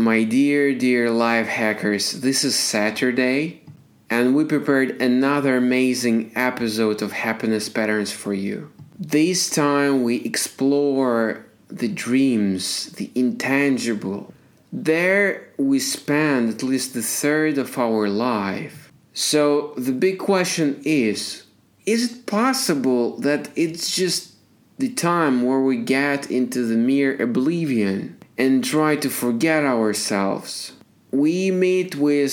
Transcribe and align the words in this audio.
My 0.00 0.22
dear, 0.22 0.74
dear 0.74 1.10
life 1.10 1.46
hackers, 1.46 2.22
this 2.22 2.42
is 2.42 2.56
Saturday, 2.56 3.60
and 4.08 4.34
we 4.34 4.46
prepared 4.46 5.02
another 5.02 5.58
amazing 5.58 6.32
episode 6.34 7.02
of 7.02 7.12
Happiness 7.12 7.68
Patterns 7.68 8.10
for 8.10 8.32
you. 8.32 8.72
This 8.98 9.50
time 9.50 10.02
we 10.02 10.24
explore 10.24 11.44
the 11.68 11.86
dreams, 11.86 12.92
the 12.92 13.10
intangible. 13.14 14.32
There 14.72 15.50
we 15.58 15.78
spend 15.78 16.48
at 16.48 16.62
least 16.62 16.94
the 16.94 17.02
third 17.02 17.58
of 17.58 17.76
our 17.76 18.08
life. 18.08 18.90
So 19.12 19.74
the 19.76 19.92
big 19.92 20.18
question 20.18 20.80
is 20.82 21.44
is 21.84 22.10
it 22.10 22.24
possible 22.24 23.18
that 23.18 23.50
it's 23.54 23.94
just 23.94 24.32
the 24.78 24.94
time 24.94 25.42
where 25.42 25.60
we 25.60 25.76
get 25.76 26.30
into 26.30 26.64
the 26.64 26.78
mere 26.78 27.20
oblivion? 27.20 28.16
And 28.40 28.64
try 28.64 28.96
to 28.96 29.10
forget 29.10 29.64
ourselves. 29.64 30.72
We 31.10 31.50
meet 31.50 31.94
with 31.96 32.32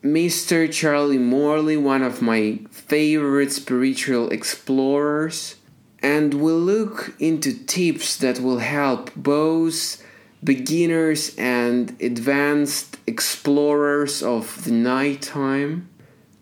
Mr. 0.00 0.72
Charlie 0.72 1.18
Morley, 1.18 1.76
one 1.76 2.04
of 2.04 2.22
my 2.22 2.60
favorite 2.70 3.50
spiritual 3.50 4.30
explorers, 4.30 5.56
and 6.00 6.34
we'll 6.34 6.64
look 6.74 7.14
into 7.18 7.52
tips 7.66 8.16
that 8.18 8.38
will 8.38 8.60
help 8.60 9.12
both 9.16 10.00
beginners 10.44 11.34
and 11.36 12.00
advanced 12.00 12.98
explorers 13.08 14.22
of 14.22 14.64
the 14.64 14.70
nighttime 14.70 15.88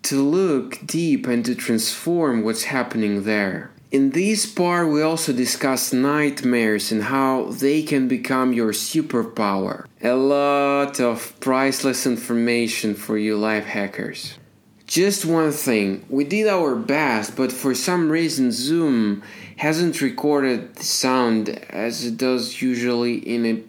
to 0.03 0.21
look 0.21 0.85
deep 0.85 1.25
and 1.25 1.43
to 1.45 1.55
transform 1.55 2.43
what's 2.43 2.65
happening 2.65 3.23
there. 3.23 3.71
In 3.91 4.11
this 4.11 4.45
part, 4.45 4.87
we 4.89 5.01
also 5.01 5.33
discuss 5.33 5.91
nightmares 5.91 6.91
and 6.91 7.01
how 7.01 7.45
they 7.45 7.81
can 7.81 8.07
become 8.07 8.53
your 8.53 8.71
superpower. 8.71 9.87
A 10.03 10.13
lot 10.13 10.99
of 10.99 11.33
priceless 11.39 12.05
information 12.05 12.93
for 12.93 13.17
you 13.17 13.35
life 13.35 13.65
hackers. 13.65 14.37
Just 14.85 15.25
one 15.25 15.51
thing, 15.51 16.05
we 16.07 16.23
did 16.23 16.47
our 16.47 16.75
best, 16.75 17.35
but 17.35 17.51
for 17.51 17.73
some 17.73 18.11
reason 18.11 18.51
Zoom 18.51 19.23
hasn't 19.57 20.01
recorded 20.01 20.75
the 20.75 20.83
sound 20.83 21.49
as 21.71 22.05
it 22.05 22.15
does 22.15 22.61
usually 22.61 23.15
in 23.15 23.45
a 23.45 23.63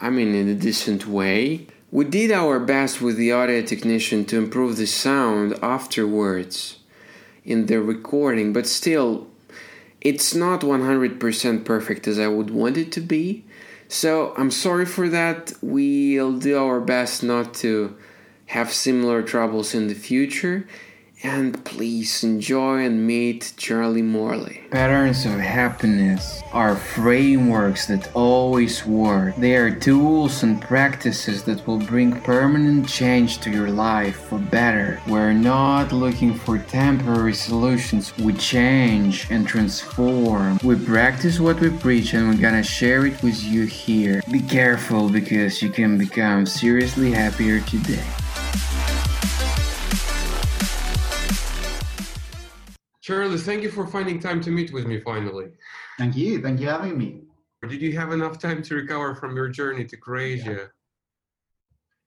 I 0.00 0.08
mean 0.08 0.34
in 0.34 0.48
a 0.48 0.54
decent 0.54 1.06
way. 1.06 1.66
We 1.90 2.04
did 2.04 2.32
our 2.32 2.58
best 2.60 3.02
with 3.02 3.16
the 3.16 3.32
audio 3.32 3.60
technician 3.60 4.24
to 4.26 4.38
improve 4.38 4.78
the 4.78 4.86
sound 4.86 5.58
afterwards 5.62 6.78
in 7.44 7.66
the 7.66 7.80
recording, 7.80 8.52
but 8.54 8.66
still 8.66 9.26
it's 10.06 10.36
not 10.36 10.60
100% 10.60 11.64
perfect 11.64 12.06
as 12.06 12.16
I 12.16 12.28
would 12.28 12.48
want 12.48 12.76
it 12.76 12.92
to 12.92 13.00
be. 13.00 13.44
So 13.88 14.32
I'm 14.36 14.52
sorry 14.52 14.86
for 14.86 15.08
that. 15.08 15.52
We'll 15.60 16.38
do 16.38 16.56
our 16.56 16.80
best 16.80 17.24
not 17.24 17.54
to 17.54 17.96
have 18.46 18.72
similar 18.72 19.20
troubles 19.24 19.74
in 19.74 19.88
the 19.88 19.96
future 19.96 20.68
and 21.22 21.64
please 21.64 22.22
enjoy 22.22 22.84
and 22.84 23.06
meet 23.06 23.52
Charlie 23.56 24.02
Morley. 24.02 24.62
Patterns 24.70 25.24
of 25.24 25.38
happiness 25.40 26.42
are 26.52 26.76
frameworks 26.76 27.86
that 27.86 28.14
always 28.14 28.84
work. 28.84 29.34
They 29.36 29.56
are 29.56 29.74
tools 29.74 30.42
and 30.42 30.60
practices 30.60 31.42
that 31.44 31.66
will 31.66 31.78
bring 31.78 32.20
permanent 32.20 32.88
change 32.88 33.38
to 33.40 33.50
your 33.50 33.70
life 33.70 34.16
for 34.28 34.38
better. 34.38 35.00
We're 35.08 35.32
not 35.32 35.92
looking 35.92 36.34
for 36.34 36.58
temporary 36.58 37.34
solutions. 37.34 38.16
We 38.18 38.34
change 38.34 39.26
and 39.30 39.46
transform. 39.46 40.58
We 40.62 40.76
practice 40.76 41.40
what 41.40 41.60
we 41.60 41.70
preach 41.70 42.12
and 42.14 42.28
we're 42.28 42.40
gonna 42.40 42.62
share 42.62 43.06
it 43.06 43.22
with 43.22 43.42
you 43.42 43.64
here. 43.64 44.22
Be 44.30 44.40
careful 44.40 45.08
because 45.08 45.62
you 45.62 45.70
can 45.70 45.96
become 45.98 46.46
seriously 46.46 47.12
happier 47.12 47.60
today. 47.60 48.04
Charlie, 53.06 53.38
thank 53.38 53.62
you 53.62 53.70
for 53.70 53.86
finding 53.86 54.18
time 54.18 54.40
to 54.40 54.50
meet 54.50 54.72
with 54.72 54.84
me 54.84 54.98
finally. 54.98 55.46
Thank 55.96 56.16
you. 56.16 56.42
Thank 56.42 56.58
you 56.58 56.66
for 56.66 56.72
having 56.72 56.98
me. 56.98 57.20
Did 57.68 57.80
you 57.80 57.96
have 57.96 58.10
enough 58.10 58.40
time 58.40 58.62
to 58.64 58.74
recover 58.74 59.14
from 59.14 59.36
your 59.36 59.48
journey 59.48 59.84
to 59.84 59.96
Croatia? 59.96 60.70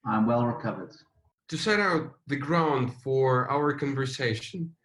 I'm 0.05 0.25
well 0.27 0.45
recovered. 0.45 0.97
To 1.47 1.57
set 1.57 1.79
out 1.79 2.15
the 2.27 2.35
ground 2.35 2.93
for 3.01 3.49
our 3.49 3.71
conversation, 3.71 4.75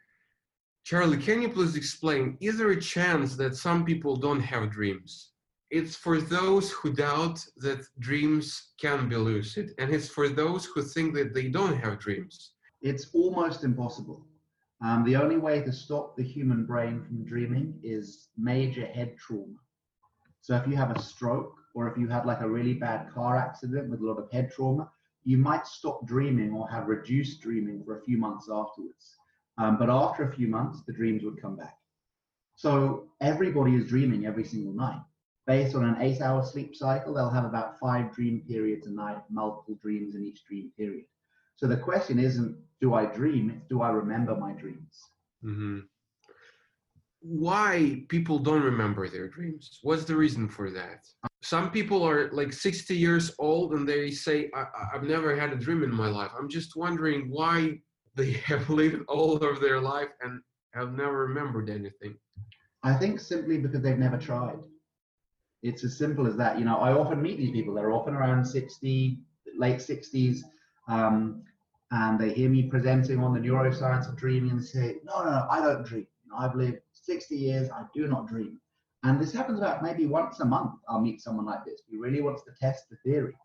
Charlie, 0.84 1.16
can 1.16 1.42
you 1.42 1.48
please 1.48 1.74
explain 1.74 2.38
is 2.40 2.58
there 2.58 2.70
a 2.70 2.80
chance 2.80 3.34
that 3.34 3.56
some 3.56 3.84
people 3.84 4.14
don't 4.14 4.46
have 4.52 4.70
dreams? 4.70 5.32
It's 5.72 5.96
for 5.96 6.20
those 6.20 6.70
who 6.70 6.92
doubt 6.92 7.44
that 7.56 7.84
dreams 7.98 8.68
can 8.80 9.08
be 9.08 9.16
lucid, 9.16 9.72
and 9.78 9.92
it's 9.92 10.08
for 10.08 10.28
those 10.28 10.64
who 10.64 10.82
think 10.82 11.12
that 11.16 11.34
they 11.34 11.48
don't 11.48 11.76
have 11.76 11.98
dreams. 11.98 12.52
It's 12.82 13.10
almost 13.12 13.64
impossible. 13.64 14.24
Um, 14.84 15.02
the 15.02 15.16
only 15.16 15.38
way 15.38 15.62
to 15.62 15.72
stop 15.72 16.14
the 16.14 16.22
human 16.22 16.66
brain 16.66 17.02
from 17.02 17.24
dreaming 17.24 17.80
is 17.82 18.28
major 18.36 18.84
head 18.84 19.16
trauma. 19.16 19.56
So 20.42 20.56
if 20.56 20.66
you 20.66 20.76
have 20.76 20.94
a 20.94 21.00
stroke 21.00 21.54
or 21.74 21.88
if 21.88 21.96
you 21.96 22.06
had 22.06 22.26
like 22.26 22.42
a 22.42 22.48
really 22.48 22.74
bad 22.74 23.10
car 23.10 23.38
accident 23.38 23.88
with 23.88 24.00
a 24.02 24.04
lot 24.04 24.18
of 24.18 24.30
head 24.30 24.52
trauma, 24.52 24.90
you 25.24 25.38
might 25.38 25.66
stop 25.66 26.06
dreaming 26.06 26.52
or 26.52 26.68
have 26.68 26.88
reduced 26.88 27.40
dreaming 27.40 27.82
for 27.82 27.98
a 27.98 28.02
few 28.02 28.18
months 28.18 28.50
afterwards. 28.52 29.16
Um, 29.56 29.78
but 29.78 29.88
after 29.88 30.28
a 30.28 30.34
few 30.34 30.48
months, 30.48 30.82
the 30.86 30.92
dreams 30.92 31.24
would 31.24 31.40
come 31.40 31.56
back. 31.56 31.78
So 32.54 33.08
everybody 33.22 33.76
is 33.76 33.88
dreaming 33.88 34.26
every 34.26 34.44
single 34.44 34.74
night. 34.74 35.00
Based 35.46 35.74
on 35.74 35.84
an 35.86 35.96
eight 36.02 36.20
hour 36.20 36.44
sleep 36.44 36.76
cycle, 36.76 37.14
they'll 37.14 37.30
have 37.30 37.46
about 37.46 37.78
five 37.78 38.12
dream 38.14 38.44
periods 38.46 38.86
a 38.86 38.90
night, 38.90 39.22
multiple 39.30 39.78
dreams 39.80 40.14
in 40.14 40.24
each 40.24 40.44
dream 40.44 40.72
period. 40.76 41.06
So 41.56 41.66
the 41.66 41.76
question 41.76 42.18
isn't 42.18 42.56
do 42.80 42.94
I 42.94 43.06
dream? 43.06 43.50
It's 43.50 43.66
do 43.68 43.82
I 43.82 43.90
remember 43.90 44.36
my 44.36 44.52
dreams? 44.52 45.00
Mm-hmm. 45.44 45.80
Why 47.20 48.04
people 48.08 48.38
don't 48.38 48.62
remember 48.62 49.08
their 49.08 49.28
dreams? 49.28 49.78
What's 49.82 50.04
the 50.04 50.16
reason 50.16 50.48
for 50.48 50.70
that? 50.72 51.06
Some 51.42 51.70
people 51.70 52.02
are 52.02 52.30
like 52.32 52.52
60 52.52 52.94
years 52.94 53.34
old 53.38 53.72
and 53.72 53.88
they 53.88 54.10
say, 54.10 54.50
I- 54.54 54.66
have 54.92 55.04
never 55.04 55.34
had 55.34 55.52
a 55.52 55.56
dream 55.56 55.82
in 55.82 55.94
my 55.94 56.08
life. 56.08 56.30
I'm 56.38 56.48
just 56.50 56.76
wondering 56.76 57.30
why 57.30 57.80
they 58.14 58.32
have 58.50 58.68
lived 58.68 59.04
all 59.08 59.36
of 59.36 59.60
their 59.60 59.80
life 59.80 60.10
and 60.20 60.40
have 60.74 60.92
never 60.92 61.26
remembered 61.26 61.70
anything. 61.70 62.16
I 62.82 62.94
think 62.94 63.20
simply 63.20 63.56
because 63.58 63.80
they've 63.80 63.98
never 63.98 64.18
tried. 64.18 64.58
It's 65.62 65.84
as 65.84 65.96
simple 65.96 66.26
as 66.26 66.36
that. 66.36 66.58
You 66.58 66.66
know, 66.66 66.76
I 66.76 66.92
often 66.92 67.22
meet 67.22 67.38
these 67.38 67.52
people. 67.52 67.72
They're 67.72 67.92
often 67.92 68.14
around 68.14 68.44
60, 68.44 69.18
late 69.56 69.78
60s 69.78 70.42
um, 70.88 71.42
and 71.90 72.18
they 72.18 72.32
hear 72.32 72.48
me 72.48 72.64
presenting 72.64 73.20
on 73.20 73.32
the 73.32 73.40
neuroscience 73.40 74.08
of 74.08 74.16
dreaming 74.16 74.50
and 74.50 74.64
say, 74.64 74.96
no, 75.04 75.22
no, 75.22 75.30
no, 75.30 75.46
I 75.50 75.60
don't 75.60 75.86
dream. 75.86 76.06
I've 76.36 76.56
lived 76.56 76.80
60 76.92 77.36
years, 77.36 77.70
I 77.70 77.84
do 77.94 78.08
not 78.08 78.26
dream. 78.26 78.58
And 79.04 79.20
this 79.20 79.32
happens 79.32 79.58
about 79.58 79.82
maybe 79.82 80.06
once 80.06 80.40
a 80.40 80.44
month. 80.44 80.72
I'll 80.88 81.00
meet 81.00 81.20
someone 81.20 81.46
like 81.46 81.64
this 81.64 81.82
who 81.90 82.00
really 82.00 82.22
wants 82.22 82.42
to 82.44 82.50
test 82.60 82.88
the 82.90 82.96
theory. 83.04 83.36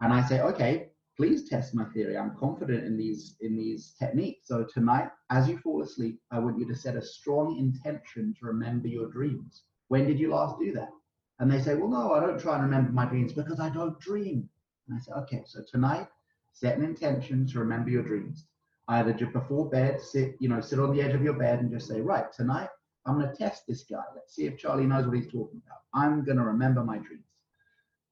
And 0.00 0.12
I 0.12 0.26
say, 0.26 0.40
okay, 0.40 0.88
please 1.16 1.48
test 1.48 1.74
my 1.74 1.84
theory. 1.84 2.16
I'm 2.16 2.36
confident 2.36 2.84
in 2.84 2.96
these 2.96 3.36
in 3.40 3.56
these 3.56 3.94
techniques. 3.98 4.48
So 4.48 4.64
tonight, 4.64 5.08
as 5.30 5.48
you 5.48 5.58
fall 5.58 5.82
asleep, 5.82 6.18
I 6.30 6.38
want 6.38 6.58
you 6.58 6.66
to 6.66 6.74
set 6.74 6.96
a 6.96 7.02
strong 7.02 7.58
intention 7.58 8.34
to 8.38 8.46
remember 8.46 8.88
your 8.88 9.08
dreams. 9.08 9.62
When 9.88 10.06
did 10.06 10.18
you 10.18 10.30
last 10.30 10.58
do 10.58 10.72
that? 10.72 10.90
And 11.38 11.50
they 11.50 11.60
say, 11.60 11.74
well, 11.74 11.88
no, 11.88 12.14
I 12.14 12.20
don't 12.20 12.40
try 12.40 12.54
and 12.54 12.64
remember 12.64 12.92
my 12.92 13.06
dreams 13.06 13.32
because 13.32 13.60
I 13.60 13.68
don't 13.68 14.00
dream. 14.00 14.48
And 14.88 14.96
I 14.96 15.00
say, 15.00 15.12
okay, 15.12 15.42
so 15.46 15.60
tonight 15.70 16.08
set 16.56 16.78
an 16.78 16.84
intention 16.84 17.46
to 17.46 17.58
remember 17.58 17.90
your 17.90 18.02
dreams. 18.02 18.46
Either 18.88 19.12
just 19.12 19.32
before 19.34 19.68
bed, 19.68 20.00
sit, 20.00 20.36
you 20.40 20.48
know, 20.48 20.60
sit 20.60 20.78
on 20.78 20.90
the 20.90 21.02
edge 21.02 21.14
of 21.14 21.22
your 21.22 21.34
bed 21.34 21.60
and 21.60 21.70
just 21.70 21.86
say, 21.86 22.00
right, 22.00 22.32
tonight 22.32 22.70
I'm 23.04 23.20
going 23.20 23.30
to 23.30 23.36
test 23.36 23.64
this 23.68 23.82
guy. 23.82 24.02
Let's 24.14 24.34
see 24.34 24.46
if 24.46 24.56
Charlie 24.56 24.86
knows 24.86 25.06
what 25.06 25.16
he's 25.16 25.30
talking 25.30 25.60
about. 25.66 25.80
I'm 25.92 26.24
going 26.24 26.38
to 26.38 26.44
remember 26.44 26.82
my 26.82 26.96
dreams. 26.96 27.26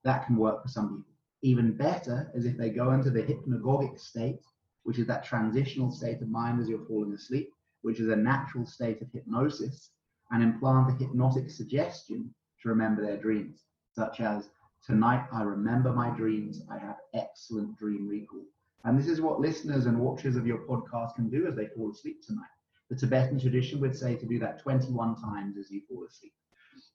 That 0.05 0.27
can 0.27 0.37
work 0.37 0.63
for 0.63 0.69
some 0.69 0.89
people. 0.89 1.15
Even 1.41 1.77
better 1.77 2.31
is 2.35 2.45
if 2.45 2.59
they 2.59 2.69
go 2.69 2.93
into 2.93 3.11
the 3.11 3.23
hypnagogic 3.23 3.99
state, 3.99 4.41
which 4.83 4.99
is 4.99 5.07
that 5.07 5.25
transitional 5.25 5.91
state 5.91 6.21
of 6.21 6.29
mind 6.29 6.61
as 6.61 6.69
you're 6.69 6.85
falling 6.87 7.15
asleep, 7.15 7.49
which 7.81 7.99
is 7.99 8.11
a 8.11 8.17
natural 8.17 8.67
state 8.67 9.01
of 9.01 9.11
hypnosis, 9.11 9.91
and 10.33 10.43
implant 10.43 10.91
a 10.91 11.03
hypnotic 11.03 11.51
suggestion 11.51 12.35
to 12.61 12.69
remember 12.69 13.01
their 13.01 13.17
dreams, 13.17 13.65
such 13.95 14.21
as 14.21 14.51
Tonight, 14.87 15.27
I 15.33 15.43
remember 15.43 15.93
my 15.93 16.11
dreams. 16.11 16.61
I 16.71 16.79
have 16.79 16.97
excellent 17.15 17.79
dream 17.79 18.07
recall. 18.07 18.45
And 18.85 18.99
this 18.99 19.09
is 19.09 19.21
what 19.21 19.41
listeners 19.41 19.87
and 19.87 19.99
watchers 19.99 20.37
of 20.37 20.47
your 20.47 20.59
podcast 20.59 21.15
can 21.15 21.31
do 21.31 21.47
as 21.47 21.57
they 21.57 21.69
fall 21.69 21.91
asleep 21.91 22.23
tonight. 22.23 22.45
The 22.91 22.97
Tibetan 22.97 23.41
tradition 23.41 23.81
would 23.81 23.97
say 23.97 24.15
to 24.15 24.27
do 24.27 24.39
that 24.41 24.61
21 24.63 25.17
times 25.23 25.57
as 25.57 25.71
you 25.71 25.81
fall 25.89 26.05
asleep. 26.05 26.35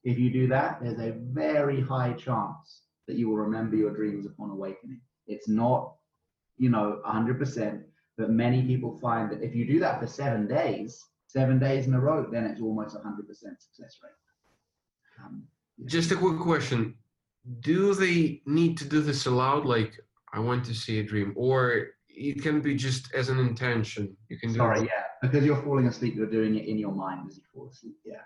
If 0.04 0.20
you 0.20 0.30
do 0.30 0.48
that, 0.50 0.80
there's 0.82 1.00
a 1.00 1.18
very 1.18 1.82
high 1.82 2.14
chance 2.14 2.84
that 3.08 3.18
you 3.18 3.28
will 3.28 3.38
remember 3.38 3.76
your 3.76 3.96
dreams 3.96 4.28
upon 4.28 4.52
awakening. 4.52 5.02
It's 5.26 5.50
not, 5.50 5.96
you 6.58 6.70
know, 6.70 7.02
100%, 7.08 7.84
but 8.20 8.30
many 8.30 8.62
people 8.68 9.00
find 9.00 9.32
that 9.32 9.42
if 9.42 9.56
you 9.56 9.66
do 9.66 9.80
that 9.80 10.00
for 10.00 10.06
seven 10.06 10.48
days, 10.48 11.04
seven 11.26 11.58
days 11.58 11.88
in 11.88 11.96
a 11.96 12.00
row, 12.00 12.28
then 12.32 12.46
it's 12.46 12.62
almost 12.62 12.96
100% 12.96 13.28
success 13.28 13.98
rate. 14.04 15.26
Um, 15.26 15.44
yeah. 15.80 15.88
Just 15.88 16.12
a 16.12 16.16
quick 16.16 16.38
question 16.38 16.96
do 17.60 17.94
they 17.94 18.42
need 18.46 18.78
to 18.78 18.86
do 18.86 19.02
this 19.02 19.26
aloud? 19.26 19.66
Like, 19.66 19.94
I 20.34 20.40
want 20.40 20.66
to 20.66 20.74
see 20.74 21.00
a 21.00 21.04
dream, 21.04 21.34
or 21.36 21.88
it 22.08 22.42
can 22.42 22.62
be 22.62 22.76
just 22.76 23.14
as 23.14 23.30
an 23.30 23.40
intention. 23.40 24.16
You 24.30 24.38
can 24.40 24.50
do 24.50 24.58
Sorry, 24.58 24.82
yeah, 24.82 25.04
because 25.22 25.46
you're 25.46 25.62
falling 25.62 25.88
asleep, 25.88 26.16
you're 26.16 26.30
doing 26.30 26.56
it 26.56 26.68
in 26.68 26.78
your 26.78 26.92
mind 26.92 27.30
as 27.30 27.38
you 27.38 27.44
fall 27.54 27.70
asleep. 27.70 27.96
Yeah. 28.06 28.22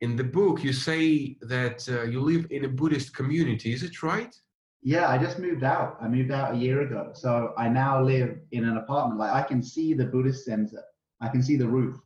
In 0.00 0.14
the 0.14 0.24
book, 0.24 0.62
you 0.62 0.72
say 0.72 1.36
that 1.42 1.88
uh, 1.88 2.02
you 2.02 2.20
live 2.20 2.46
in 2.50 2.66
a 2.66 2.68
Buddhist 2.68 3.14
community. 3.14 3.72
Is 3.72 3.82
it 3.82 4.02
right? 4.02 4.34
Yeah, 4.82 5.08
I 5.08 5.18
just 5.18 5.38
moved 5.38 5.64
out. 5.64 5.96
I 6.00 6.06
moved 6.06 6.30
out 6.30 6.54
a 6.54 6.56
year 6.56 6.82
ago. 6.82 7.10
So 7.14 7.54
I 7.56 7.68
now 7.68 8.02
live 8.02 8.38
in 8.52 8.64
an 8.64 8.76
apartment. 8.76 9.18
Like 9.18 9.32
I 9.32 9.42
can 9.42 9.62
see 9.62 9.94
the 9.94 10.04
Buddhist 10.04 10.44
center. 10.44 10.82
I 11.20 11.28
can 11.28 11.42
see 11.42 11.56
the 11.56 11.66
roof. 11.66 11.96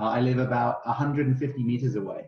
Uh, 0.00 0.06
I 0.06 0.20
live 0.20 0.38
about 0.38 0.84
150 0.86 1.62
meters 1.62 1.94
away. 1.94 2.26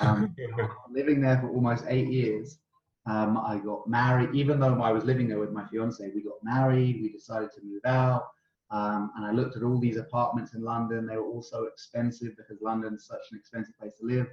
Um, 0.00 0.34
living 0.90 1.20
there 1.20 1.38
for 1.38 1.48
almost 1.48 1.84
eight 1.88 2.08
years. 2.08 2.58
Um, 3.06 3.36
I 3.36 3.58
got 3.58 3.88
married, 3.88 4.30
even 4.34 4.60
though 4.60 4.80
I 4.80 4.92
was 4.92 5.04
living 5.04 5.28
there 5.28 5.40
with 5.40 5.50
my 5.50 5.64
fiance, 5.66 6.10
we 6.14 6.22
got 6.22 6.42
married, 6.42 7.00
we 7.02 7.08
decided 7.08 7.50
to 7.52 7.64
move 7.64 7.84
out. 7.84 8.28
Um, 8.70 9.10
and 9.16 9.26
I 9.26 9.32
looked 9.32 9.56
at 9.56 9.62
all 9.62 9.78
these 9.78 9.96
apartments 9.96 10.54
in 10.54 10.62
London. 10.62 11.06
They 11.06 11.16
were 11.16 11.26
all 11.26 11.42
so 11.42 11.64
expensive 11.64 12.36
because 12.36 12.62
London's 12.62 13.06
such 13.06 13.20
an 13.30 13.38
expensive 13.38 13.76
place 13.78 13.92
to 14.00 14.06
live. 14.06 14.28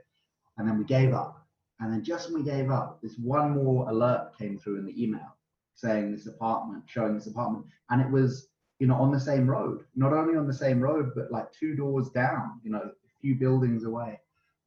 And 0.57 0.67
then 0.67 0.77
we 0.77 0.85
gave 0.85 1.13
up. 1.13 1.45
And 1.79 1.91
then 1.91 2.03
just 2.03 2.31
when 2.31 2.43
we 2.43 2.49
gave 2.49 2.69
up, 2.69 3.01
this 3.01 3.17
one 3.17 3.51
more 3.51 3.89
alert 3.89 4.37
came 4.37 4.57
through 4.57 4.79
in 4.79 4.85
the 4.85 5.01
email 5.03 5.35
saying 5.79 6.11
this 6.11 6.27
apartment, 6.27 6.83
showing 6.87 7.15
this 7.15 7.27
apartment. 7.27 7.65
And 7.89 8.01
it 8.01 8.09
was, 8.09 8.49
you 8.79 8.87
know, 8.87 8.95
on 8.95 9.11
the 9.11 9.19
same 9.19 9.49
road, 9.49 9.85
not 9.95 10.13
only 10.13 10.37
on 10.37 10.47
the 10.47 10.53
same 10.53 10.79
road, 10.79 11.11
but 11.15 11.31
like 11.31 11.51
two 11.53 11.75
doors 11.75 12.09
down, 12.09 12.59
you 12.63 12.71
know, 12.71 12.81
a 12.81 12.91
few 13.21 13.35
buildings 13.35 13.85
away. 13.85 14.19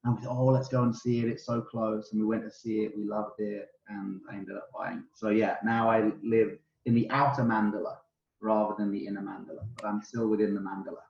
And 0.05 0.17
we 0.17 0.23
thought, 0.23 0.37
oh, 0.39 0.47
let's 0.47 0.69
go 0.69 0.83
and 0.83 0.97
see 0.97 1.21
it. 1.21 1.29
It's 1.29 1.45
so 1.45 1.61
close. 1.61 2.13
And 2.13 2.21
we 2.21 2.27
went 2.27 2.45
to 2.45 2.51
see 2.51 2.81
it. 2.81 2.97
We 2.97 3.05
loved 3.05 3.41
it. 3.41 3.69
And 3.89 4.21
I 4.31 4.35
ended 4.37 4.57
up 4.57 4.69
buying. 4.77 5.05
So 5.15 5.29
yeah, 5.31 5.57
now 5.65 5.91
I 5.91 6.11
live 6.23 6.59
in 6.87 6.95
the 6.95 7.09
outer 7.11 7.43
mandala 7.43 7.97
rather 8.41 8.75
than 8.77 8.91
the 8.91 9.07
inner 9.07 9.23
mandala, 9.23 9.65
but 9.77 9.87
I'm 9.87 10.03
still 10.03 10.29
within 10.29 10.55
the 10.55 10.61
mandala. 10.61 11.03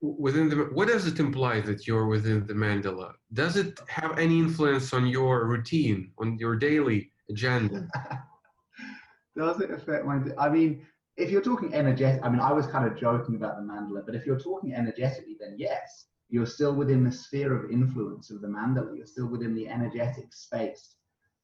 Within 0.00 0.48
the 0.48 0.56
what 0.72 0.88
does 0.88 1.06
it 1.06 1.18
imply 1.18 1.60
that 1.62 1.86
you're 1.86 2.06
within 2.06 2.46
the 2.46 2.54
mandala? 2.54 3.12
Does 3.32 3.56
it 3.56 3.80
have 3.88 4.18
any 4.18 4.38
influence 4.38 4.92
on 4.92 5.06
your 5.06 5.46
routine, 5.46 6.12
on 6.18 6.38
your 6.38 6.54
daily 6.56 7.10
agenda? 7.30 7.88
Does 9.36 9.60
it 9.60 9.70
affect 9.70 10.04
my? 10.06 10.20
I 10.38 10.48
mean, 10.48 10.86
if 11.16 11.30
you're 11.30 11.42
talking 11.42 11.74
energetic, 11.74 12.20
I 12.22 12.28
mean, 12.28 12.40
I 12.40 12.52
was 12.52 12.66
kind 12.66 12.86
of 12.86 12.98
joking 12.98 13.36
about 13.36 13.56
the 13.56 13.62
mandala, 13.62 14.04
but 14.04 14.14
if 14.14 14.24
you're 14.26 14.38
talking 14.38 14.74
energetically, 14.74 15.36
then 15.40 15.56
yes, 15.58 16.06
you're 16.28 16.46
still 16.46 16.74
within 16.74 17.04
the 17.04 17.12
sphere 17.12 17.54
of 17.54 17.70
influence 17.70 18.30
of 18.30 18.40
the 18.40 18.48
mandala. 18.48 18.96
You're 18.96 19.06
still 19.06 19.26
within 19.26 19.54
the 19.54 19.68
energetic 19.68 20.32
space 20.32 20.95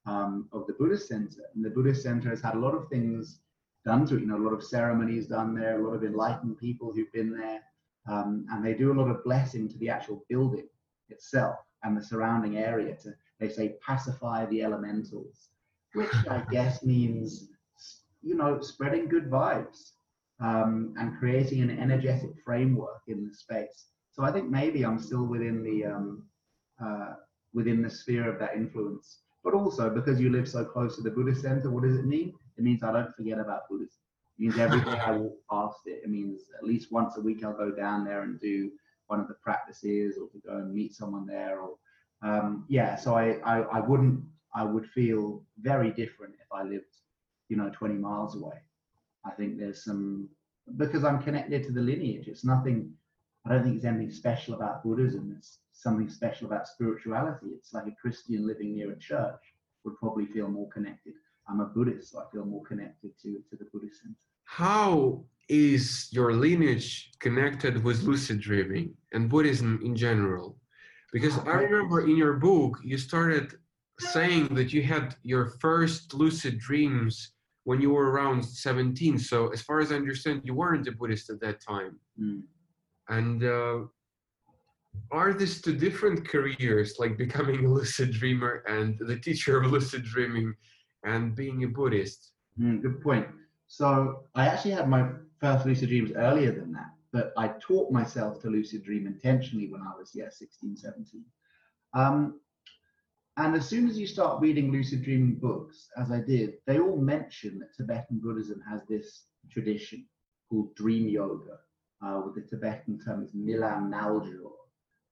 um, 0.06 0.48
of 0.52 0.66
the 0.66 0.74
Buddhist 0.74 1.08
center. 1.08 1.42
And 1.54 1.64
the 1.64 1.70
Buddhist 1.70 2.02
center 2.02 2.30
has 2.30 2.40
had 2.40 2.54
a 2.54 2.58
lot 2.58 2.74
of 2.74 2.88
things 2.88 3.40
done 3.84 4.06
to 4.06 4.16
it. 4.16 4.20
You 4.20 4.26
know, 4.26 4.36
a 4.36 4.44
lot 4.44 4.52
of 4.52 4.64
ceremonies 4.64 5.26
done 5.26 5.54
there, 5.54 5.80
a 5.80 5.84
lot 5.84 5.94
of 5.94 6.04
enlightened 6.04 6.58
people 6.58 6.92
who've 6.92 7.12
been 7.12 7.36
there, 7.36 7.60
um, 8.08 8.46
and 8.50 8.64
they 8.64 8.74
do 8.74 8.92
a 8.92 8.98
lot 8.98 9.10
of 9.10 9.24
blessing 9.24 9.68
to 9.68 9.78
the 9.78 9.88
actual 9.88 10.24
building 10.28 10.68
itself 11.08 11.56
and 11.82 11.96
the 11.96 12.02
surrounding 12.02 12.58
area 12.58 12.96
to, 12.96 13.14
they 13.40 13.48
say, 13.48 13.76
pacify 13.84 14.46
the 14.46 14.62
elementals, 14.62 15.48
which 15.94 16.12
I 16.28 16.44
guess 16.50 16.82
means, 16.82 17.48
you 18.22 18.34
know, 18.34 18.60
spreading 18.60 19.08
good 19.08 19.30
vibes 19.30 19.92
um, 20.40 20.94
and 20.98 21.18
creating 21.18 21.62
an 21.62 21.70
energetic 21.78 22.30
framework 22.44 23.02
in 23.08 23.26
the 23.26 23.34
space. 23.34 23.86
So 24.12 24.22
I 24.22 24.32
think 24.32 24.50
maybe 24.50 24.84
I'm 24.84 24.98
still 24.98 25.24
within 25.24 25.62
the 25.62 25.86
um, 25.86 26.24
uh, 26.84 27.14
within 27.54 27.82
the 27.82 27.90
sphere 27.90 28.30
of 28.30 28.38
that 28.40 28.54
influence. 28.54 29.20
But 29.44 29.54
also 29.54 29.90
because 29.90 30.20
you 30.20 30.30
live 30.30 30.48
so 30.48 30.64
close 30.64 30.96
to 30.96 31.02
the 31.02 31.10
Buddhist 31.10 31.42
center, 31.42 31.70
what 31.70 31.82
does 31.82 31.96
it 31.96 32.06
mean? 32.06 32.34
It 32.56 32.64
means 32.64 32.82
I 32.82 32.92
don't 32.92 33.14
forget 33.14 33.38
about 33.38 33.68
Buddhism. 33.68 33.98
It 34.38 34.42
means 34.42 34.58
every 34.58 34.80
day 34.80 34.98
I 34.98 35.12
walk 35.12 35.36
past 35.50 35.80
it. 35.86 36.02
It 36.04 36.10
means 36.10 36.42
at 36.56 36.64
least 36.64 36.92
once 36.92 37.16
a 37.16 37.20
week 37.20 37.44
I'll 37.44 37.52
go 37.52 37.70
down 37.70 38.04
there 38.04 38.22
and 38.22 38.40
do 38.40 38.70
one 39.08 39.20
of 39.20 39.28
the 39.28 39.34
practices 39.34 40.16
or 40.16 40.28
to 40.28 40.38
go 40.46 40.56
and 40.56 40.72
meet 40.72 40.94
someone 40.94 41.26
there. 41.26 41.60
Or 41.60 41.76
um, 42.22 42.64
yeah, 42.68 42.96
so 42.96 43.14
I, 43.14 43.38
I 43.44 43.60
I 43.62 43.80
wouldn't 43.80 44.20
I 44.54 44.64
would 44.64 44.86
feel 44.86 45.42
very 45.60 45.90
different 45.90 46.34
if 46.34 46.50
I 46.52 46.62
lived 46.62 46.94
you 47.48 47.56
know 47.56 47.70
20 47.70 47.94
miles 47.94 48.36
away. 48.36 48.58
I 49.24 49.30
think 49.30 49.58
there's 49.58 49.84
some 49.84 50.28
because 50.76 51.04
I'm 51.04 51.22
connected 51.22 51.64
to 51.64 51.72
the 51.72 51.80
lineage. 51.80 52.28
It's 52.28 52.44
nothing 52.44 52.92
I 53.44 53.50
don't 53.50 53.64
think 53.64 53.74
there's 53.74 53.92
anything 53.92 54.12
special 54.12 54.54
about 54.54 54.84
Buddhism. 54.84 55.34
It's 55.36 55.58
something 55.82 56.08
special 56.08 56.46
about 56.46 56.68
spirituality. 56.68 57.48
It's 57.56 57.72
like 57.72 57.86
a 57.86 57.96
Christian 58.00 58.46
living 58.46 58.74
near 58.76 58.92
a 58.92 58.98
church 58.98 59.42
would 59.84 59.96
probably 59.98 60.26
feel 60.26 60.48
more 60.48 60.68
connected. 60.68 61.14
I'm 61.48 61.60
a 61.60 61.66
Buddhist, 61.66 62.12
so 62.12 62.20
I 62.20 62.30
feel 62.30 62.44
more 62.44 62.64
connected 62.64 63.10
to, 63.22 63.40
to 63.50 63.56
the 63.56 63.66
Buddhist 63.72 64.02
center. 64.02 64.14
How 64.44 65.24
is 65.48 66.08
your 66.12 66.32
lineage 66.34 67.10
connected 67.18 67.82
with 67.82 68.02
lucid 68.02 68.40
dreaming 68.40 68.94
and 69.12 69.28
Buddhism 69.28 69.80
in 69.84 69.96
general? 69.96 70.56
Because 71.12 71.36
I 71.40 71.54
remember 71.54 72.02
in 72.02 72.16
your 72.16 72.34
book, 72.34 72.78
you 72.82 72.96
started 72.96 73.52
saying 73.98 74.54
that 74.54 74.72
you 74.72 74.82
had 74.82 75.16
your 75.22 75.46
first 75.60 76.14
lucid 76.14 76.58
dreams 76.58 77.32
when 77.64 77.80
you 77.80 77.90
were 77.90 78.10
around 78.10 78.42
17. 78.42 79.18
So, 79.18 79.48
as 79.48 79.62
far 79.62 79.80
as 79.80 79.92
I 79.92 79.96
understand, 79.96 80.42
you 80.44 80.54
weren't 80.54 80.88
a 80.88 80.92
Buddhist 80.92 81.28
at 81.30 81.40
that 81.40 81.60
time. 81.60 81.98
Mm. 82.20 82.42
And 83.08 83.44
uh, 83.44 83.78
are 85.10 85.34
these 85.34 85.60
two 85.60 85.76
different 85.76 86.26
careers, 86.26 86.96
like 86.98 87.18
becoming 87.18 87.64
a 87.64 87.68
lucid 87.68 88.12
dreamer 88.12 88.64
and 88.66 88.98
the 88.98 89.18
teacher 89.18 89.60
of 89.60 89.70
lucid 89.70 90.04
dreaming 90.04 90.54
and 91.04 91.36
being 91.36 91.64
a 91.64 91.68
Buddhist? 91.68 92.32
Mm, 92.58 92.82
good 92.82 93.00
point. 93.02 93.26
So 93.66 94.24
I 94.34 94.46
actually 94.46 94.72
had 94.72 94.88
my 94.88 95.10
first 95.38 95.66
lucid 95.66 95.88
dreams 95.88 96.12
earlier 96.16 96.52
than 96.52 96.72
that, 96.72 96.92
but 97.12 97.32
I 97.36 97.48
taught 97.60 97.90
myself 97.92 98.40
to 98.42 98.48
lucid 98.48 98.84
dream 98.84 99.06
intentionally 99.06 99.70
when 99.70 99.82
I 99.82 99.92
was, 99.98 100.12
yeah, 100.14 100.30
16, 100.30 100.76
17. 100.76 101.24
Um, 101.94 102.40
and 103.36 103.54
as 103.54 103.66
soon 103.66 103.88
as 103.88 103.98
you 103.98 104.06
start 104.06 104.42
reading 104.42 104.70
lucid 104.70 105.02
dreaming 105.02 105.36
books, 105.36 105.88
as 105.96 106.10
I 106.10 106.20
did, 106.20 106.54
they 106.66 106.78
all 106.78 106.98
mention 106.98 107.58
that 107.58 107.74
Tibetan 107.74 108.18
Buddhism 108.18 108.62
has 108.68 108.82
this 108.88 109.24
tradition 109.50 110.06
called 110.50 110.74
dream 110.74 111.08
yoga, 111.08 111.58
uh, 112.04 112.20
with 112.24 112.34
the 112.34 112.42
Tibetan 112.42 112.98
term 112.98 113.22
is 113.22 113.32
Milam 113.32 113.90
Naljor, 113.90 114.52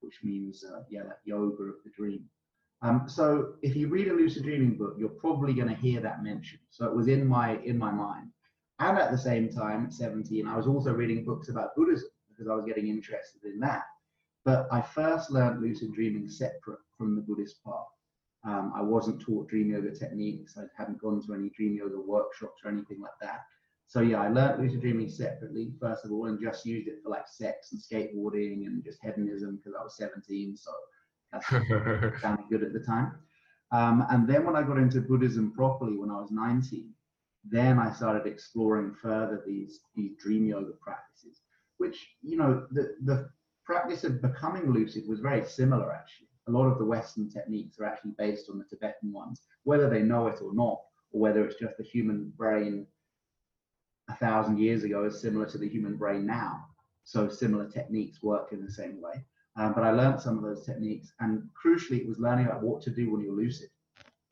which 0.01 0.19
means, 0.23 0.65
uh, 0.65 0.83
yeah, 0.91 1.03
that 1.05 1.21
yoga 1.25 1.65
of 1.65 1.77
the 1.85 1.91
dream. 1.97 2.25
Um, 2.83 3.05
so 3.07 3.55
if 3.63 3.77
you 3.77 3.89
read 3.89 4.09
a 4.09 4.15
lucid 4.15 4.45
dreaming 4.45 4.77
book, 4.79 4.97
you're 4.99 5.11
probably 5.11 5.53
going 5.53 5.69
to 5.69 5.75
hear 5.75 6.01
that 6.01 6.23
mentioned. 6.23 6.63
So 6.71 6.87
it 6.87 6.95
was 6.95 7.09
in 7.09 7.27
my 7.27 7.59
in 7.59 7.79
my 7.79 7.91
mind. 7.91 8.31
And 8.79 8.97
at 8.99 9.11
the 9.11 9.19
same 9.19 9.51
time, 9.51 9.85
at 9.85 9.93
17, 9.93 10.47
I 10.47 10.57
was 10.57 10.67
also 10.67 10.93
reading 10.93 11.25
books 11.25 11.51
about 11.51 11.77
Buddhism 11.77 12.09
because 12.31 12.49
I 12.49 12.55
was 12.55 12.65
getting 12.65 12.89
interested 12.89 13.45
in 13.45 13.61
that. 13.61 13.83
But 14.47 14.67
I 14.73 14.81
first 14.81 15.31
learned 15.31 15.61
lucid 15.61 15.93
dreaming 15.93 16.31
separate 16.31 16.79
from 16.97 17.15
the 17.15 17.21
Buddhist 17.21 17.63
path. 17.63 17.85
Um, 18.45 18.73
I 18.75 18.81
wasn't 18.81 19.21
taught 19.21 19.49
dream 19.49 19.71
yoga 19.71 19.95
techniques. 19.95 20.57
I 20.57 20.63
hadn't 20.79 21.01
gone 21.01 21.21
to 21.27 21.35
any 21.35 21.51
dream 21.51 21.75
yoga 21.75 22.01
workshops 22.01 22.63
or 22.65 22.71
anything 22.71 23.03
like 23.03 23.19
that. 23.21 23.41
So 23.91 24.03
yeah, 24.03 24.21
I 24.21 24.29
learned 24.29 24.63
lucid 24.63 24.83
dreaming 24.83 25.09
separately, 25.09 25.73
first 25.81 26.05
of 26.05 26.13
all, 26.13 26.27
and 26.27 26.41
just 26.41 26.65
used 26.65 26.87
it 26.87 27.01
for 27.03 27.11
like 27.11 27.27
sex 27.27 27.73
and 27.73 27.81
skateboarding 27.81 28.67
and 28.67 28.85
just 28.85 29.01
hedonism 29.03 29.57
because 29.57 29.77
I 29.77 29.83
was 29.83 29.97
17. 29.97 30.57
So 30.57 30.71
that 31.33 31.43
sounded 32.23 32.45
good 32.49 32.63
at 32.63 32.73
the 32.73 32.85
time. 32.87 33.15
Um, 33.73 34.07
and 34.11 34.29
then 34.29 34.47
when 34.47 34.55
I 34.55 34.63
got 34.63 34.79
into 34.79 35.01
Buddhism 35.01 35.51
properly 35.51 35.97
when 35.97 36.09
I 36.09 36.21
was 36.21 36.31
19, 36.31 36.89
then 37.43 37.81
I 37.81 37.91
started 37.91 38.29
exploring 38.29 38.95
further 38.95 39.43
these 39.45 39.81
these 39.97 40.13
dream 40.23 40.47
yoga 40.47 40.75
practices, 40.81 41.41
which 41.79 42.15
you 42.23 42.37
know 42.37 42.69
the 42.71 42.95
the 43.07 43.29
practice 43.65 44.05
of 44.05 44.23
becoming 44.23 44.71
lucid 44.71 45.03
was 45.09 45.19
very 45.19 45.45
similar 45.45 45.93
actually. 45.93 46.29
A 46.47 46.53
lot 46.53 46.69
of 46.69 46.79
the 46.79 46.85
Western 46.85 47.29
techniques 47.29 47.81
are 47.81 47.87
actually 47.87 48.13
based 48.17 48.49
on 48.51 48.59
the 48.59 48.65
Tibetan 48.67 49.13
ones, 49.13 49.43
whether 49.65 49.91
they 49.91 50.03
know 50.03 50.29
it 50.29 50.41
or 50.41 50.55
not, 50.55 50.81
or 51.11 51.21
whether 51.21 51.45
it's 51.45 51.59
just 51.59 51.77
the 51.77 51.83
human 51.83 52.33
brain 52.37 52.87
a 54.11 54.17
thousand 54.17 54.59
years 54.59 54.85
ago 54.85 55.05
is 55.05 55.21
similar 55.21 55.47
to 55.47 55.59
the 55.59 55.69
human 55.69 55.97
brain 55.97 56.27
now. 56.27 56.67
So 57.05 57.29
similar 57.29 57.69
techniques 57.69 58.23
work 58.23 58.53
in 58.53 58.65
the 58.65 58.71
same 58.71 59.01
way. 59.01 59.25
Um, 59.57 59.73
but 59.73 59.85
I 59.85 59.91
learned 59.91 60.21
some 60.21 60.39
of 60.39 60.45
those 60.45 60.65
techniques, 60.65 61.13
and 61.21 61.43
crucially, 61.61 62.01
it 62.01 62.09
was 62.09 62.19
learning 62.19 62.47
about 62.47 62.63
what 62.63 62.83
to 62.83 62.91
do 62.91 63.11
when 63.11 63.21
you're 63.21 63.35
lucid. 63.35 63.69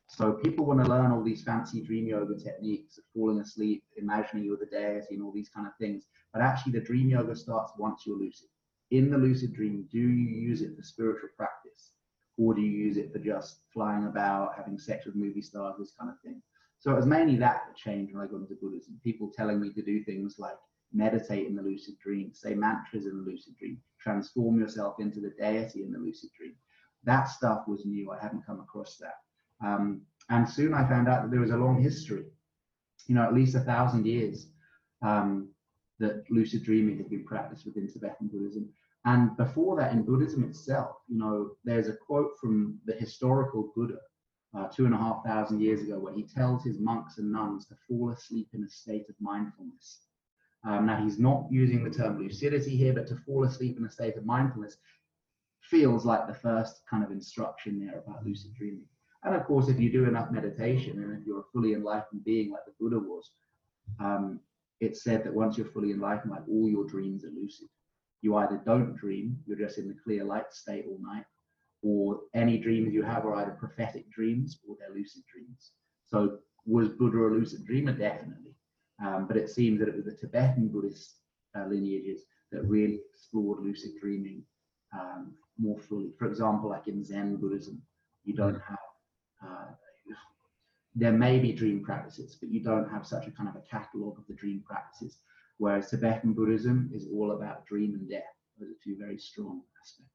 So 0.08 0.32
people 0.32 0.64
want 0.64 0.82
to 0.82 0.88
learn 0.88 1.10
all 1.10 1.22
these 1.22 1.42
fancy 1.42 1.82
dream 1.82 2.06
yoga 2.06 2.36
techniques 2.36 2.98
of 2.98 3.04
falling 3.14 3.40
asleep, 3.40 3.82
imagining 3.96 4.44
you're 4.44 4.56
the 4.56 4.66
deity, 4.66 5.14
and 5.14 5.22
all 5.22 5.32
these 5.32 5.50
kind 5.50 5.66
of 5.66 5.74
things. 5.78 6.04
But 6.32 6.42
actually, 6.42 6.72
the 6.72 6.80
dream 6.80 7.10
yoga 7.10 7.36
starts 7.36 7.72
once 7.76 8.04
you're 8.06 8.16
lucid. 8.16 8.48
In 8.90 9.10
the 9.10 9.18
lucid 9.18 9.52
dream, 9.52 9.86
do 9.92 9.98
you 9.98 10.08
use 10.48 10.62
it 10.62 10.76
for 10.76 10.82
spiritual 10.82 11.28
practice, 11.36 11.92
or 12.38 12.54
do 12.54 12.62
you 12.62 12.70
use 12.70 12.96
it 12.96 13.12
for 13.12 13.18
just 13.18 13.60
flying 13.72 14.06
about, 14.06 14.54
having 14.56 14.78
sex 14.78 15.04
with 15.04 15.14
movie 15.14 15.42
stars, 15.42 15.74
this 15.78 15.92
kind 15.98 16.10
of 16.10 16.18
thing? 16.20 16.40
So 16.78 16.92
it 16.92 16.96
was 16.96 17.06
mainly 17.06 17.36
that 17.36 17.62
that 17.66 17.76
changed 17.76 18.14
when 18.14 18.22
I 18.22 18.26
got 18.26 18.40
into 18.40 18.54
Buddhism. 18.60 19.00
People 19.02 19.32
telling 19.34 19.60
me 19.60 19.72
to 19.72 19.82
do 19.82 20.04
things 20.04 20.36
like 20.38 20.56
meditate 20.92 21.46
in 21.46 21.56
the 21.56 21.62
lucid 21.62 21.98
dream, 21.98 22.32
say 22.32 22.54
mantras 22.54 23.06
in 23.06 23.16
the 23.16 23.30
lucid 23.30 23.56
dream, 23.58 23.78
transform 24.00 24.60
yourself 24.60 24.96
into 25.00 25.20
the 25.20 25.32
deity 25.38 25.82
in 25.82 25.92
the 25.92 25.98
lucid 25.98 26.30
dream. 26.38 26.54
That 27.04 27.24
stuff 27.24 27.64
was 27.66 27.84
new. 27.84 28.10
I 28.10 28.22
hadn't 28.22 28.46
come 28.46 28.60
across 28.60 28.96
that. 28.98 29.66
Um, 29.66 30.02
and 30.30 30.48
soon 30.48 30.72
I 30.72 30.88
found 30.88 31.08
out 31.08 31.22
that 31.22 31.30
there 31.30 31.40
was 31.40 31.50
a 31.50 31.56
long 31.56 31.82
history 31.82 32.24
you 33.08 33.14
know, 33.14 33.24
at 33.24 33.34
least 33.34 33.56
a 33.56 33.60
thousand 33.60 34.06
years 34.06 34.48
um, 35.02 35.48
that 35.98 36.24
lucid 36.30 36.62
dreaming 36.62 36.98
has 36.98 37.08
been 37.08 37.24
practiced 37.24 37.66
within 37.66 37.88
Tibetan 37.88 38.28
Buddhism. 38.28 38.68
And 39.04 39.36
before 39.36 39.76
that, 39.76 39.92
in 39.92 40.02
Buddhism 40.02 40.44
itself, 40.44 40.96
you 41.08 41.18
know, 41.18 41.52
there's 41.64 41.88
a 41.88 41.96
quote 41.96 42.32
from 42.40 42.78
the 42.84 42.94
historical 42.94 43.72
Buddha 43.74 43.98
uh, 44.56 44.66
two 44.68 44.86
and 44.86 44.94
a 44.94 44.98
half 44.98 45.24
thousand 45.24 45.60
years 45.60 45.82
ago 45.82 45.98
where 45.98 46.14
he 46.14 46.22
tells 46.22 46.64
his 46.64 46.78
monks 46.78 47.18
and 47.18 47.30
nuns 47.30 47.66
to 47.66 47.74
fall 47.86 48.10
asleep 48.10 48.48
in 48.54 48.64
a 48.64 48.68
state 48.68 49.08
of 49.08 49.14
mindfulness. 49.20 50.00
Um, 50.66 50.86
now, 50.86 51.02
he's 51.02 51.18
not 51.18 51.46
using 51.50 51.84
the 51.84 51.90
term 51.90 52.18
lucidity 52.18 52.76
here, 52.76 52.92
but 52.92 53.06
to 53.08 53.16
fall 53.16 53.44
asleep 53.44 53.76
in 53.78 53.84
a 53.84 53.90
state 53.90 54.16
of 54.16 54.24
mindfulness 54.24 54.76
feels 55.62 56.04
like 56.04 56.26
the 56.26 56.34
first 56.34 56.80
kind 56.88 57.04
of 57.04 57.10
instruction 57.10 57.78
there 57.78 57.98
about 58.00 58.24
lucid 58.24 58.54
dreaming. 58.54 58.86
And 59.24 59.34
of 59.34 59.44
course, 59.44 59.68
if 59.68 59.78
you 59.78 59.92
do 59.92 60.04
enough 60.04 60.30
meditation 60.30 61.02
and 61.02 61.18
if 61.18 61.26
you're 61.26 61.40
a 61.40 61.50
fully 61.52 61.74
enlightened 61.74 62.24
being 62.24 62.50
like 62.50 62.64
the 62.66 62.72
Buddha 62.80 62.98
was, 62.98 63.30
um, 64.00 64.40
it's 64.80 65.02
said 65.02 65.24
that 65.24 65.34
once 65.34 65.58
you're 65.58 65.66
fully 65.66 65.90
enlightened, 65.90 66.30
like 66.30 66.48
all 66.48 66.68
your 66.68 66.86
dreams 66.86 67.24
are 67.24 67.30
lucid. 67.30 67.68
You 68.22 68.36
either 68.36 68.60
don't 68.64 68.96
dream, 68.96 69.38
you're 69.46 69.58
just 69.58 69.78
in 69.78 69.88
the 69.88 69.96
clear 70.02 70.24
light 70.24 70.52
state 70.52 70.86
all 70.88 70.98
night, 71.00 71.24
or 71.82 72.20
any 72.34 72.58
dreams 72.58 72.92
you 72.92 73.02
have 73.02 73.24
are 73.24 73.36
either 73.36 73.52
prophetic 73.52 74.10
dreams 74.10 74.60
or 74.66 74.76
they're 74.78 74.96
lucid 74.96 75.22
dreams. 75.32 75.72
So 76.06 76.38
was 76.66 76.88
Buddha 76.88 77.18
a 77.18 77.28
lucid 77.28 77.64
dreamer? 77.64 77.92
Definitely. 77.92 78.54
Um, 79.04 79.26
but 79.26 79.36
it 79.36 79.48
seems 79.48 79.78
that 79.78 79.88
it 79.88 79.96
was 79.96 80.06
the 80.06 80.16
Tibetan 80.16 80.68
Buddhist 80.68 81.14
uh, 81.56 81.66
lineages 81.66 82.22
that 82.50 82.64
really 82.64 83.00
explored 83.12 83.62
lucid 83.62 83.92
dreaming 84.00 84.42
um, 84.92 85.34
more 85.58 85.78
fully. 85.78 86.12
For 86.18 86.26
example, 86.26 86.70
like 86.70 86.88
in 86.88 87.04
Zen 87.04 87.36
Buddhism, 87.36 87.80
you 88.24 88.34
don't 88.34 88.54
mm. 88.56 88.62
have, 88.68 88.78
uh, 89.44 89.66
there 90.94 91.12
may 91.12 91.38
be 91.38 91.52
dream 91.52 91.84
practices, 91.84 92.36
but 92.40 92.50
you 92.50 92.60
don't 92.60 92.90
have 92.90 93.06
such 93.06 93.26
a 93.28 93.30
kind 93.30 93.48
of 93.48 93.54
a 93.54 93.60
catalog 93.70 94.18
of 94.18 94.26
the 94.26 94.34
dream 94.34 94.64
practices. 94.66 95.18
Whereas 95.58 95.90
Tibetan 95.90 96.32
Buddhism 96.32 96.90
is 96.92 97.06
all 97.12 97.32
about 97.32 97.66
dream 97.66 97.94
and 97.94 98.08
death. 98.08 98.22
Those 98.58 98.70
are 98.70 98.82
two 98.82 98.96
very 98.98 99.18
strong 99.18 99.62
aspects. 99.80 100.07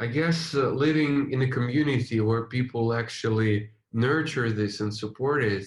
I 0.00 0.06
guess 0.06 0.54
uh, 0.54 0.70
living 0.70 1.30
in 1.30 1.42
a 1.42 1.50
community 1.50 2.20
where 2.20 2.44
people 2.44 2.94
actually 2.94 3.68
nurture 3.92 4.50
this 4.50 4.80
and 4.80 4.94
support 4.94 5.44
it, 5.44 5.66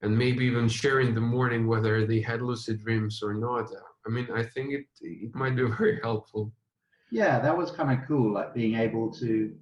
and 0.00 0.16
maybe 0.16 0.46
even 0.46 0.70
share 0.70 1.00
in 1.00 1.14
the 1.14 1.20
morning 1.20 1.66
whether 1.66 2.06
they 2.06 2.22
had 2.22 2.40
lucid 2.40 2.82
dreams 2.82 3.22
or 3.22 3.34
not. 3.34 3.68
I 4.06 4.08
mean, 4.08 4.26
I 4.34 4.42
think 4.42 4.72
it 4.72 4.86
it 5.02 5.34
might 5.34 5.54
be 5.54 5.64
very 5.78 6.00
helpful. 6.02 6.50
Yeah, 7.10 7.40
that 7.40 7.54
was 7.54 7.70
kind 7.70 7.92
of 7.92 8.08
cool, 8.08 8.32
like 8.32 8.54
being 8.54 8.74
able 8.74 9.12
to 9.20 9.54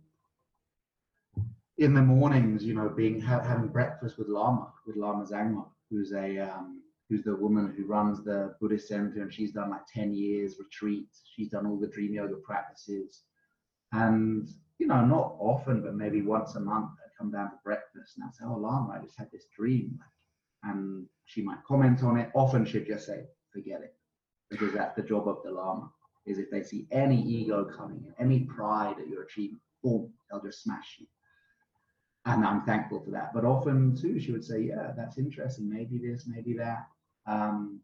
in 1.79 1.93
the 1.93 2.03
mornings, 2.03 2.63
you 2.63 2.75
know, 2.75 2.89
being 2.89 3.21
ha- 3.21 3.43
having 3.43 3.69
breakfast 3.69 4.19
with 4.19 4.29
Lama, 4.29 4.69
with 4.87 4.95
Lama 4.95 5.25
Zangmo, 5.25 5.67
who's 5.91 6.13
a 6.13 6.39
um, 6.39 6.81
who's 7.09 7.25
the 7.25 7.35
woman 7.35 7.75
who 7.77 7.87
runs 7.87 8.23
the 8.23 8.55
Buddhist 8.61 8.87
center, 8.87 9.21
and 9.21 9.35
she's 9.35 9.51
done 9.51 9.71
like 9.71 9.87
ten 9.93 10.15
years 10.15 10.61
retreats. 10.61 11.23
She's 11.35 11.49
done 11.49 11.67
all 11.67 11.81
the 11.81 11.89
dream 11.89 12.15
yoga 12.15 12.37
practices. 12.37 13.25
And, 13.93 14.49
you 14.79 14.87
know, 14.87 15.05
not 15.05 15.37
often, 15.39 15.83
but 15.83 15.95
maybe 15.95 16.23
once 16.23 16.55
a 16.55 16.61
month, 16.61 16.91
I'd 17.05 17.17
come 17.19 17.31
down 17.31 17.51
to 17.51 17.57
breakfast 17.65 18.17
and 18.17 18.25
I'd 18.25 18.35
say, 18.35 18.45
Oh, 18.47 18.57
Lama, 18.59 18.99
I 18.99 19.05
just 19.05 19.19
had 19.19 19.31
this 19.33 19.47
dream. 19.57 19.99
And 20.63 21.07
she 21.25 21.43
might 21.43 21.65
comment 21.67 22.03
on 22.03 22.19
it. 22.19 22.31
Often 22.35 22.67
she'd 22.67 22.87
just 22.87 23.07
say, 23.07 23.25
Forget 23.53 23.83
it. 23.83 23.95
Because 24.51 24.73
that's 24.73 24.97
the 24.97 25.03
job 25.03 25.29
of 25.29 25.39
the 25.45 25.51
Lama, 25.51 25.91
is 26.27 26.39
if 26.39 26.51
they 26.51 26.63
see 26.63 26.87
any 26.91 27.21
ego 27.21 27.65
coming 27.65 28.05
in, 28.05 28.25
any 28.25 28.41
pride 28.41 28.97
at 29.01 29.09
your 29.09 29.23
achievement, 29.23 29.63
boom, 29.83 30.13
they'll 30.31 30.43
just 30.43 30.63
smash 30.63 30.97
you. 30.99 31.07
And 32.27 32.45
I'm 32.45 32.63
thankful 32.63 33.01
for 33.01 33.11
that. 33.13 33.33
But 33.33 33.45
often, 33.45 33.97
too, 33.97 34.21
she 34.21 34.33
would 34.33 34.45
say, 34.45 34.61
Yeah, 34.61 34.93
that's 34.97 35.19
interesting. 35.19 35.69
Maybe 35.69 35.99
this, 35.99 36.27
maybe 36.27 36.53
that. 36.55 36.87
Um, 37.27 37.81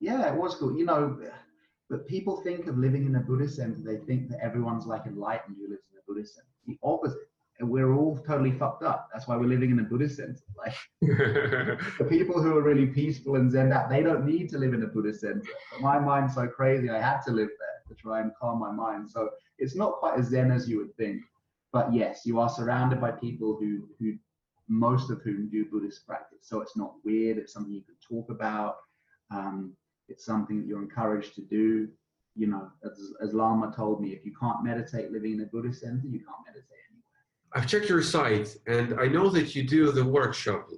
yeah, 0.00 0.32
it 0.32 0.36
was 0.36 0.54
cool. 0.54 0.76
You 0.76 0.86
know, 0.86 1.18
but 1.90 2.06
people 2.06 2.40
think 2.40 2.68
of 2.68 2.78
living 2.78 3.04
in 3.04 3.16
a 3.16 3.20
Buddhist 3.20 3.56
center, 3.56 3.76
they 3.84 3.96
think 4.06 4.30
that 4.30 4.38
everyone's 4.40 4.86
like 4.86 5.06
enlightened 5.06 5.56
who 5.58 5.68
lives 5.68 5.82
in 5.92 5.98
a 5.98 6.02
Buddhist 6.06 6.36
center. 6.36 6.46
The 6.66 6.78
opposite. 6.82 7.18
We're 7.62 7.92
all 7.92 8.16
totally 8.26 8.52
fucked 8.52 8.82
up. 8.82 9.10
That's 9.12 9.28
why 9.28 9.36
we're 9.36 9.44
living 9.48 9.70
in 9.70 9.80
a 9.80 9.82
Buddhist 9.82 10.16
center. 10.16 10.38
Like 10.56 10.74
the 11.98 12.06
people 12.08 12.42
who 12.42 12.56
are 12.56 12.62
really 12.62 12.86
peaceful 12.86 13.36
and 13.36 13.50
zen 13.50 13.72
out, 13.72 13.90
they 13.90 14.02
don't 14.02 14.24
need 14.24 14.48
to 14.50 14.58
live 14.58 14.72
in 14.72 14.82
a 14.82 14.86
Buddhist 14.86 15.20
center. 15.20 15.42
But 15.72 15.80
my 15.80 15.98
mind's 15.98 16.34
so 16.34 16.46
crazy, 16.46 16.88
I 16.88 17.00
had 17.00 17.20
to 17.26 17.32
live 17.32 17.48
there 17.48 17.80
to 17.88 17.94
try 17.94 18.20
and 18.20 18.32
calm 18.40 18.60
my 18.60 18.70
mind. 18.70 19.10
So 19.10 19.30
it's 19.58 19.74
not 19.74 19.94
quite 19.94 20.18
as 20.18 20.28
zen 20.28 20.50
as 20.50 20.68
you 20.68 20.78
would 20.78 20.94
think. 20.96 21.22
But 21.72 21.92
yes, 21.92 22.22
you 22.24 22.38
are 22.40 22.48
surrounded 22.48 23.00
by 23.00 23.10
people 23.12 23.56
who 23.58 23.88
who 23.98 24.14
most 24.68 25.10
of 25.10 25.20
whom 25.22 25.48
do 25.50 25.64
Buddhist 25.66 26.06
practice. 26.06 26.40
So 26.42 26.60
it's 26.60 26.76
not 26.76 26.94
weird. 27.04 27.36
It's 27.36 27.52
something 27.52 27.72
you 27.72 27.82
can 27.82 27.96
talk 28.06 28.30
about. 28.30 28.76
Um, 29.30 29.76
it's 30.10 30.24
something 30.24 30.60
that 30.60 30.66
you're 30.66 30.82
encouraged 30.82 31.34
to 31.36 31.42
do. 31.42 31.88
You 32.36 32.46
know, 32.48 32.70
as, 32.84 33.12
as 33.22 33.34
Lama 33.34 33.72
told 33.74 34.00
me, 34.00 34.10
if 34.10 34.24
you 34.24 34.32
can't 34.38 34.62
meditate 34.64 35.10
living 35.10 35.34
in 35.34 35.40
a 35.42 35.46
Buddhist 35.46 35.80
center, 35.80 36.02
you 36.04 36.20
can't 36.20 36.44
meditate 36.46 36.66
anywhere. 36.90 37.54
I've 37.54 37.66
checked 37.66 37.88
your 37.88 38.02
site 38.02 38.56
and 38.66 38.98
I 39.00 39.06
know 39.06 39.28
that 39.30 39.54
you 39.54 39.62
do 39.62 39.90
the 39.92 40.04
workshop, 40.04 40.68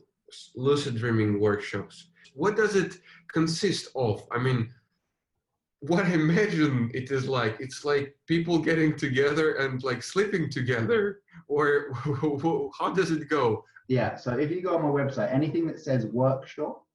lucid 0.55 0.97
dreaming 0.97 1.41
workshops. 1.41 2.09
What 2.35 2.57
does 2.57 2.77
it 2.77 2.99
consist 3.33 3.89
of? 3.95 4.23
I 4.33 4.39
mean, 4.39 4.73
what 5.81 6.05
I 6.05 6.13
imagine 6.13 6.91
it 6.95 7.11
is 7.11 7.29
like, 7.29 7.57
it's 7.61 7.85
like 7.85 8.15
people 8.27 8.59
getting 8.59 8.97
together 8.97 9.55
and 9.55 9.83
like 9.83 10.03
sleeping 10.03 10.49
together, 10.49 11.21
or 11.49 11.93
how 12.79 12.93
does 12.95 13.11
it 13.11 13.29
go? 13.29 13.65
Yeah, 13.89 14.17
so 14.17 14.39
if 14.39 14.51
you 14.51 14.63
go 14.63 14.77
on 14.77 14.83
my 14.83 14.89
website, 14.89 15.33
anything 15.35 15.67
that 15.67 15.81
says 15.81 16.07
workshop 16.07 16.87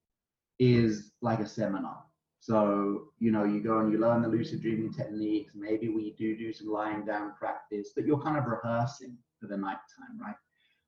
is 0.58 1.12
like 1.22 1.39
a 1.39 1.46
seminar. 1.46 2.03
So, 2.39 3.10
you 3.20 3.32
know, 3.32 3.44
you 3.44 3.62
go 3.62 3.79
and 3.79 3.91
you 3.91 4.00
learn 4.00 4.22
the 4.22 4.27
lucid 4.27 4.62
dreaming 4.62 4.94
techniques. 4.94 5.53
Maybe 5.56 5.89
we 5.89 6.13
do 6.17 6.38
do 6.38 6.53
some 6.53 6.67
lying 6.67 7.06
down 7.06 7.34
practice, 7.38 7.91
but 7.96 8.06
you're 8.06 8.22
kind 8.22 8.38
of 8.38 8.46
rehearsing 8.46 9.17
for 9.39 9.48
the 9.48 9.58
nighttime, 9.58 10.20
right? 10.20 10.36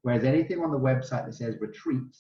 Whereas 0.02 0.24
anything 0.24 0.62
on 0.64 0.72
the 0.72 0.80
website 0.80 1.26
that 1.26 1.34
says 1.34 1.60
retreat, 1.60 2.16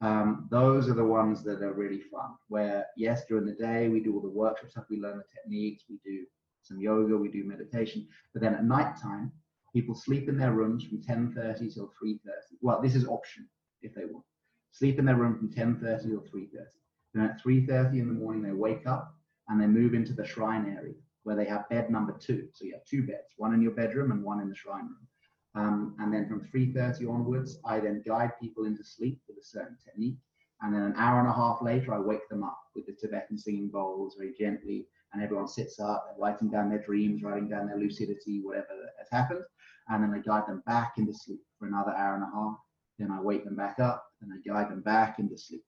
um, 0.00 0.48
those 0.50 0.88
are 0.88 0.94
the 0.94 1.04
ones 1.04 1.42
that 1.44 1.62
are 1.62 1.74
really 1.74 2.00
fun. 2.00 2.30
Where, 2.48 2.86
yes, 2.96 3.24
during 3.28 3.46
the 3.46 3.52
day 3.52 3.88
we 3.88 4.00
do 4.00 4.14
all 4.14 4.22
the 4.22 4.28
workshop 4.28 4.70
stuff, 4.70 4.84
we 4.88 4.98
learn 4.98 5.18
the 5.18 5.24
techniques, 5.34 5.84
we 5.88 5.98
do 6.04 6.24
some 6.62 6.80
yoga, 6.80 7.16
we 7.16 7.28
do 7.28 7.44
meditation. 7.44 8.08
But 8.32 8.42
then 8.42 8.54
at 8.54 8.64
nighttime, 8.64 9.32
people 9.74 9.94
sleep 9.94 10.28
in 10.28 10.38
their 10.38 10.52
rooms 10.52 10.84
from 10.84 11.02
10.30 11.02 11.74
till 11.74 11.92
3.30. 12.02 12.18
Well, 12.60 12.80
this 12.80 12.94
is 12.94 13.06
optional 13.06 13.48
if 13.82 13.94
they 13.94 14.04
want. 14.04 14.24
Sleep 14.70 14.98
in 14.98 15.04
their 15.04 15.16
room 15.16 15.36
from 15.36 15.52
10.30 15.52 16.02
till 16.02 16.20
3.30 16.20 16.48
then 17.14 17.24
at 17.24 17.42
3.30 17.42 18.00
in 18.00 18.08
the 18.08 18.14
morning, 18.14 18.42
they 18.42 18.52
wake 18.52 18.86
up 18.86 19.14
and 19.48 19.60
they 19.60 19.66
move 19.66 19.94
into 19.94 20.12
the 20.12 20.26
shrine 20.26 20.74
area 20.76 20.94
where 21.24 21.36
they 21.36 21.44
have 21.44 21.68
bed 21.68 21.90
number 21.90 22.16
two. 22.18 22.48
So 22.52 22.64
you 22.64 22.72
have 22.72 22.84
two 22.84 23.06
beds, 23.06 23.34
one 23.36 23.54
in 23.54 23.62
your 23.62 23.72
bedroom 23.72 24.10
and 24.10 24.24
one 24.24 24.40
in 24.40 24.48
the 24.48 24.54
shrine 24.54 24.84
room. 24.84 25.06
Um, 25.54 25.94
and 25.98 26.12
then 26.12 26.28
from 26.28 26.48
3.30 26.54 27.08
onwards, 27.08 27.58
I 27.64 27.78
then 27.78 28.02
guide 28.06 28.32
people 28.40 28.64
into 28.64 28.82
sleep 28.82 29.20
with 29.28 29.36
a 29.36 29.44
certain 29.44 29.76
technique. 29.84 30.16
And 30.62 30.74
then 30.74 30.82
an 30.82 30.94
hour 30.96 31.20
and 31.20 31.28
a 31.28 31.32
half 31.32 31.60
later, 31.60 31.92
I 31.92 31.98
wake 31.98 32.28
them 32.28 32.44
up 32.44 32.58
with 32.74 32.86
the 32.86 32.92
Tibetan 32.92 33.36
singing 33.36 33.68
bowls 33.68 34.14
very 34.16 34.32
gently. 34.38 34.86
And 35.12 35.22
everyone 35.22 35.48
sits 35.48 35.78
up, 35.78 36.16
writing 36.18 36.48
down 36.48 36.70
their 36.70 36.82
dreams, 36.82 37.22
writing 37.22 37.48
down 37.48 37.66
their 37.66 37.78
lucidity, 37.78 38.40
whatever 38.42 38.68
has 38.98 39.08
happened. 39.10 39.44
And 39.88 40.02
then 40.02 40.14
I 40.14 40.20
guide 40.20 40.46
them 40.46 40.62
back 40.64 40.94
into 40.96 41.12
sleep 41.12 41.42
for 41.58 41.66
another 41.66 41.90
hour 41.90 42.14
and 42.14 42.24
a 42.24 42.30
half. 42.34 42.56
Then 42.98 43.10
I 43.10 43.20
wake 43.20 43.44
them 43.44 43.56
back 43.56 43.78
up 43.78 44.06
and 44.22 44.32
I 44.32 44.36
guide 44.48 44.70
them 44.70 44.80
back 44.80 45.18
into 45.18 45.36
sleep. 45.36 45.64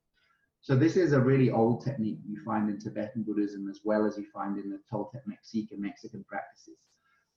So 0.65 0.75
this 0.75 0.97
is 0.97 1.13
a 1.13 1.21
really 1.21 1.51
old 1.51 1.85
technique 1.85 2.21
you 2.27 2.41
find 2.43 2.71
in 2.71 2.81
Tibetan 2.81 3.23
Buddhism 3.23 3.69
as 3.69 3.81
well 3.85 4.07
as 4.07 4.17
you 4.17 4.25
find 4.33 4.59
in 4.59 4.71
the 4.71 4.81
Toltec 4.91 5.21
Mexican 5.27 5.79
Mexican 5.79 6.25
practices, 6.25 6.79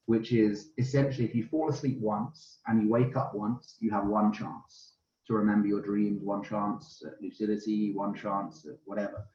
which 0.05 0.31
is 0.31 0.69
essentially 0.77 1.27
if 1.27 1.35
you 1.35 1.43
fall 1.43 1.69
asleep 1.69 1.99
once 1.99 2.59
and 2.67 2.81
you 2.81 2.89
wake 2.89 3.17
up 3.17 3.35
once, 3.35 3.75
you 3.81 3.91
have 3.91 4.07
one 4.07 4.31
chance 4.31 4.93
to 5.27 5.33
remember 5.33 5.67
your 5.67 5.81
dreams, 5.81 6.23
one 6.23 6.41
chance 6.41 7.03
at 7.05 7.21
lucidity, 7.21 7.91
one 7.93 8.15
chance 8.15 8.65
at 8.65 8.77
whatever. 8.85 9.27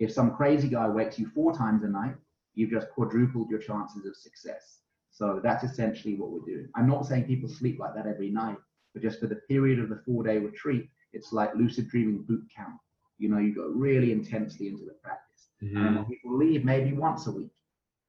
If 0.00 0.10
some 0.10 0.34
crazy 0.34 0.68
guy 0.68 0.88
wakes 0.88 1.18
you 1.18 1.28
four 1.34 1.54
times 1.54 1.84
a 1.84 1.88
night, 1.88 2.16
you've 2.54 2.70
just 2.70 2.88
quadrupled 2.92 3.50
your 3.50 3.60
chances 3.60 4.06
of 4.06 4.16
success. 4.16 4.78
So 5.10 5.38
that's 5.44 5.64
essentially 5.64 6.14
what 6.14 6.30
we're 6.30 6.50
doing. 6.50 6.70
I'm 6.76 6.88
not 6.88 7.04
saying 7.04 7.24
people 7.24 7.50
sleep 7.50 7.78
like 7.78 7.94
that 7.94 8.06
every 8.06 8.30
night, 8.30 8.56
but 8.94 9.02
just 9.02 9.20
for 9.20 9.26
the 9.26 9.42
period 9.50 9.80
of 9.80 9.90
the 9.90 10.00
four 10.06 10.24
day 10.24 10.38
retreat, 10.38 10.88
it's 11.12 11.30
like 11.30 11.54
lucid 11.54 11.90
dreaming 11.90 12.22
boot 12.22 12.44
camp 12.56 12.78
you 13.18 13.28
know, 13.28 13.38
you 13.38 13.54
go 13.54 13.68
really 13.68 14.12
intensely 14.12 14.68
into 14.68 14.84
the 14.84 14.94
practice. 15.02 15.48
Mm-hmm. 15.62 15.76
And 15.76 15.96
when 15.96 16.04
people 16.06 16.36
leave, 16.36 16.64
maybe 16.64 16.92
once 16.92 17.26
a 17.26 17.30
week, 17.30 17.52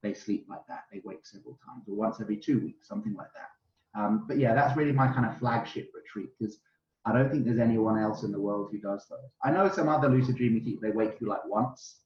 they 0.03 0.13
sleep 0.13 0.45
like 0.49 0.65
that. 0.67 0.83
They 0.91 1.01
wake 1.03 1.25
several 1.25 1.57
times, 1.65 1.85
or 1.87 1.95
once 1.95 2.21
every 2.21 2.37
two 2.37 2.59
weeks, 2.59 2.87
something 2.87 3.15
like 3.15 3.31
that. 3.33 3.99
Um, 3.99 4.25
but 4.27 4.37
yeah, 4.37 4.53
that's 4.53 4.75
really 4.77 4.91
my 4.91 5.07
kind 5.07 5.25
of 5.25 5.37
flagship 5.37 5.89
retreat 5.95 6.29
because 6.37 6.57
I 7.05 7.13
don't 7.13 7.31
think 7.31 7.45
there's 7.45 7.59
anyone 7.59 7.97
else 7.97 8.23
in 8.23 8.31
the 8.31 8.39
world 8.39 8.69
who 8.71 8.79
does 8.79 9.05
those. 9.09 9.19
I 9.43 9.51
know 9.51 9.69
some 9.69 9.87
other 9.87 10.09
lucid 10.09 10.35
dreaming 10.35 10.63
people, 10.63 10.81
they 10.81 10.95
wake 10.95 11.21
you 11.21 11.27
like 11.27 11.45
once, 11.45 11.97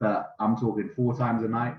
but 0.00 0.34
I'm 0.40 0.56
talking 0.56 0.90
four 0.96 1.16
times 1.16 1.42
a 1.42 1.48
night, 1.48 1.76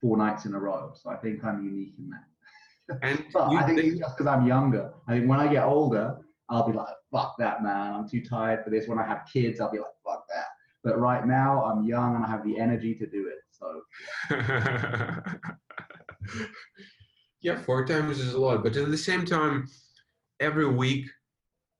four 0.00 0.16
nights 0.16 0.44
in 0.44 0.54
a 0.54 0.58
row. 0.58 0.92
So 0.94 1.10
I 1.10 1.16
think 1.16 1.44
I'm 1.44 1.64
unique 1.64 1.94
in 1.98 2.10
that. 2.10 2.98
And 3.02 3.24
but 3.32 3.50
I 3.52 3.66
think 3.66 3.78
it's 3.78 3.98
just 3.98 4.16
because 4.16 4.30
I'm 4.30 4.46
younger. 4.46 4.92
I 5.08 5.12
think 5.12 5.28
when 5.28 5.40
I 5.40 5.52
get 5.52 5.64
older, 5.64 6.18
I'll 6.50 6.66
be 6.66 6.72
like, 6.76 6.88
fuck 7.12 7.36
that, 7.38 7.62
man. 7.62 7.94
I'm 7.94 8.08
too 8.08 8.24
tired 8.24 8.64
for 8.64 8.70
this. 8.70 8.88
When 8.88 8.98
I 8.98 9.06
have 9.06 9.28
kids, 9.32 9.60
I'll 9.60 9.70
be 9.70 9.78
like, 9.78 9.86
fuck 10.04 10.26
that. 10.28 10.46
But 10.82 10.98
right 10.98 11.24
now, 11.26 11.62
I'm 11.64 11.84
young 11.84 12.16
and 12.16 12.24
I 12.24 12.28
have 12.28 12.44
the 12.44 12.58
energy 12.58 12.96
to 12.96 13.06
do 13.06 13.28
it. 13.28 13.38
So, 13.50 13.82
yeah, 17.42 17.60
four 17.60 17.86
times 17.86 18.18
is 18.18 18.34
a 18.34 18.40
lot. 18.40 18.64
But 18.64 18.76
at 18.76 18.90
the 18.90 18.98
same 18.98 19.24
time, 19.24 19.68
every 20.40 20.68
week 20.68 21.06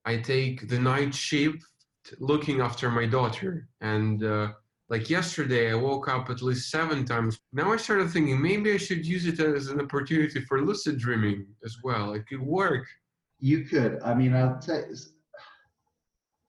I 0.04 0.18
take 0.18 0.68
the 0.68 0.78
night 0.78 1.14
shift 1.14 1.64
looking 2.18 2.60
after 2.60 2.90
my 2.90 3.06
daughter. 3.06 3.68
And 3.80 4.22
uh, 4.22 4.52
like 4.88 5.10
yesterday, 5.10 5.70
I 5.70 5.74
woke 5.74 6.08
up 6.08 6.30
at 6.30 6.42
least 6.42 6.70
seven 6.70 7.04
times. 7.04 7.38
Now 7.52 7.72
I 7.72 7.76
started 7.76 8.10
thinking 8.10 8.40
maybe 8.40 8.72
I 8.72 8.76
should 8.76 9.06
use 9.06 9.26
it 9.26 9.40
as 9.40 9.68
an 9.68 9.80
opportunity 9.80 10.40
for 10.42 10.62
lucid 10.62 10.98
dreaming 10.98 11.46
as 11.64 11.76
well. 11.82 12.12
It 12.12 12.26
could 12.28 12.42
work. 12.42 12.86
You 13.40 13.64
could. 13.64 13.98
I 14.04 14.14
mean, 14.14 14.34
I'll 14.34 14.60
you, 14.66 14.94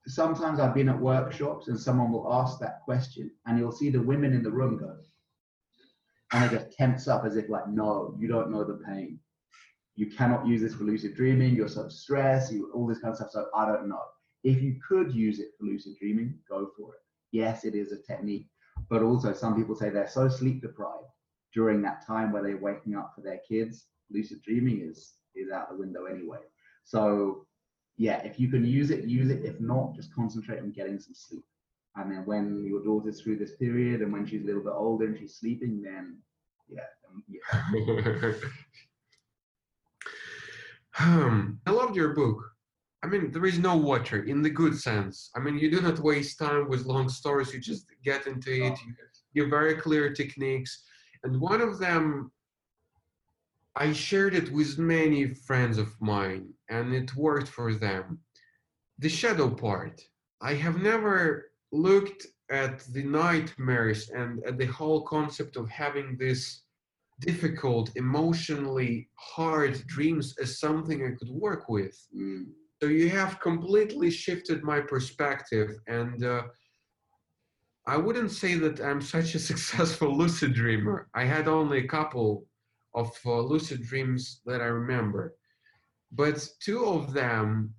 sometimes 0.06 0.60
I've 0.60 0.74
been 0.74 0.88
at 0.88 0.98
workshops 0.98 1.68
and 1.68 1.78
someone 1.78 2.12
will 2.12 2.32
ask 2.32 2.58
that 2.60 2.82
question, 2.84 3.30
and 3.46 3.58
you'll 3.58 3.72
see 3.72 3.90
the 3.90 4.00
women 4.00 4.32
in 4.32 4.42
the 4.42 4.50
room 4.50 4.78
go, 4.78 4.96
and 6.32 6.44
they 6.50 6.56
just 6.56 6.72
tense 6.76 7.08
up 7.08 7.24
as 7.24 7.36
if 7.36 7.48
like, 7.48 7.68
no, 7.68 8.16
you 8.18 8.28
don't 8.28 8.50
know 8.50 8.64
the 8.64 8.82
pain. 8.86 9.18
You 9.96 10.06
cannot 10.06 10.46
use 10.46 10.62
this 10.62 10.74
for 10.74 10.84
lucid 10.84 11.14
dreaming. 11.14 11.54
You're 11.54 11.68
so 11.68 11.88
stressed. 11.88 12.52
You 12.52 12.70
all 12.74 12.86
this 12.86 12.98
kind 12.98 13.12
of 13.12 13.16
stuff. 13.18 13.30
So 13.30 13.48
I 13.54 13.66
don't 13.66 13.88
know. 13.88 14.02
If 14.44 14.62
you 14.62 14.76
could 14.86 15.14
use 15.14 15.38
it 15.38 15.50
for 15.58 15.66
lucid 15.66 15.94
dreaming, 15.98 16.38
go 16.48 16.70
for 16.76 16.94
it. 16.94 17.00
Yes, 17.30 17.64
it 17.64 17.74
is 17.74 17.92
a 17.92 18.02
technique, 18.02 18.48
but 18.90 19.02
also 19.02 19.32
some 19.32 19.54
people 19.54 19.74
say 19.74 19.90
they're 19.90 20.08
so 20.08 20.28
sleep 20.28 20.62
deprived 20.62 21.06
during 21.54 21.80
that 21.82 22.06
time 22.06 22.32
where 22.32 22.42
they're 22.42 22.56
waking 22.56 22.96
up 22.96 23.12
for 23.14 23.22
their 23.22 23.40
kids. 23.48 23.86
Lucid 24.10 24.42
dreaming 24.42 24.80
is 24.82 25.14
is 25.34 25.50
out 25.50 25.70
the 25.70 25.76
window 25.76 26.04
anyway. 26.04 26.40
So 26.84 27.46
yeah, 27.96 28.18
if 28.22 28.38
you 28.40 28.48
can 28.48 28.64
use 28.64 28.90
it, 28.90 29.04
use 29.04 29.30
it. 29.30 29.44
If 29.44 29.60
not, 29.60 29.94
just 29.94 30.14
concentrate 30.14 30.60
on 30.60 30.72
getting 30.72 30.98
some 30.98 31.14
sleep. 31.14 31.44
And 31.96 32.10
then 32.10 32.24
when 32.24 32.64
your 32.66 32.82
daughter's 32.82 33.20
through 33.20 33.36
this 33.36 33.54
period 33.56 34.00
and 34.00 34.12
when 34.12 34.26
she's 34.26 34.42
a 34.42 34.46
little 34.46 34.62
bit 34.62 34.72
older 34.74 35.06
and 35.06 35.18
she's 35.18 35.36
sleeping, 35.36 35.82
then 35.82 36.18
yeah, 36.68 36.80
um, 37.08 37.22
yeah. 37.28 38.32
um, 40.98 41.60
I 41.66 41.70
loved 41.70 41.94
your 41.94 42.14
book. 42.14 42.38
I 43.04 43.08
mean, 43.08 43.30
there 43.30 43.44
is 43.44 43.58
no 43.58 43.76
water 43.76 44.22
in 44.22 44.42
the 44.42 44.50
good 44.50 44.78
sense. 44.78 45.30
I 45.36 45.40
mean, 45.40 45.58
you 45.58 45.70
do 45.70 45.80
not 45.80 45.98
waste 45.98 46.38
time 46.38 46.68
with 46.68 46.86
long 46.86 47.08
stories. 47.08 47.52
You 47.52 47.60
just 47.60 47.86
get 48.04 48.26
into 48.26 48.50
it. 48.50 48.78
You 48.86 48.94
give 49.34 49.50
very 49.50 49.74
clear 49.74 50.14
techniques. 50.14 50.84
And 51.24 51.40
one 51.40 51.60
of 51.60 51.78
them 51.78 52.30
I 53.74 53.92
shared 53.92 54.34
it 54.34 54.52
with 54.52 54.78
many 54.78 55.32
friends 55.32 55.78
of 55.78 55.88
mine 56.00 56.52
and 56.72 56.94
it 56.94 57.14
worked 57.14 57.48
for 57.48 57.74
them. 57.74 58.18
The 58.98 59.08
shadow 59.08 59.50
part. 59.50 59.96
I 60.40 60.54
have 60.54 60.78
never 60.82 61.16
looked 61.70 62.26
at 62.50 62.80
the 62.94 63.04
nightmares 63.04 64.10
and 64.10 64.30
at 64.44 64.58
the 64.58 64.70
whole 64.78 65.02
concept 65.16 65.56
of 65.56 65.68
having 65.68 66.16
this 66.18 66.62
difficult, 67.20 67.86
emotionally 67.96 69.08
hard 69.14 69.74
dreams 69.86 70.34
as 70.42 70.58
something 70.58 70.98
I 71.04 71.12
could 71.18 71.30
work 71.30 71.68
with. 71.68 71.96
Mm. 72.16 72.46
So 72.80 72.88
you 72.88 73.08
have 73.10 73.40
completely 73.40 74.10
shifted 74.10 74.64
my 74.64 74.80
perspective 74.80 75.68
and 75.86 76.24
uh, 76.24 76.42
I 77.86 77.96
wouldn't 77.96 78.32
say 78.32 78.54
that 78.54 78.80
I'm 78.80 79.00
such 79.00 79.34
a 79.34 79.38
successful 79.50 80.16
lucid 80.16 80.54
dreamer. 80.54 81.08
I 81.14 81.24
had 81.24 81.46
only 81.48 81.78
a 81.78 81.88
couple 81.88 82.46
of 82.94 83.10
uh, 83.24 83.40
lucid 83.40 83.82
dreams 83.82 84.40
that 84.46 84.60
I 84.60 84.66
remember. 84.66 85.34
But 86.12 86.46
two 86.60 86.84
of 86.84 87.12
them 87.14 87.74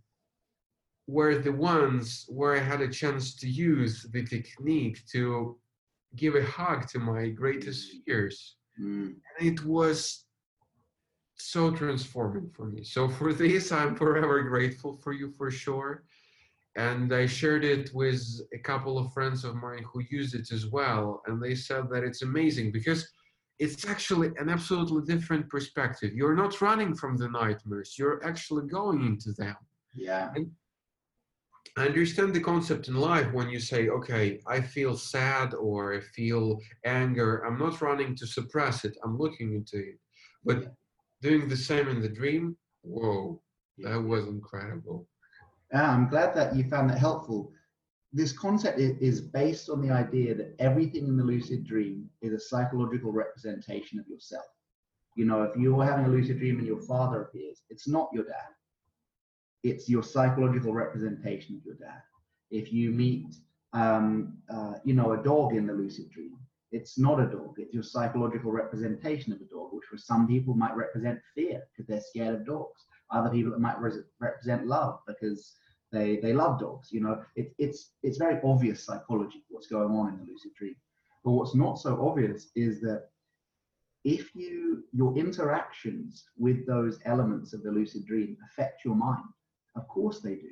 were 1.07 1.37
the 1.37 1.51
ones 1.51 2.25
where 2.29 2.55
I 2.55 2.59
had 2.59 2.81
a 2.81 2.87
chance 2.87 3.35
to 3.35 3.47
use 3.47 4.07
the 4.11 4.23
technique 4.23 5.05
to 5.11 5.57
give 6.15 6.35
a 6.35 6.43
hug 6.43 6.87
to 6.89 6.99
my 6.99 7.29
greatest 7.29 7.91
fears. 8.05 8.55
Mm. 8.81 9.15
And 9.39 9.47
it 9.47 9.63
was 9.65 10.25
so 11.37 11.71
transforming 11.71 12.49
for 12.55 12.65
me. 12.67 12.83
So 12.83 13.07
for 13.07 13.33
this, 13.33 13.71
I'm 13.71 13.95
forever 13.95 14.41
grateful 14.43 14.97
for 15.03 15.13
you 15.13 15.33
for 15.37 15.51
sure. 15.51 16.03
And 16.75 17.13
I 17.13 17.27
shared 17.27 17.63
it 17.63 17.91
with 17.93 18.23
a 18.53 18.57
couple 18.57 18.97
of 18.97 19.13
friends 19.13 19.43
of 19.43 19.55
mine 19.55 19.85
who 19.91 20.01
used 20.09 20.33
it 20.33 20.51
as 20.51 20.67
well. 20.67 21.21
And 21.27 21.41
they 21.41 21.53
said 21.53 21.89
that 21.91 22.03
it's 22.03 22.23
amazing 22.23 22.71
because 22.71 23.07
it's 23.63 23.87
actually 23.87 24.29
an 24.41 24.49
absolutely 24.49 25.03
different 25.13 25.49
perspective. 25.49 26.11
You're 26.13 26.35
not 26.35 26.59
running 26.61 26.93
from 26.93 27.15
the 27.15 27.29
nightmares, 27.29 27.95
you're 27.97 28.21
actually 28.25 28.67
going 28.67 28.99
into 29.05 29.31
them. 29.31 29.55
Yeah. 29.95 30.33
I 31.77 31.85
understand 31.87 32.35
the 32.35 32.41
concept 32.41 32.89
in 32.89 32.95
life 32.95 33.31
when 33.31 33.49
you 33.49 33.61
say, 33.61 33.87
okay, 33.87 34.39
I 34.45 34.59
feel 34.59 34.95
sad 34.97 35.53
or 35.53 35.95
I 35.95 36.01
feel 36.17 36.59
anger. 36.85 37.43
I'm 37.45 37.57
not 37.57 37.81
running 37.81 38.15
to 38.17 38.27
suppress 38.27 38.83
it, 38.83 38.97
I'm 39.03 39.17
looking 39.17 39.53
into 39.53 39.77
it. 39.91 39.97
But 40.43 40.73
doing 41.21 41.47
the 41.47 41.55
same 41.69 41.87
in 41.87 42.01
the 42.01 42.09
dream, 42.09 42.57
whoa, 42.81 43.41
that 43.77 44.03
was 44.11 44.27
incredible. 44.27 45.07
Yeah, 45.71 45.89
I'm 45.89 46.09
glad 46.09 46.35
that 46.35 46.53
you 46.55 46.65
found 46.65 46.89
that 46.89 46.99
helpful 46.99 47.53
this 48.13 48.31
concept 48.31 48.79
is 48.79 49.21
based 49.21 49.69
on 49.69 49.81
the 49.81 49.89
idea 49.91 50.35
that 50.35 50.55
everything 50.59 51.07
in 51.07 51.17
the 51.17 51.23
lucid 51.23 51.65
dream 51.65 52.07
is 52.21 52.31
a 52.31 52.39
psychological 52.39 53.11
representation 53.11 53.99
of 53.99 54.07
yourself. 54.07 54.45
You 55.15 55.25
know, 55.25 55.43
if 55.43 55.55
you're 55.57 55.83
having 55.83 56.05
a 56.05 56.09
lucid 56.09 56.37
dream 56.37 56.59
and 56.59 56.67
your 56.67 56.81
father 56.81 57.23
appears, 57.23 57.63
it's 57.69 57.87
not 57.87 58.09
your 58.13 58.25
dad. 58.25 58.51
It's 59.63 59.89
your 59.89 60.03
psychological 60.03 60.73
representation 60.73 61.55
of 61.55 61.65
your 61.65 61.75
dad. 61.75 62.01
If 62.51 62.71
you 62.71 62.91
meet, 62.91 63.35
um, 63.73 64.37
uh, 64.53 64.73
you 64.83 64.93
know, 64.93 65.13
a 65.13 65.23
dog 65.23 65.55
in 65.55 65.65
the 65.65 65.73
lucid 65.73 66.11
dream, 66.11 66.37
it's 66.71 66.99
not 66.99 67.19
a 67.19 67.25
dog. 67.25 67.55
It's 67.57 67.73
your 67.73 67.83
psychological 67.83 68.51
representation 68.51 69.33
of 69.33 69.41
a 69.41 69.45
dog, 69.45 69.69
which 69.71 69.85
for 69.89 69.97
some 69.97 70.27
people 70.27 70.53
might 70.53 70.75
represent 70.75 71.19
fear 71.33 71.63
because 71.71 71.87
they're 71.87 72.01
scared 72.01 72.35
of 72.35 72.45
dogs. 72.45 72.85
Other 73.11 73.29
people 73.29 73.53
it 73.53 73.59
might 73.59 73.79
re- 73.79 74.03
represent 74.19 74.67
love 74.67 74.99
because 75.07 75.55
they 75.93 76.17
they 76.17 76.33
love 76.33 76.59
dogs. 76.59 76.91
You 76.91 77.01
know, 77.01 77.23
it, 77.35 77.53
it's 77.59 77.91
it's 78.01 78.17
very 78.17 78.39
obvious 78.43 78.83
psychology 78.83 79.43
what's 79.49 79.67
going 79.67 79.95
on 79.95 80.09
in 80.09 80.17
the 80.17 80.25
lucid 80.29 80.53
dream. 80.55 80.75
But 81.23 81.31
what's 81.31 81.55
not 81.55 81.79
so 81.79 82.05
obvious 82.05 82.49
is 82.55 82.81
that 82.81 83.09
if 84.03 84.35
you 84.35 84.83
your 84.91 85.15
interactions 85.15 86.25
with 86.37 86.65
those 86.67 86.99
elements 87.05 87.53
of 87.53 87.63
the 87.63 87.71
lucid 87.71 88.05
dream 88.05 88.35
affect 88.45 88.83
your 88.83 88.95
mind, 88.95 89.23
of 89.75 89.87
course 89.87 90.19
they 90.19 90.35
do. 90.35 90.51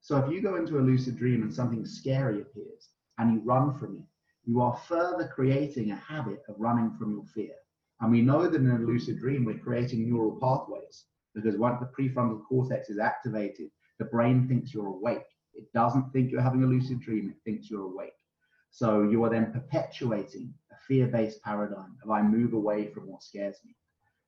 So 0.00 0.16
if 0.18 0.32
you 0.32 0.40
go 0.40 0.56
into 0.56 0.78
a 0.78 0.88
lucid 0.90 1.18
dream 1.18 1.42
and 1.42 1.52
something 1.52 1.84
scary 1.84 2.40
appears 2.40 2.90
and 3.18 3.34
you 3.34 3.40
run 3.44 3.78
from 3.78 3.96
it, 3.96 4.06
you 4.46 4.62
are 4.62 4.80
further 4.86 5.28
creating 5.34 5.90
a 5.90 5.96
habit 5.96 6.42
of 6.48 6.54
running 6.58 6.94
from 6.98 7.12
your 7.12 7.24
fear. 7.34 7.54
And 8.00 8.12
we 8.12 8.22
know 8.22 8.48
that 8.48 8.60
in 8.60 8.70
a 8.70 8.78
lucid 8.78 9.18
dream, 9.18 9.44
we're 9.44 9.58
creating 9.58 10.08
neural 10.08 10.38
pathways 10.40 11.04
because 11.34 11.58
once 11.58 11.80
the 11.80 11.90
prefrontal 11.96 12.42
cortex 12.48 12.88
is 12.88 12.98
activated, 12.98 13.70
the 13.98 14.04
brain 14.06 14.48
thinks 14.48 14.72
you're 14.72 14.86
awake. 14.86 15.26
It 15.54 15.72
doesn't 15.72 16.12
think 16.12 16.30
you're 16.30 16.40
having 16.40 16.62
a 16.62 16.66
lucid 16.66 17.00
dream, 17.00 17.30
it 17.30 17.42
thinks 17.44 17.70
you're 17.70 17.90
awake. 17.92 18.12
So 18.70 19.02
you 19.02 19.24
are 19.24 19.30
then 19.30 19.52
perpetuating 19.52 20.54
a 20.70 20.76
fear 20.86 21.06
based 21.06 21.42
paradigm 21.42 21.96
of 22.04 22.10
I 22.10 22.22
move 22.22 22.52
away 22.52 22.88
from 22.92 23.08
what 23.08 23.22
scares 23.22 23.56
me. 23.64 23.74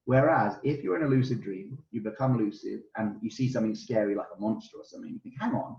Whereas 0.07 0.57
if 0.65 0.83
you're 0.83 0.97
in 0.97 1.05
a 1.05 1.09
lucid 1.09 1.43
dream, 1.43 1.79
you 1.91 2.01
become 2.01 2.37
lucid 2.37 2.83
and 2.97 3.17
you 3.23 3.31
see 3.31 3.49
something 3.49 3.75
scary 3.75 4.15
like 4.15 4.27
a 4.37 4.41
monster 4.41 4.79
or 4.79 4.85
something, 4.85 5.13
you 5.13 5.21
think, 5.21 5.37
hang 5.39 5.55
on, 5.55 5.77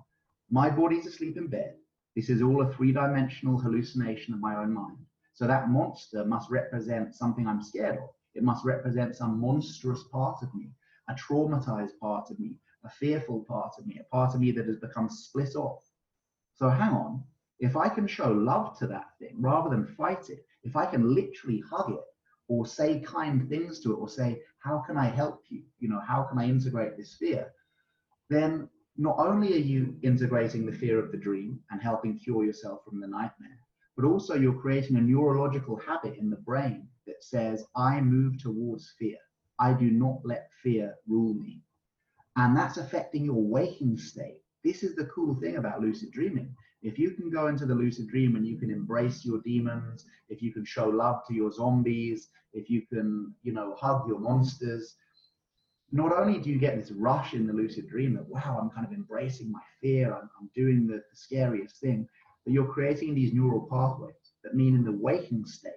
my 0.50 0.70
body's 0.70 1.06
asleep 1.06 1.38
in 1.38 1.48
bed. 1.48 1.76
This 2.16 2.30
is 2.30 2.42
all 2.42 2.62
a 2.62 2.74
three 2.74 2.92
dimensional 2.92 3.58
hallucination 3.58 4.34
of 4.34 4.40
my 4.40 4.56
own 4.56 4.74
mind. 4.74 4.98
So 5.34 5.48
that 5.48 5.70
monster 5.70 6.24
must 6.26 6.50
represent 6.50 7.16
something 7.16 7.48
I'm 7.48 7.64
scared 7.64 7.98
of. 7.98 8.10
It 8.36 8.44
must 8.44 8.64
represent 8.64 9.16
some 9.16 9.40
monstrous 9.40 10.04
part 10.12 10.42
of 10.44 10.54
me, 10.54 10.72
a 11.10 11.14
traumatized 11.14 11.98
part 12.00 12.30
of 12.30 12.40
me, 12.40 12.56
a 12.84 12.90
fearful 12.90 13.44
part 13.44 13.74
of 13.78 13.86
me, 13.86 14.00
a 14.00 14.16
part 14.16 14.34
of 14.34 14.42
me 14.42 14.52
that 14.52 14.66
has 14.66 14.78
become 14.78 15.10
split 15.10 15.56
off. 15.56 15.84
So 16.56 16.70
hang 16.70 16.94
on, 16.94 17.24
if 17.60 17.78
I 17.78 17.90
can 17.90 18.08
show 18.08 18.32
love 18.32 18.78
to 18.80 18.88
that 18.88 19.18
thing 19.20 19.36
rather 19.40 19.70
than 19.70 19.86
fight 19.86 20.30
it, 20.30 20.46
if 20.64 20.76
I 20.76 20.86
can 20.86 21.14
literally 21.14 21.64
hug 21.70 21.92
it 21.92 22.04
or 22.48 22.66
say 22.66 23.00
kind 23.00 23.48
things 23.48 23.80
to 23.82 23.94
it 23.94 23.98
or 23.98 24.10
say, 24.10 24.42
how 24.60 24.80
can 24.80 24.98
I 24.98 25.06
help 25.06 25.44
you? 25.50 25.64
You 25.80 25.90
know, 25.90 26.02
how 26.08 26.24
can 26.24 26.40
I 26.40 26.46
integrate 26.46 26.98
this 26.98 27.16
fear? 27.16 27.52
Then 28.30 28.70
not 28.98 29.18
only 29.20 29.54
are 29.54 29.66
you 29.74 29.96
integrating 30.04 30.66
the 30.66 30.72
fear 30.72 31.00
of 31.00 31.12
the 31.12 31.18
dream 31.18 31.60
and 31.72 31.82
helping 31.82 32.20
cure 32.20 32.46
yourself 32.46 32.84
from 32.84 33.00
the 33.00 33.08
nightmare, 33.08 33.60
but 33.96 34.06
also 34.06 34.36
you're 34.36 34.60
creating 34.60 34.98
a 34.98 35.02
neurological 35.02 35.78
habit 35.78 36.18
in 36.18 36.30
the 36.30 36.38
brain 36.38 36.88
that 37.08 37.24
says, 37.24 37.66
I 37.76 38.02
move 38.02 38.42
towards 38.42 38.94
fear. 38.98 39.18
I 39.60 39.74
do 39.74 39.92
not 39.92 40.20
let 40.24 40.50
fear 40.64 40.96
rule 41.08 41.34
me 41.34 41.62
and 42.38 42.56
that's 42.56 42.78
affecting 42.78 43.26
your 43.26 43.42
waking 43.42 43.98
state. 43.98 44.42
This 44.64 44.84
is 44.84 44.96
the 44.96 45.06
cool 45.06 45.36
thing 45.36 45.58
about 45.58 45.82
lucid 45.82 46.12
dreaming. 46.12 46.56
If 46.82 46.98
you 46.98 47.12
can 47.12 47.30
go 47.30 47.48
into 47.48 47.66
the 47.66 47.76
lucid 47.76 48.08
dream 48.08 48.36
and 48.36 48.46
you 48.46 48.58
can 48.58 48.72
embrace 48.72 49.24
your 49.26 49.40
demons, 49.46 50.06
if 50.30 50.42
you 50.42 50.52
can 50.52 50.66
show 50.66 50.88
love 50.88 51.22
to 51.28 51.34
your 51.34 51.52
zombies, 51.52 52.30
if 52.54 52.70
you 52.70 52.84
can, 52.88 53.34
you 53.44 53.54
know, 53.54 53.76
hug 53.80 54.08
your 54.08 54.20
monsters, 54.20 54.96
not 55.92 56.18
only 56.18 56.40
do 56.40 56.50
you 56.50 56.58
get 56.58 56.78
this 56.78 56.92
rush 56.92 57.34
in 57.34 57.46
the 57.46 57.54
lucid 57.54 57.88
dream 57.90 58.14
that, 58.16 58.28
wow, 58.28 58.60
I'm 58.62 58.70
kind 58.70 58.86
of 58.86 58.94
embracing 58.94 59.52
my 59.52 59.60
fear, 59.82 60.14
I'm, 60.14 60.30
I'm 60.40 60.50
doing 60.56 60.88
the, 60.88 60.96
the 60.96 61.16
scariest 61.16 61.78
thing, 61.78 62.08
but 62.46 62.54
you're 62.54 62.72
creating 62.72 63.14
these 63.14 63.34
neural 63.34 63.68
pathways 63.70 64.14
that 64.44 64.56
mean 64.56 64.76
in 64.76 64.84
the 64.84 64.92
waking 64.92 65.46
state, 65.46 65.74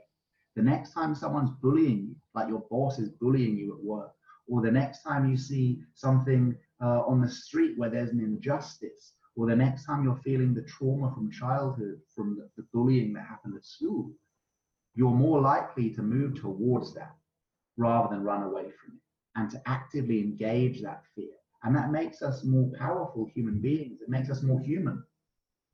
the 0.57 0.63
next 0.63 0.93
time 0.93 1.15
someone's 1.15 1.51
bullying 1.61 2.07
you, 2.09 2.17
like 2.35 2.49
your 2.49 2.65
boss 2.71 2.99
is 2.99 3.09
bullying 3.09 3.57
you 3.57 3.75
at 3.75 3.85
work, 3.85 4.13
or 4.49 4.63
the 4.63 4.71
next 4.71 5.03
time 5.03 5.31
you 5.31 5.37
see 5.37 5.81
something 5.95 6.57
uh, 6.83 7.03
on 7.07 7.21
the 7.21 7.29
street 7.29 7.79
where 7.79 7.91
there's 7.91 8.11
an 8.11 8.21
injustice, 8.21 9.15
or 9.37 9.47
the 9.47 9.57
next 9.57 9.85
time 9.85 10.05
you're 10.05 10.21
feeling 10.25 10.55
the 10.55 10.63
trauma 10.63 11.13
from 11.13 11.31
childhood, 11.31 12.01
from 12.15 12.37
the, 12.37 12.49
the 12.57 12.67
bullying 12.73 13.13
that 13.13 13.27
happened 13.27 13.55
at 13.57 13.65
school, 13.65 14.13
you're 14.95 15.11
more 15.11 15.41
likely 15.41 15.91
to 15.91 16.03
move 16.03 16.41
towards 16.41 16.95
that 16.95 17.17
rather 17.77 18.15
than 18.15 18.25
run 18.25 18.45
away 18.45 18.63
from 18.63 18.95
it 18.95 19.01
and 19.37 19.51
to 19.51 19.61
actively 19.67 20.21
engage 20.21 20.83
that 20.83 21.03
fear. 21.15 21.35
And 21.65 21.75
that 21.75 21.91
makes 21.91 22.23
us 22.23 22.45
more 22.45 22.71
powerful 22.79 23.29
human 23.35 23.59
beings. 23.61 24.01
It 24.01 24.09
makes 24.09 24.31
us 24.31 24.43
more 24.43 24.61
human. 24.61 25.03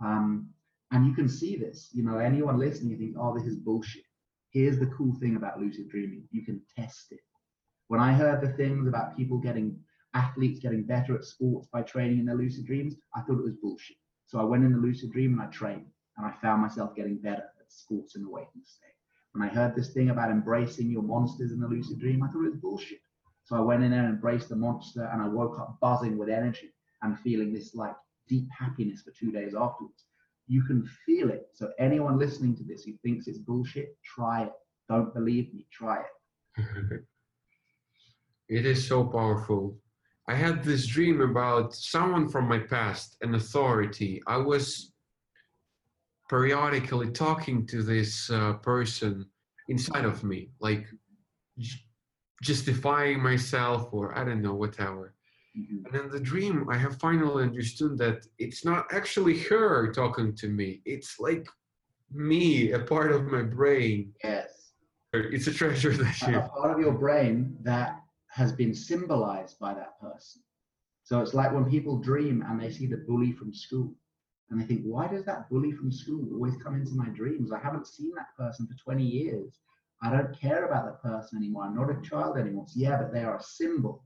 Um, 0.01 0.49
and 0.93 1.07
you 1.07 1.13
can 1.13 1.29
see 1.29 1.57
this. 1.57 1.91
You 1.93 2.05
know, 2.05 2.19
anyone 2.19 2.59
listening, 2.59 2.93
you 2.93 2.97
think, 2.97 3.17
oh, 3.19 3.37
this 3.37 3.47
is 3.47 3.57
bullshit. 3.57 4.05
Here's 4.51 4.79
the 4.79 4.87
cool 4.87 5.15
thing 5.21 5.37
about 5.37 5.61
lucid 5.61 5.89
dreaming 5.89 6.25
you 6.31 6.45
can 6.45 6.61
test 6.77 7.13
it. 7.13 7.21
When 7.91 7.99
I 7.99 8.13
heard 8.13 8.41
the 8.41 8.53
things 8.53 8.87
about 8.87 9.17
people 9.17 9.39
getting, 9.39 9.77
athletes 10.15 10.61
getting 10.61 10.85
better 10.85 11.17
at 11.17 11.25
sports 11.25 11.67
by 11.73 11.83
training 11.83 12.21
in 12.21 12.25
their 12.25 12.37
lucid 12.37 12.65
dreams, 12.65 12.95
I 13.17 13.21
thought 13.21 13.41
it 13.41 13.45
was 13.45 13.57
bullshit. 13.61 13.97
So 14.27 14.39
I 14.39 14.45
went 14.45 14.63
in 14.63 14.71
the 14.71 14.79
lucid 14.79 15.11
dream 15.11 15.33
and 15.33 15.43
I 15.43 15.47
trained, 15.47 15.87
and 16.17 16.25
I 16.25 16.31
found 16.41 16.63
myself 16.63 16.95
getting 16.95 17.17
better 17.17 17.43
at 17.43 17.73
sports 17.73 18.15
in 18.15 18.23
the 18.23 18.31
waking 18.31 18.63
state. 18.65 18.95
When 19.33 19.43
I 19.43 19.53
heard 19.53 19.75
this 19.75 19.93
thing 19.93 20.11
about 20.11 20.31
embracing 20.31 20.89
your 20.89 21.03
monsters 21.03 21.51
in 21.51 21.59
the 21.59 21.67
lucid 21.67 21.99
dream, 21.99 22.23
I 22.23 22.29
thought 22.29 22.45
it 22.45 22.53
was 22.53 22.61
bullshit. 22.61 23.01
So 23.43 23.57
I 23.57 23.61
went 23.61 23.83
in 23.83 23.91
there 23.91 24.05
and 24.05 24.15
embraced 24.15 24.51
the 24.51 24.55
monster, 24.55 25.11
and 25.13 25.21
I 25.21 25.27
woke 25.27 25.59
up 25.59 25.79
buzzing 25.81 26.17
with 26.17 26.29
energy 26.29 26.73
and 27.03 27.19
feeling 27.19 27.53
this 27.53 27.75
like 27.75 27.97
deep 28.29 28.47
happiness 28.57 29.03
for 29.03 29.11
two 29.11 29.33
days 29.33 29.57
afterwards. 29.59 30.05
You 30.47 30.63
can 30.63 30.89
feel 31.05 31.29
it. 31.31 31.49
So 31.55 31.73
anyone 31.81 32.21
listening 32.21 32.55
to 32.59 32.63
this 32.63 32.85
who 32.85 32.93
thinks 33.03 33.27
it's 33.27 33.39
bullshit, 33.39 33.97
try 34.05 34.45
it. 34.45 34.53
Don't 34.89 35.13
believe 35.13 35.53
me, 35.53 35.67
try 35.73 36.05
it. 36.57 37.05
it 38.51 38.67
is 38.67 38.87
so 38.87 39.05
powerful. 39.05 39.79
I 40.29 40.35
had 40.35 40.63
this 40.63 40.87
dream 40.87 41.21
about 41.21 41.75
someone 41.75 42.29
from 42.29 42.47
my 42.49 42.59
past, 42.59 43.17
an 43.23 43.35
authority. 43.35 44.21
I 44.27 44.37
was 44.37 44.93
periodically 46.29 47.11
talking 47.11 47.67
to 47.67 47.83
this 47.83 48.29
uh, 48.31 48.55
person 48.55 49.27
inside 49.69 50.05
of 50.05 50.23
me, 50.25 50.51
like 50.61 50.87
justifying 52.43 53.23
myself 53.23 53.89
or 53.93 54.17
I 54.19 54.25
don't 54.25 54.43
know, 54.43 54.55
whatever. 54.55 55.15
Mm-hmm. 55.59 55.87
And 55.87 56.05
in 56.05 56.11
the 56.11 56.21
dream, 56.21 56.69
I 56.71 56.77
have 56.77 56.99
finally 56.99 57.45
understood 57.45 57.99
that 57.99 58.27
it's 58.39 58.65
not 58.65 58.87
actually 58.93 59.39
her 59.41 59.93
talking 59.93 60.35
to 60.37 60.49
me. 60.49 60.81
It's 60.85 61.19
like 61.19 61.47
me, 62.13 62.73
a 62.73 62.81
part 62.81 63.13
of 63.13 63.27
my 63.27 63.43
brain. 63.43 64.13
Yes. 64.23 64.73
It's 65.13 65.49
a 65.49 65.53
treasure 65.53 65.93
that 65.93 66.21
you. 66.23 66.39
A 66.39 66.49
part 66.49 66.73
of 66.73 66.79
your 66.79 66.93
brain 66.93 67.57
that 67.63 68.00
has 68.31 68.53
been 68.53 68.75
symbolized 68.75 69.59
by 69.59 69.75
that 69.75 70.01
person. 70.01 70.43
So 71.03 71.21
it's 71.21 71.35
like 71.35 71.53
when 71.53 71.69
people 71.69 71.99
dream 71.99 72.45
and 72.47 72.61
they 72.61 72.71
see 72.71 72.87
the 72.87 72.99
bully 72.99 73.33
from 73.33 73.53
school 73.53 73.93
and 74.49 74.61
they 74.61 74.65
think, 74.65 74.83
why 74.83 75.09
does 75.09 75.25
that 75.25 75.49
bully 75.51 75.73
from 75.73 75.91
school 75.91 76.29
always 76.33 76.57
come 76.63 76.75
into 76.75 76.95
my 76.95 77.09
dreams? 77.09 77.53
I 77.53 77.59
haven't 77.59 77.87
seen 77.87 78.13
that 78.17 78.37
person 78.37 78.67
for 78.67 78.75
20 78.75 79.03
years. 79.03 79.59
I 80.03 80.11
don't 80.11 80.39
care 80.39 80.67
about 80.67 80.87
that 80.87 81.03
person 81.03 81.39
anymore. 81.39 81.65
I'm 81.65 81.75
not 81.75 81.91
a 81.91 82.01
child 82.09 82.39
anymore. 82.39 82.67
So 82.69 82.81
yeah, 82.81 82.97
but 82.97 83.13
they 83.13 83.23
are 83.23 83.37
a 83.37 83.43
symbol 83.43 84.05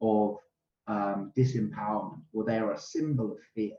of 0.00 0.38
um, 0.86 1.32
disempowerment 1.36 2.20
or 2.32 2.44
they 2.44 2.58
are 2.58 2.72
a 2.72 2.78
symbol 2.78 3.32
of 3.32 3.38
fear. 3.54 3.76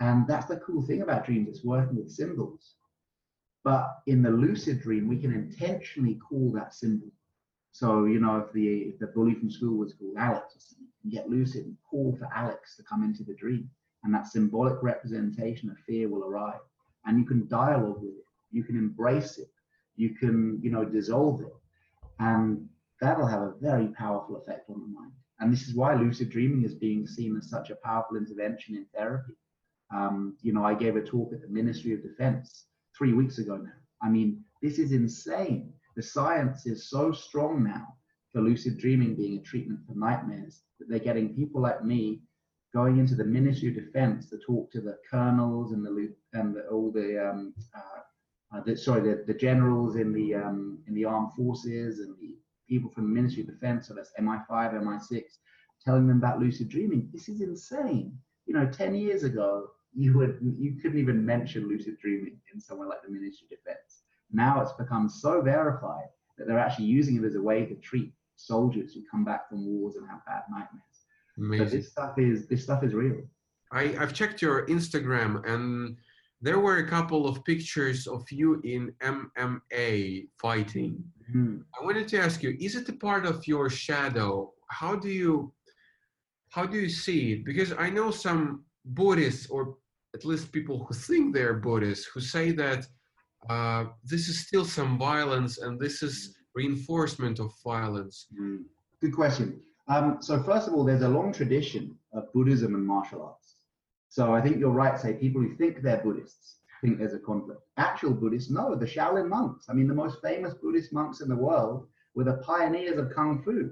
And 0.00 0.26
that's 0.26 0.46
the 0.46 0.56
cool 0.58 0.82
thing 0.82 1.02
about 1.02 1.24
dreams, 1.24 1.48
it's 1.48 1.64
working 1.64 1.96
with 1.96 2.10
symbols. 2.10 2.74
But 3.62 3.88
in 4.06 4.22
the 4.22 4.30
lucid 4.30 4.82
dream, 4.82 5.08
we 5.08 5.18
can 5.18 5.32
intentionally 5.32 6.16
call 6.16 6.52
that 6.54 6.74
symbol. 6.74 7.08
So, 7.74 8.04
you 8.04 8.20
know, 8.20 8.38
if 8.38 8.52
the 8.52 8.66
if 8.90 8.98
the 9.00 9.08
bully 9.08 9.34
from 9.34 9.50
school 9.50 9.76
was 9.78 9.94
called 9.94 10.14
Alex 10.16 10.76
get 11.10 11.28
lucid 11.28 11.66
and 11.66 11.76
call 11.90 12.16
for 12.16 12.28
Alex 12.34 12.76
to 12.76 12.82
come 12.82 13.02
into 13.02 13.24
the 13.24 13.34
dream. 13.34 13.68
And 14.04 14.14
that 14.14 14.28
symbolic 14.28 14.82
representation 14.82 15.70
of 15.70 15.78
fear 15.86 16.08
will 16.08 16.24
arrive. 16.24 16.60
And 17.04 17.18
you 17.18 17.24
can 17.24 17.48
dialogue 17.48 18.00
with 18.00 18.14
it. 18.14 18.24
You 18.52 18.62
can 18.62 18.76
embrace 18.76 19.38
it. 19.38 19.50
You 19.96 20.14
can, 20.14 20.60
you 20.62 20.70
know, 20.70 20.84
dissolve 20.84 21.40
it. 21.40 21.52
And 22.20 22.68
that'll 23.00 23.26
have 23.26 23.42
a 23.42 23.54
very 23.60 23.88
powerful 23.88 24.36
effect 24.36 24.70
on 24.70 24.80
the 24.80 24.86
mind. 24.86 25.12
And 25.40 25.52
this 25.52 25.66
is 25.68 25.74
why 25.74 25.94
lucid 25.94 26.30
dreaming 26.30 26.64
is 26.64 26.74
being 26.74 27.06
seen 27.06 27.36
as 27.36 27.50
such 27.50 27.70
a 27.70 27.76
powerful 27.76 28.16
intervention 28.16 28.76
in 28.76 28.86
therapy. 28.94 29.34
Um, 29.92 30.36
you 30.42 30.52
know, 30.52 30.64
I 30.64 30.74
gave 30.74 30.96
a 30.96 31.02
talk 31.02 31.32
at 31.32 31.42
the 31.42 31.48
Ministry 31.48 31.92
of 31.92 32.02
Defense 32.02 32.66
three 32.96 33.12
weeks 33.12 33.38
ago 33.38 33.56
now. 33.56 33.72
I 34.02 34.08
mean, 34.08 34.44
this 34.62 34.78
is 34.78 34.92
insane. 34.92 35.73
The 35.96 36.02
science 36.02 36.66
is 36.66 36.90
so 36.90 37.12
strong 37.12 37.62
now 37.64 37.86
for 38.32 38.40
lucid 38.40 38.78
dreaming 38.78 39.14
being 39.14 39.38
a 39.38 39.42
treatment 39.42 39.80
for 39.86 39.94
nightmares 39.94 40.62
that 40.78 40.88
they're 40.88 40.98
getting 40.98 41.34
people 41.34 41.60
like 41.60 41.84
me 41.84 42.22
going 42.72 42.98
into 42.98 43.14
the 43.14 43.24
Ministry 43.24 43.68
of 43.68 43.76
Defense 43.76 44.28
to 44.30 44.38
talk 44.44 44.70
to 44.72 44.80
the 44.80 44.98
colonels 45.08 45.72
and 45.72 45.84
the 45.84 46.12
and 46.32 46.56
the, 46.56 46.66
all 46.66 46.90
the, 46.90 47.30
um, 47.30 47.54
uh, 47.76 48.56
uh, 48.56 48.60
the 48.62 48.76
sorry 48.76 49.00
the, 49.02 49.24
the 49.26 49.38
generals 49.38 49.94
in 49.94 50.12
the 50.12 50.34
um, 50.34 50.82
in 50.88 50.94
the 50.94 51.04
armed 51.04 51.32
forces 51.34 52.00
and 52.00 52.16
the 52.20 52.34
people 52.68 52.90
from 52.90 53.04
the 53.04 53.10
Ministry 53.10 53.42
of 53.42 53.48
Defense, 53.48 53.88
so 53.88 53.94
that's 53.94 54.12
MI5, 54.18 54.48
MI6, 54.48 55.22
telling 55.84 56.06
them 56.08 56.18
about 56.18 56.40
lucid 56.40 56.68
dreaming. 56.68 57.08
This 57.12 57.28
is 57.28 57.40
insane. 57.40 58.16
You 58.46 58.54
know, 58.54 58.66
10 58.66 58.94
years 58.94 59.22
ago, 59.22 59.68
you 59.94 60.16
would 60.18 60.38
you 60.58 60.76
couldn't 60.82 60.98
even 60.98 61.24
mention 61.24 61.68
lucid 61.68 61.98
dreaming 62.00 62.40
in 62.52 62.60
somewhere 62.60 62.88
like 62.88 63.02
the 63.04 63.12
Ministry 63.12 63.46
of 63.52 63.58
Defense. 63.58 64.03
Now 64.34 64.60
it's 64.60 64.72
become 64.72 65.08
so 65.08 65.40
verified 65.40 66.08
that 66.36 66.46
they're 66.46 66.58
actually 66.58 66.86
using 66.86 67.16
it 67.16 67.24
as 67.24 67.36
a 67.36 67.42
way 67.42 67.64
to 67.64 67.74
treat 67.76 68.12
soldiers 68.36 68.92
who 68.92 69.02
come 69.08 69.24
back 69.24 69.48
from 69.48 69.64
wars 69.64 69.94
and 69.94 70.08
have 70.08 70.26
bad 70.26 70.42
nightmares. 70.50 70.82
Amazing. 71.38 71.68
So 71.68 71.76
this 71.76 71.90
stuff 71.90 72.18
is 72.18 72.46
this 72.48 72.62
stuff 72.64 72.82
is 72.82 72.92
real. 72.94 73.22
I, 73.72 73.96
I've 73.98 74.12
checked 74.12 74.42
your 74.42 74.66
Instagram 74.66 75.48
and 75.48 75.96
there 76.40 76.58
were 76.58 76.78
a 76.78 76.88
couple 76.88 77.26
of 77.26 77.44
pictures 77.44 78.06
of 78.06 78.30
you 78.30 78.60
in 78.64 78.92
MMA 79.02 80.28
fighting. 80.40 81.02
Mm-hmm. 81.30 81.56
I 81.80 81.84
wanted 81.84 82.06
to 82.08 82.18
ask 82.18 82.42
you, 82.42 82.56
is 82.60 82.74
it 82.74 82.88
a 82.88 82.92
part 82.92 83.24
of 83.24 83.46
your 83.46 83.70
shadow? 83.70 84.52
How 84.68 84.94
do 84.96 85.08
you 85.08 85.52
how 86.50 86.66
do 86.66 86.78
you 86.78 86.88
see 86.88 87.32
it? 87.32 87.44
Because 87.44 87.72
I 87.78 87.88
know 87.90 88.10
some 88.10 88.64
Buddhists 88.84 89.46
or 89.48 89.76
at 90.14 90.24
least 90.24 90.52
people 90.52 90.84
who 90.84 90.94
think 90.94 91.34
they're 91.34 91.54
Buddhists 91.54 92.06
who 92.06 92.20
say 92.20 92.52
that 92.52 92.86
uh, 93.48 93.86
this 94.04 94.28
is 94.28 94.46
still 94.46 94.64
some 94.64 94.98
violence 94.98 95.58
and 95.58 95.78
this 95.78 96.02
is 96.02 96.36
reinforcement 96.54 97.38
of 97.40 97.52
violence. 97.62 98.26
Mm. 98.38 98.64
Good 99.00 99.14
question. 99.14 99.60
Um, 99.88 100.18
so 100.20 100.42
first 100.42 100.68
of 100.68 100.74
all, 100.74 100.84
there's 100.84 101.02
a 101.02 101.08
long 101.08 101.32
tradition 101.32 101.96
of 102.12 102.32
Buddhism 102.32 102.74
and 102.74 102.86
martial 102.86 103.22
arts. 103.22 103.56
So 104.08 104.34
I 104.34 104.40
think 104.40 104.58
you're 104.58 104.70
right. 104.70 104.98
Say 104.98 105.14
people 105.14 105.42
who 105.42 105.54
think 105.56 105.82
they're 105.82 106.02
Buddhists 106.02 106.58
think 106.84 106.98
there's 106.98 107.14
a 107.14 107.18
conflict. 107.18 107.60
Actual 107.76 108.12
Buddhists, 108.12 108.50
no, 108.50 108.74
the 108.74 108.86
Shaolin 108.86 109.28
monks. 109.28 109.66
I 109.68 109.72
mean, 109.72 109.88
the 109.88 109.94
most 109.94 110.20
famous 110.22 110.54
Buddhist 110.54 110.92
monks 110.92 111.20
in 111.20 111.28
the 111.28 111.36
world 111.36 111.88
were 112.14 112.24
the 112.24 112.42
pioneers 112.44 112.98
of 112.98 113.10
kung 113.14 113.42
fu. 113.42 113.70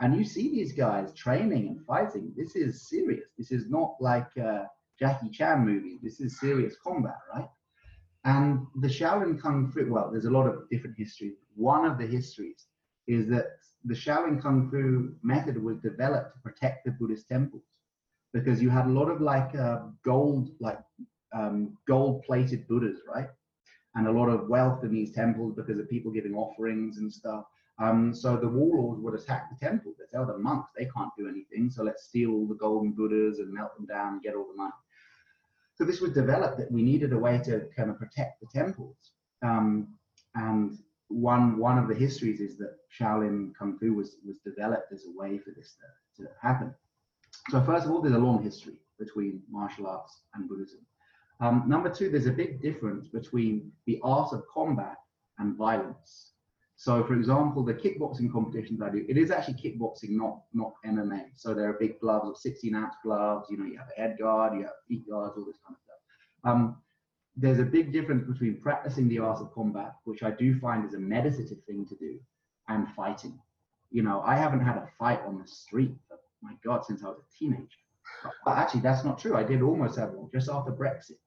And 0.00 0.16
you 0.16 0.24
see 0.24 0.50
these 0.50 0.72
guys 0.72 1.12
training 1.14 1.68
and 1.68 1.84
fighting. 1.86 2.32
This 2.36 2.56
is 2.56 2.88
serious. 2.88 3.24
This 3.38 3.50
is 3.50 3.68
not 3.68 3.96
like 4.00 4.28
uh, 4.42 4.64
Jackie 4.98 5.30
Chan 5.30 5.64
movies. 5.64 6.00
This 6.02 6.20
is 6.20 6.38
serious 6.38 6.76
combat, 6.82 7.18
right? 7.34 7.48
And 8.24 8.66
the 8.76 8.88
Shaolin 8.88 9.40
Kung 9.40 9.70
Fu, 9.70 9.90
well, 9.90 10.10
there's 10.10 10.26
a 10.26 10.30
lot 10.30 10.46
of 10.46 10.68
different 10.70 10.96
histories. 10.98 11.36
One 11.54 11.84
of 11.84 11.98
the 11.98 12.06
histories 12.06 12.66
is 13.06 13.28
that 13.28 13.46
the 13.84 13.94
Shaolin 13.94 14.40
Kung 14.40 14.70
Fu 14.70 15.14
method 15.22 15.62
was 15.62 15.78
developed 15.78 16.34
to 16.34 16.40
protect 16.40 16.84
the 16.84 16.90
Buddhist 16.92 17.28
temples 17.28 17.62
because 18.32 18.62
you 18.62 18.68
had 18.68 18.86
a 18.86 18.90
lot 18.90 19.08
of 19.08 19.20
like 19.20 19.54
uh, 19.54 19.80
gold, 20.04 20.50
like 20.60 20.78
um, 21.32 21.76
gold 21.86 22.22
plated 22.24 22.68
Buddhas, 22.68 23.00
right? 23.08 23.28
And 23.94 24.06
a 24.06 24.12
lot 24.12 24.28
of 24.28 24.48
wealth 24.48 24.84
in 24.84 24.92
these 24.92 25.12
temples 25.12 25.54
because 25.56 25.78
of 25.78 25.88
people 25.88 26.12
giving 26.12 26.34
offerings 26.34 26.98
and 26.98 27.12
stuff. 27.12 27.44
Um, 27.80 28.14
so 28.14 28.36
the 28.36 28.46
warlords 28.46 29.00
would 29.00 29.14
attack 29.14 29.48
the 29.50 29.66
temples. 29.66 29.96
They 29.98 30.04
tell 30.12 30.26
the 30.26 30.36
monks 30.36 30.70
they 30.76 30.84
can't 30.94 31.10
do 31.16 31.28
anything, 31.28 31.70
so 31.70 31.82
let's 31.82 32.04
steal 32.04 32.32
all 32.32 32.46
the 32.46 32.54
golden 32.54 32.92
Buddhas 32.92 33.38
and 33.38 33.52
melt 33.52 33.74
them 33.76 33.86
down 33.86 34.14
and 34.14 34.22
get 34.22 34.34
all 34.34 34.46
the 34.50 34.56
money. 34.56 34.72
So 35.80 35.86
this 35.86 36.02
was 36.02 36.12
developed 36.12 36.58
that 36.58 36.70
we 36.70 36.82
needed 36.82 37.14
a 37.14 37.18
way 37.18 37.38
to 37.38 37.66
kind 37.74 37.88
of 37.88 37.98
protect 37.98 38.38
the 38.42 38.46
temples. 38.52 38.96
Um, 39.42 39.94
and 40.34 40.76
one 41.08 41.58
one 41.58 41.78
of 41.78 41.88
the 41.88 41.94
histories 41.94 42.38
is 42.38 42.58
that 42.58 42.76
Shaolin 42.92 43.52
Kung 43.58 43.78
Fu 43.78 43.94
was 43.94 44.16
was 44.26 44.40
developed 44.40 44.92
as 44.92 45.06
a 45.06 45.18
way 45.18 45.38
for 45.38 45.52
this 45.56 45.76
to, 46.18 46.24
to 46.24 46.28
happen. 46.42 46.74
So 47.48 47.62
first 47.62 47.86
of 47.86 47.92
all, 47.92 48.02
there's 48.02 48.14
a 48.14 48.18
long 48.18 48.42
history 48.42 48.74
between 48.98 49.42
martial 49.50 49.86
arts 49.86 50.20
and 50.34 50.50
Buddhism. 50.50 50.80
Um, 51.40 51.64
number 51.66 51.88
two, 51.88 52.10
there's 52.10 52.26
a 52.26 52.42
big 52.42 52.60
difference 52.60 53.08
between 53.08 53.72
the 53.86 53.98
art 54.04 54.34
of 54.34 54.44
combat 54.52 54.98
and 55.38 55.56
violence. 55.56 56.34
So, 56.80 57.04
for 57.04 57.12
example, 57.12 57.62
the 57.62 57.74
kickboxing 57.74 58.32
competitions 58.32 58.80
I 58.80 58.88
do, 58.88 59.04
it 59.06 59.18
is 59.18 59.30
actually 59.30 59.60
kickboxing, 59.62 60.12
not 60.12 60.44
not 60.54 60.72
MMA. 60.86 61.26
So 61.36 61.52
there 61.52 61.68
are 61.68 61.74
big 61.74 62.00
gloves 62.00 62.26
of 62.26 62.38
16 62.38 62.74
ounce 62.74 62.94
gloves. 63.04 63.48
You 63.50 63.58
know, 63.58 63.66
you 63.66 63.76
have 63.76 63.88
a 63.94 64.00
head 64.00 64.16
guard, 64.18 64.54
you 64.54 64.62
have 64.62 64.72
feet 64.88 65.06
guards, 65.06 65.34
all 65.36 65.44
this 65.44 65.58
kind 65.62 65.76
of 65.76 65.82
stuff. 65.84 65.98
Um, 66.42 66.76
there's 67.36 67.58
a 67.58 67.64
big 67.64 67.92
difference 67.92 68.26
between 68.26 68.62
practicing 68.62 69.10
the 69.10 69.18
art 69.18 69.42
of 69.42 69.52
combat, 69.52 69.92
which 70.04 70.22
I 70.22 70.30
do 70.30 70.58
find 70.58 70.86
is 70.86 70.94
a 70.94 70.98
meditative 70.98 71.58
thing 71.66 71.84
to 71.84 71.96
do, 71.96 72.18
and 72.68 72.88
fighting. 72.96 73.38
You 73.90 74.02
know, 74.02 74.22
I 74.22 74.34
haven't 74.36 74.60
had 74.60 74.78
a 74.78 74.88
fight 74.98 75.20
on 75.26 75.38
the 75.38 75.46
street, 75.46 75.94
for, 76.08 76.16
my 76.40 76.54
God, 76.64 76.86
since 76.86 77.04
I 77.04 77.08
was 77.08 77.18
a 77.18 77.38
teenager. 77.38 77.68
But 78.46 78.56
actually, 78.56 78.80
that's 78.80 79.04
not 79.04 79.18
true. 79.18 79.36
I 79.36 79.42
did 79.42 79.60
almost 79.60 79.98
have 79.98 80.12
one 80.12 80.30
just 80.32 80.48
after 80.48 80.72
Brexit. 80.72 81.18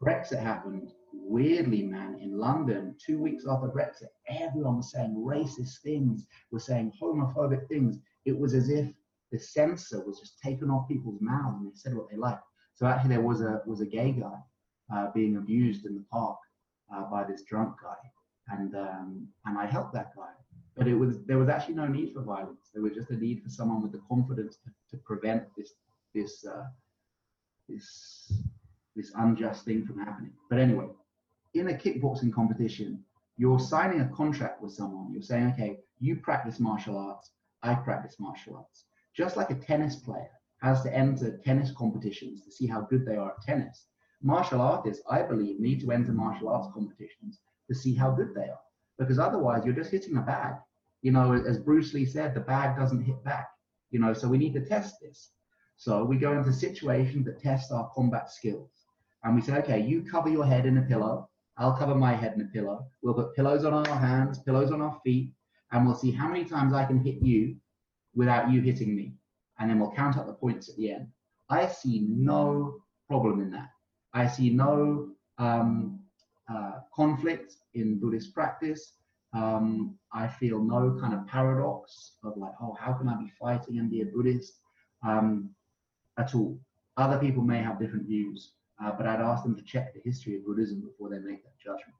Brexit 0.00 0.40
happened, 0.40 0.92
weirdly, 1.22 1.82
man, 1.82 2.18
in 2.20 2.36
London, 2.38 2.96
two 3.04 3.20
weeks 3.20 3.44
after 3.48 3.68
Brexit, 3.68 4.08
everyone 4.28 4.76
was 4.76 4.90
saying 4.90 5.14
racist 5.14 5.80
things, 5.82 6.26
was 6.50 6.64
saying 6.64 6.92
homophobic 7.00 7.68
things. 7.68 7.98
It 8.24 8.38
was 8.38 8.54
as 8.54 8.68
if 8.70 8.88
the 9.32 9.38
censor 9.38 10.04
was 10.04 10.18
just 10.18 10.38
taken 10.40 10.70
off 10.70 10.88
people's 10.88 11.20
mouths 11.20 11.58
and 11.60 11.70
they 11.70 11.76
said 11.76 11.94
what 11.94 12.10
they 12.10 12.16
liked. 12.16 12.42
So 12.74 12.86
actually, 12.86 13.10
there 13.10 13.20
was 13.20 13.40
a 13.42 13.62
was 13.66 13.80
a 13.80 13.86
gay 13.86 14.12
guy 14.12 14.38
uh, 14.94 15.10
being 15.14 15.36
abused 15.36 15.86
in 15.86 15.94
the 15.94 16.04
park 16.10 16.38
uh, 16.94 17.04
by 17.04 17.24
this 17.24 17.42
drunk 17.42 17.74
guy, 17.82 17.96
and 18.48 18.74
um, 18.74 19.28
and 19.44 19.58
I 19.58 19.66
helped 19.66 19.92
that 19.94 20.14
guy. 20.16 20.30
But 20.76 20.88
it 20.88 20.94
was 20.94 21.22
there 21.26 21.38
was 21.38 21.48
actually 21.48 21.74
no 21.74 21.86
need 21.86 22.14
for 22.14 22.22
violence. 22.22 22.70
There 22.72 22.82
was 22.82 22.94
just 22.94 23.10
a 23.10 23.16
need 23.16 23.42
for 23.42 23.50
someone 23.50 23.82
with 23.82 23.92
the 23.92 24.00
confidence 24.08 24.56
to, 24.64 24.70
to 24.90 25.02
prevent 25.04 25.44
this 25.56 25.74
this 26.14 26.44
uh, 26.46 26.64
this 27.68 28.32
this 28.96 29.12
unjust 29.16 29.64
thing 29.64 29.84
from 29.86 29.98
happening. 29.98 30.32
But 30.48 30.58
anyway, 30.58 30.86
in 31.54 31.68
a 31.68 31.74
kickboxing 31.74 32.32
competition, 32.32 33.04
you're 33.36 33.58
signing 33.58 34.00
a 34.00 34.08
contract 34.08 34.62
with 34.62 34.72
someone. 34.72 35.12
You're 35.12 35.22
saying, 35.22 35.52
okay, 35.54 35.78
you 35.98 36.16
practice 36.16 36.60
martial 36.60 36.96
arts, 36.96 37.30
I 37.62 37.74
practice 37.74 38.16
martial 38.18 38.56
arts. 38.56 38.84
Just 39.16 39.36
like 39.36 39.50
a 39.50 39.54
tennis 39.54 39.96
player 39.96 40.30
has 40.62 40.82
to 40.82 40.94
enter 40.94 41.38
tennis 41.44 41.72
competitions 41.72 42.44
to 42.44 42.52
see 42.52 42.66
how 42.66 42.82
good 42.82 43.06
they 43.06 43.16
are 43.16 43.30
at 43.30 43.42
tennis, 43.42 43.86
martial 44.22 44.60
artists, 44.60 45.02
I 45.10 45.22
believe, 45.22 45.58
need 45.58 45.80
to 45.80 45.92
enter 45.92 46.12
martial 46.12 46.48
arts 46.48 46.68
competitions 46.74 47.40
to 47.68 47.74
see 47.74 47.94
how 47.94 48.10
good 48.10 48.34
they 48.34 48.48
are. 48.48 48.60
Because 48.98 49.18
otherwise, 49.18 49.64
you're 49.64 49.74
just 49.74 49.90
hitting 49.90 50.18
a 50.18 50.22
bag. 50.22 50.54
You 51.02 51.12
know, 51.12 51.32
as 51.32 51.58
Bruce 51.58 51.94
Lee 51.94 52.04
said, 52.04 52.34
the 52.34 52.40
bag 52.40 52.76
doesn't 52.76 53.02
hit 53.02 53.22
back. 53.24 53.48
You 53.90 54.00
know, 54.00 54.12
so 54.12 54.28
we 54.28 54.38
need 54.38 54.52
to 54.54 54.64
test 54.64 54.96
this. 55.00 55.30
So 55.76 56.04
we 56.04 56.18
go 56.18 56.32
into 56.32 56.52
situations 56.52 57.24
that 57.24 57.40
test 57.40 57.72
our 57.72 57.90
combat 57.94 58.30
skills. 58.30 58.70
And 59.24 59.34
we 59.34 59.40
say, 59.40 59.54
okay, 59.54 59.80
you 59.80 60.02
cover 60.02 60.28
your 60.28 60.44
head 60.44 60.66
in 60.66 60.76
a 60.76 60.82
pillow. 60.82 61.29
I'll 61.60 61.76
cover 61.76 61.94
my 61.94 62.14
head 62.14 62.32
in 62.34 62.40
a 62.40 62.46
pillow. 62.46 62.86
We'll 63.02 63.12
put 63.12 63.34
pillows 63.36 63.66
on 63.66 63.74
our 63.74 63.98
hands, 63.98 64.38
pillows 64.38 64.72
on 64.72 64.80
our 64.80 64.98
feet, 65.04 65.34
and 65.70 65.84
we'll 65.84 65.94
see 65.94 66.10
how 66.10 66.26
many 66.26 66.44
times 66.44 66.72
I 66.72 66.86
can 66.86 66.98
hit 66.98 67.22
you 67.22 67.56
without 68.14 68.50
you 68.50 68.62
hitting 68.62 68.96
me. 68.96 69.12
And 69.58 69.68
then 69.68 69.78
we'll 69.78 69.92
count 69.92 70.16
up 70.16 70.26
the 70.26 70.32
points 70.32 70.70
at 70.70 70.76
the 70.76 70.90
end. 70.90 71.08
I 71.50 71.66
see 71.66 72.06
no 72.08 72.76
problem 73.08 73.42
in 73.42 73.50
that. 73.50 73.68
I 74.14 74.26
see 74.26 74.48
no 74.48 75.10
um, 75.36 76.00
uh, 76.50 76.78
conflict 76.94 77.56
in 77.74 78.00
Buddhist 78.00 78.32
practice. 78.32 78.94
Um, 79.34 79.98
I 80.14 80.28
feel 80.28 80.60
no 80.60 80.96
kind 80.98 81.12
of 81.12 81.26
paradox 81.26 82.12
of 82.24 82.38
like, 82.38 82.54
oh, 82.62 82.74
how 82.80 82.94
can 82.94 83.06
I 83.06 83.16
be 83.16 83.30
fighting 83.38 83.78
and 83.78 83.90
be 83.90 84.00
a 84.00 84.06
Buddhist 84.06 84.54
um, 85.06 85.50
at 86.18 86.34
all? 86.34 86.58
Other 86.96 87.18
people 87.18 87.42
may 87.42 87.58
have 87.58 87.78
different 87.78 88.06
views, 88.06 88.52
uh, 88.82 88.92
but 88.96 89.06
I'd 89.06 89.20
ask 89.20 89.42
them 89.42 89.56
to 89.56 89.62
check 89.62 89.92
the 89.92 90.00
history 90.04 90.36
of 90.36 90.44
Buddhism 90.44 90.80
before 90.80 91.10
they 91.10 91.18
make 91.18 91.42
that 91.44 91.58
judgment. 91.58 91.96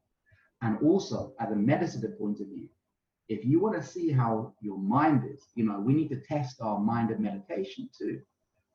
And 0.62 0.79
also, 0.83 1.33
at 1.40 1.53
a 1.53 1.57
meditative 1.57 2.19
point 2.19 2.40
of 2.40 2.49
view, 2.49 2.69
if 3.29 3.45
you 3.45 3.61
want 3.61 3.81
to 3.81 3.87
see 3.87 4.11
how 4.11 4.55
your 4.61 4.79
mind 4.79 5.23
is, 5.33 5.47
you 5.55 5.64
know, 5.64 5.79
we 5.79 5.95
need 5.95 6.09
to 6.09 6.21
test 6.21 6.61
our 6.61 6.81
mind 6.81 7.11
of 7.11 7.21
meditation 7.21 7.88
too. 7.97 8.21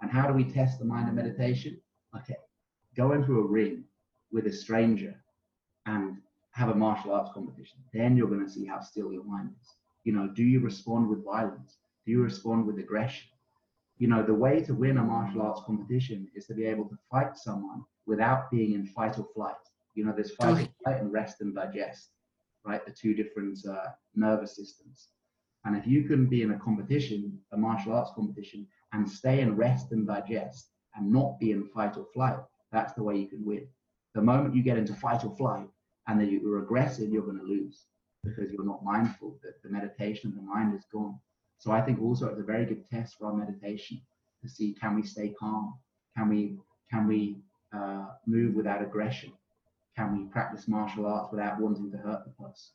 And 0.01 0.09
how 0.09 0.27
do 0.27 0.33
we 0.33 0.45
test 0.45 0.79
the 0.79 0.85
mind 0.85 1.09
of 1.09 1.15
meditation? 1.15 1.79
Okay, 2.15 2.37
go 2.95 3.11
into 3.11 3.39
a 3.39 3.45
ring 3.45 3.83
with 4.31 4.47
a 4.47 4.53
stranger 4.53 5.15
and 5.85 6.17
have 6.51 6.69
a 6.69 6.75
martial 6.75 7.11
arts 7.11 7.31
competition. 7.33 7.79
Then 7.93 8.15
you're 8.15 8.29
going 8.29 8.45
to 8.45 8.51
see 8.51 8.65
how 8.65 8.79
still 8.79 9.11
your 9.11 9.25
mind 9.25 9.49
is. 9.61 9.75
You 10.05 10.13
know, 10.13 10.27
do 10.27 10.43
you 10.43 10.61
respond 10.61 11.09
with 11.09 11.25
violence? 11.25 11.77
Do 12.05 12.11
you 12.11 12.21
respond 12.23 12.65
with 12.65 12.79
aggression? 12.79 13.27
You 13.97 14.07
know, 14.07 14.23
the 14.23 14.33
way 14.33 14.61
to 14.61 14.73
win 14.73 14.97
a 14.97 15.03
martial 15.03 15.41
arts 15.41 15.61
competition 15.65 16.27
is 16.35 16.45
to 16.47 16.53
be 16.53 16.65
able 16.65 16.85
to 16.85 16.97
fight 17.09 17.37
someone 17.37 17.83
without 18.05 18.51
being 18.51 18.73
in 18.73 18.85
fight 18.85 19.17
or 19.17 19.27
flight. 19.33 19.55
You 19.93 20.05
know, 20.05 20.13
there's 20.13 20.35
fight 20.35 20.63
or 20.63 20.69
flight 20.83 21.01
and 21.01 21.11
rest 21.11 21.41
and 21.41 21.55
digest, 21.55 22.09
right? 22.65 22.85
The 22.85 22.91
two 22.91 23.13
different 23.13 23.57
uh, 23.65 23.91
nervous 24.13 24.55
systems. 24.55 25.07
And 25.63 25.75
if 25.77 25.87
you 25.87 26.03
can 26.03 26.27
be 26.27 26.43
in 26.43 26.51
a 26.51 26.59
competition, 26.59 27.39
a 27.51 27.57
martial 27.57 27.93
arts 27.93 28.11
competition, 28.13 28.67
and 28.93 29.09
stay 29.09 29.39
in 29.41 29.55
rest 29.55 29.91
and 29.91 30.05
digest 30.05 30.69
and 30.95 31.11
not 31.11 31.39
be 31.39 31.51
in 31.51 31.65
fight 31.69 31.97
or 31.97 32.05
flight, 32.13 32.37
that's 32.71 32.93
the 32.93 33.03
way 33.03 33.17
you 33.17 33.27
can 33.27 33.43
win. 33.45 33.67
The 34.13 34.21
moment 34.21 34.55
you 34.55 34.61
get 34.61 34.77
into 34.77 34.93
fight 34.93 35.23
or 35.23 35.35
flight 35.35 35.67
and 36.07 36.19
then 36.19 36.29
you're 36.29 36.63
aggressive, 36.63 37.09
you're 37.09 37.23
going 37.23 37.39
to 37.39 37.43
lose 37.43 37.85
because 38.23 38.51
you're 38.51 38.65
not 38.65 38.83
mindful 38.83 39.37
that 39.43 39.61
the 39.63 39.69
meditation 39.69 40.29
of 40.29 40.35
the 40.35 40.41
mind 40.41 40.75
is 40.75 40.85
gone. 40.91 41.19
So 41.59 41.71
I 41.71 41.81
think 41.81 42.01
also 42.01 42.27
it's 42.27 42.39
a 42.39 42.43
very 42.43 42.65
good 42.65 42.87
test 42.89 43.17
for 43.17 43.27
our 43.27 43.33
meditation 43.33 44.01
to 44.41 44.49
see 44.49 44.73
can 44.79 44.95
we 44.95 45.03
stay 45.03 45.29
calm? 45.39 45.75
Can 46.15 46.29
we 46.29 46.57
can 46.91 47.07
we 47.07 47.37
uh, 47.73 48.07
move 48.25 48.55
without 48.55 48.81
aggression? 48.81 49.33
Can 49.95 50.17
we 50.17 50.25
practice 50.25 50.67
martial 50.67 51.05
arts 51.05 51.31
without 51.31 51.59
wanting 51.59 51.91
to 51.91 51.97
hurt 51.97 52.23
the 52.25 52.43
person? 52.43 52.71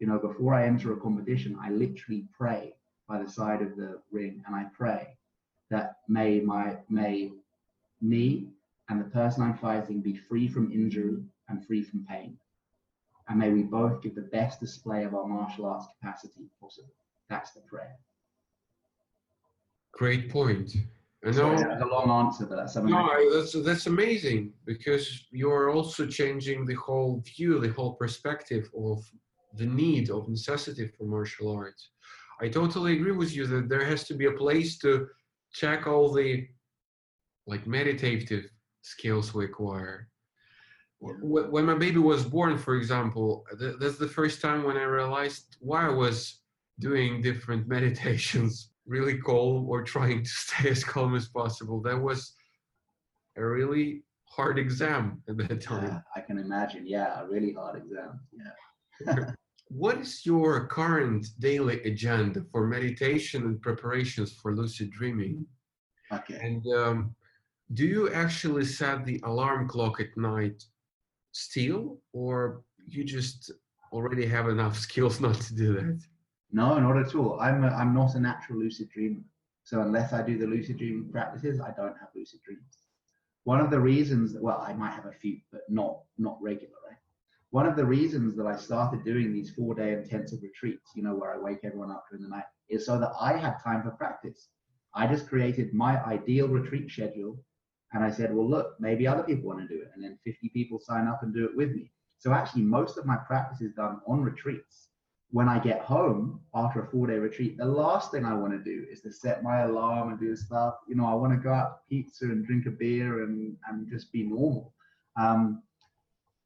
You 0.00 0.08
know, 0.08 0.18
before 0.18 0.54
I 0.54 0.66
enter 0.66 0.92
a 0.92 1.00
competition, 1.00 1.56
I 1.60 1.70
literally 1.70 2.26
pray 2.36 2.74
by 3.08 3.22
the 3.22 3.30
side 3.30 3.62
of 3.62 3.76
the 3.76 4.00
ring, 4.10 4.42
and 4.46 4.54
I 4.54 4.64
pray 4.76 5.16
that 5.70 5.96
may 6.08 6.40
my 6.40 6.76
may 6.88 7.32
me 8.00 8.48
and 8.88 9.00
the 9.00 9.10
person 9.10 9.42
I'm 9.42 9.56
fighting 9.56 10.00
be 10.02 10.16
free 10.16 10.48
from 10.48 10.70
injury 10.70 11.22
and 11.48 11.64
free 11.64 11.82
from 11.82 12.04
pain. 12.04 12.36
And 13.28 13.38
may 13.38 13.50
we 13.50 13.62
both 13.62 14.02
give 14.02 14.14
the 14.14 14.22
best 14.22 14.60
display 14.60 15.04
of 15.04 15.14
our 15.14 15.26
martial 15.26 15.64
arts 15.64 15.86
capacity 15.98 16.50
possible. 16.60 16.92
That's 17.30 17.52
the 17.52 17.60
prayer. 17.60 17.96
Great 19.94 20.28
point. 20.28 20.74
I 21.24 21.30
know 21.30 21.56
that's 21.56 21.82
a 21.82 21.86
long 21.86 22.26
answer, 22.26 22.46
but 22.46 22.56
that's. 22.56 22.76
No, 22.76 23.08
that's 23.32 23.52
that's 23.64 23.86
amazing 23.86 24.52
because 24.66 25.26
you're 25.30 25.70
also 25.70 26.06
changing 26.06 26.66
the 26.66 26.74
whole 26.74 27.22
view, 27.24 27.60
the 27.60 27.72
whole 27.72 27.94
perspective 27.94 28.68
of 28.76 29.02
the 29.54 29.66
need 29.66 30.10
of 30.10 30.28
necessity 30.28 30.88
for 30.88 31.04
martial 31.04 31.50
arts. 31.56 31.90
I 32.40 32.48
totally 32.48 32.94
agree 32.94 33.12
with 33.12 33.34
you 33.34 33.46
that 33.46 33.68
there 33.68 33.84
has 33.84 34.04
to 34.08 34.14
be 34.14 34.26
a 34.26 34.32
place 34.32 34.76
to 34.78 35.06
check 35.52 35.86
all 35.86 36.12
the 36.12 36.46
like 37.46 37.66
meditative 37.66 38.50
skills 38.82 39.32
we 39.32 39.44
acquire. 39.44 40.08
When 40.98 41.66
my 41.66 41.74
baby 41.74 41.98
was 41.98 42.24
born, 42.24 42.58
for 42.58 42.76
example, 42.76 43.44
that's 43.78 43.98
the 43.98 44.08
first 44.08 44.40
time 44.40 44.64
when 44.64 44.76
I 44.76 44.84
realized 44.84 45.56
why 45.60 45.86
I 45.86 45.90
was 45.90 46.40
doing 46.80 47.22
different 47.22 47.68
meditations 47.76 48.73
really 48.86 49.18
calm 49.18 49.68
or 49.68 49.82
trying 49.94 50.22
to 50.22 50.28
stay 50.28 50.70
as 50.70 50.84
calm 50.84 51.14
as 51.14 51.28
possible. 51.28 51.80
That 51.80 52.00
was 52.00 52.34
a 53.36 53.44
really 53.44 54.04
hard 54.28 54.58
exam 54.58 55.22
at 55.28 55.36
that 55.36 55.60
time. 55.60 55.84
Yeah, 55.84 56.00
I 56.16 56.20
can 56.20 56.38
imagine. 56.38 56.86
Yeah, 56.86 57.20
a 57.20 57.26
really 57.26 57.52
hard 57.52 57.82
exam. 57.82 58.20
Yeah. 58.32 59.30
what 59.68 59.98
is 59.98 60.24
your 60.24 60.66
current 60.66 61.26
daily 61.38 61.82
agenda 61.82 62.44
for 62.52 62.66
meditation 62.66 63.42
and 63.44 63.60
preparations 63.60 64.32
for 64.32 64.54
lucid 64.54 64.90
dreaming? 64.90 65.46
Okay. 66.12 66.38
And 66.40 66.64
um, 66.74 67.14
do 67.72 67.86
you 67.86 68.12
actually 68.12 68.64
set 68.64 69.04
the 69.04 69.20
alarm 69.24 69.68
clock 69.68 70.00
at 70.00 70.16
night 70.16 70.62
still, 71.32 71.98
or 72.12 72.62
you 72.86 73.04
just 73.04 73.50
already 73.92 74.26
have 74.26 74.48
enough 74.48 74.78
skills 74.86 75.20
not 75.20 75.40
to 75.40 75.54
do 75.54 75.72
that? 75.74 76.00
No, 76.54 76.78
not 76.78 76.96
at 76.96 77.16
all. 77.16 77.40
I'm 77.40 77.64
a, 77.64 77.66
I'm 77.66 77.92
not 77.92 78.14
a 78.14 78.20
natural 78.20 78.60
lucid 78.60 78.88
dreamer. 78.90 79.24
So 79.64 79.80
unless 79.80 80.12
I 80.12 80.22
do 80.22 80.38
the 80.38 80.46
lucid 80.46 80.78
dreaming 80.78 81.10
practices, 81.10 81.60
I 81.60 81.72
don't 81.72 81.98
have 81.98 82.10
lucid 82.14 82.42
dreams. 82.44 82.78
One 83.42 83.60
of 83.60 83.72
the 83.72 83.80
reasons, 83.80 84.32
that 84.32 84.42
well, 84.42 84.64
I 84.64 84.72
might 84.72 84.92
have 84.92 85.06
a 85.06 85.12
few, 85.20 85.40
but 85.50 85.62
not 85.68 86.02
not 86.16 86.40
regular. 86.40 86.76
Right? 86.88 86.98
One 87.50 87.66
of 87.66 87.74
the 87.74 87.84
reasons 87.84 88.36
that 88.36 88.46
I 88.46 88.54
started 88.56 89.04
doing 89.04 89.32
these 89.32 89.50
four-day 89.50 89.94
intensive 89.94 90.44
retreats, 90.44 90.92
you 90.94 91.02
know, 91.02 91.16
where 91.16 91.34
I 91.34 91.38
wake 91.38 91.58
everyone 91.64 91.90
up 91.90 92.04
during 92.08 92.22
the 92.22 92.28
night, 92.28 92.44
is 92.68 92.86
so 92.86 93.00
that 93.00 93.14
I 93.20 93.36
had 93.36 93.58
time 93.58 93.82
for 93.82 93.90
practice. 93.90 94.50
I 94.94 95.08
just 95.08 95.28
created 95.28 95.74
my 95.74 96.00
ideal 96.04 96.46
retreat 96.46 96.88
schedule, 96.88 97.36
and 97.94 98.04
I 98.04 98.12
said, 98.12 98.32
well, 98.32 98.48
look, 98.48 98.76
maybe 98.78 99.08
other 99.08 99.24
people 99.24 99.48
want 99.48 99.58
to 99.58 99.66
do 99.66 99.82
it, 99.82 99.90
and 99.92 100.04
then 100.04 100.20
50 100.24 100.50
people 100.50 100.78
sign 100.78 101.08
up 101.08 101.24
and 101.24 101.34
do 101.34 101.46
it 101.46 101.56
with 101.56 101.72
me. 101.72 101.90
So 102.18 102.32
actually, 102.32 102.62
most 102.62 102.96
of 102.96 103.06
my 103.06 103.16
practice 103.16 103.60
is 103.60 103.72
done 103.72 104.00
on 104.06 104.22
retreats 104.22 104.90
when 105.34 105.48
I 105.48 105.58
get 105.58 105.80
home 105.80 106.38
after 106.54 106.80
a 106.80 106.86
four 106.86 107.08
day 107.08 107.18
retreat, 107.18 107.56
the 107.58 107.64
last 107.64 108.12
thing 108.12 108.24
I 108.24 108.34
want 108.34 108.52
to 108.52 108.62
do 108.62 108.86
is 108.88 109.00
to 109.00 109.10
set 109.10 109.42
my 109.42 109.62
alarm 109.62 110.10
and 110.10 110.20
do 110.20 110.36
stuff. 110.36 110.74
You 110.86 110.94
know, 110.94 111.06
I 111.06 111.14
want 111.14 111.32
to 111.32 111.36
go 111.40 111.52
out 111.52 111.78
to 111.78 111.88
pizza 111.90 112.26
and 112.26 112.46
drink 112.46 112.66
a 112.66 112.70
beer 112.70 113.24
and, 113.24 113.56
and 113.68 113.90
just 113.90 114.12
be 114.12 114.22
normal. 114.22 114.72
Um, 115.16 115.64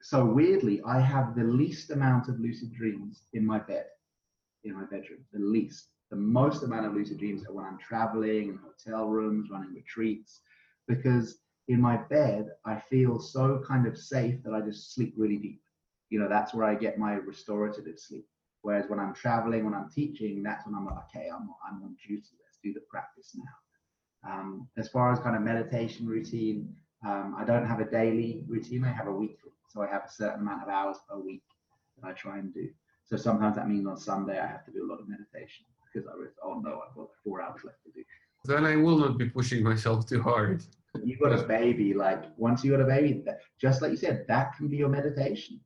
so 0.00 0.24
weirdly, 0.24 0.80
I 0.86 1.00
have 1.00 1.36
the 1.36 1.44
least 1.44 1.90
amount 1.90 2.30
of 2.30 2.40
lucid 2.40 2.72
dreams 2.72 3.24
in 3.34 3.44
my 3.44 3.58
bed, 3.58 3.84
in 4.64 4.72
my 4.72 4.84
bedroom, 4.84 5.22
the 5.34 5.38
least. 5.38 5.88
The 6.08 6.16
most 6.16 6.62
amount 6.62 6.86
of 6.86 6.94
lucid 6.94 7.18
dreams 7.18 7.44
are 7.46 7.52
when 7.52 7.66
I'm 7.66 7.78
traveling 7.78 8.48
in 8.48 8.58
hotel 8.58 9.06
rooms, 9.10 9.50
running 9.50 9.74
retreats, 9.74 10.40
because 10.86 11.40
in 11.68 11.78
my 11.78 11.98
bed, 12.08 12.52
I 12.64 12.80
feel 12.88 13.20
so 13.20 13.62
kind 13.68 13.86
of 13.86 13.98
safe 13.98 14.42
that 14.44 14.54
I 14.54 14.62
just 14.62 14.94
sleep 14.94 15.12
really 15.14 15.36
deep. 15.36 15.60
You 16.08 16.20
know, 16.20 16.28
that's 16.30 16.54
where 16.54 16.64
I 16.64 16.74
get 16.74 16.96
my 16.96 17.12
restorative 17.12 17.84
sleep. 17.98 18.24
Whereas 18.62 18.88
when 18.88 18.98
I'm 18.98 19.14
traveling, 19.14 19.64
when 19.64 19.74
I'm 19.74 19.88
teaching, 19.90 20.42
that's 20.42 20.66
when 20.66 20.74
I'm 20.74 20.86
like, 20.86 20.98
okay, 21.08 21.28
I'm, 21.28 21.48
I'm 21.66 21.82
on 21.82 21.96
duty. 22.06 22.36
Let's 22.44 22.58
do 22.62 22.72
the 22.72 22.80
practice 22.90 23.36
now. 23.36 24.30
Um, 24.30 24.68
as 24.76 24.88
far 24.88 25.12
as 25.12 25.20
kind 25.20 25.36
of 25.36 25.42
meditation 25.42 26.06
routine, 26.06 26.74
um, 27.06 27.36
I 27.38 27.44
don't 27.44 27.66
have 27.66 27.80
a 27.80 27.84
daily 27.84 28.44
routine. 28.48 28.84
I 28.84 28.92
have 28.92 29.06
a 29.06 29.12
weekly. 29.12 29.52
So 29.68 29.82
I 29.82 29.86
have 29.86 30.04
a 30.06 30.10
certain 30.10 30.40
amount 30.40 30.62
of 30.62 30.68
hours 30.68 30.96
per 31.08 31.18
week 31.18 31.42
that 32.00 32.08
I 32.08 32.12
try 32.12 32.38
and 32.38 32.52
do. 32.52 32.68
So 33.04 33.16
sometimes 33.16 33.56
that 33.56 33.68
means 33.68 33.86
on 33.86 33.96
Sunday 33.96 34.38
I 34.38 34.46
have 34.46 34.64
to 34.66 34.72
do 34.72 34.84
a 34.84 34.88
lot 34.90 35.00
of 35.00 35.08
meditation 35.08 35.64
because 35.92 36.08
I 36.08 36.16
was, 36.16 36.30
oh 36.44 36.60
no, 36.60 36.82
I've 36.86 36.94
got 36.94 37.08
four 37.24 37.40
hours 37.40 37.60
left 37.64 37.82
to 37.84 37.90
do. 37.92 38.04
Then 38.44 38.64
I 38.64 38.76
will 38.76 38.98
not 38.98 39.18
be 39.18 39.28
pushing 39.28 39.62
myself 39.62 40.06
too 40.06 40.22
hard. 40.22 40.62
You 41.02 41.18
got 41.18 41.32
a 41.32 41.42
baby, 41.42 41.94
like 41.94 42.24
once 42.36 42.64
you 42.64 42.72
got 42.72 42.80
a 42.80 42.84
baby, 42.84 43.24
just 43.60 43.82
like 43.82 43.90
you 43.90 43.96
said, 43.96 44.24
that 44.28 44.56
can 44.56 44.68
be 44.68 44.76
your 44.76 44.88
meditation. 44.88 45.60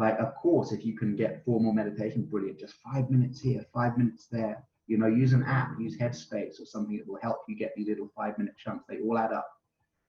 Like, 0.00 0.18
of 0.18 0.34
course, 0.34 0.72
if 0.72 0.82
you 0.82 0.96
can 0.96 1.14
get 1.14 1.44
formal 1.44 1.74
meditation, 1.74 2.22
brilliant. 2.22 2.58
Just 2.58 2.76
five 2.82 3.10
minutes 3.10 3.38
here, 3.38 3.66
five 3.74 3.98
minutes 3.98 4.28
there. 4.32 4.64
You 4.86 4.96
know, 4.96 5.06
use 5.06 5.34
an 5.34 5.42
app, 5.42 5.78
use 5.78 5.98
Headspace 5.98 6.58
or 6.58 6.64
something 6.64 6.96
that 6.96 7.06
will 7.06 7.20
help 7.20 7.40
you 7.46 7.54
get 7.54 7.74
these 7.76 7.88
little 7.88 8.10
five 8.16 8.38
minute 8.38 8.54
chunks. 8.56 8.86
They 8.88 9.00
all 9.00 9.18
add 9.18 9.34
up. 9.34 9.46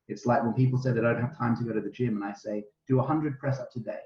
It's 0.07 0.25
like 0.25 0.43
when 0.43 0.53
people 0.53 0.79
say 0.79 0.93
they 0.93 1.01
don't 1.01 1.19
have 1.19 1.37
time 1.37 1.57
to 1.57 1.65
go 1.65 1.73
to 1.73 1.81
the 1.81 1.89
gym, 1.89 2.15
and 2.15 2.23
I 2.23 2.31
say, 2.31 2.63
do 2.87 2.95
100 2.95 3.37
press 3.37 3.59
ups 3.59 3.75
a 3.75 3.81
day. 3.81 3.99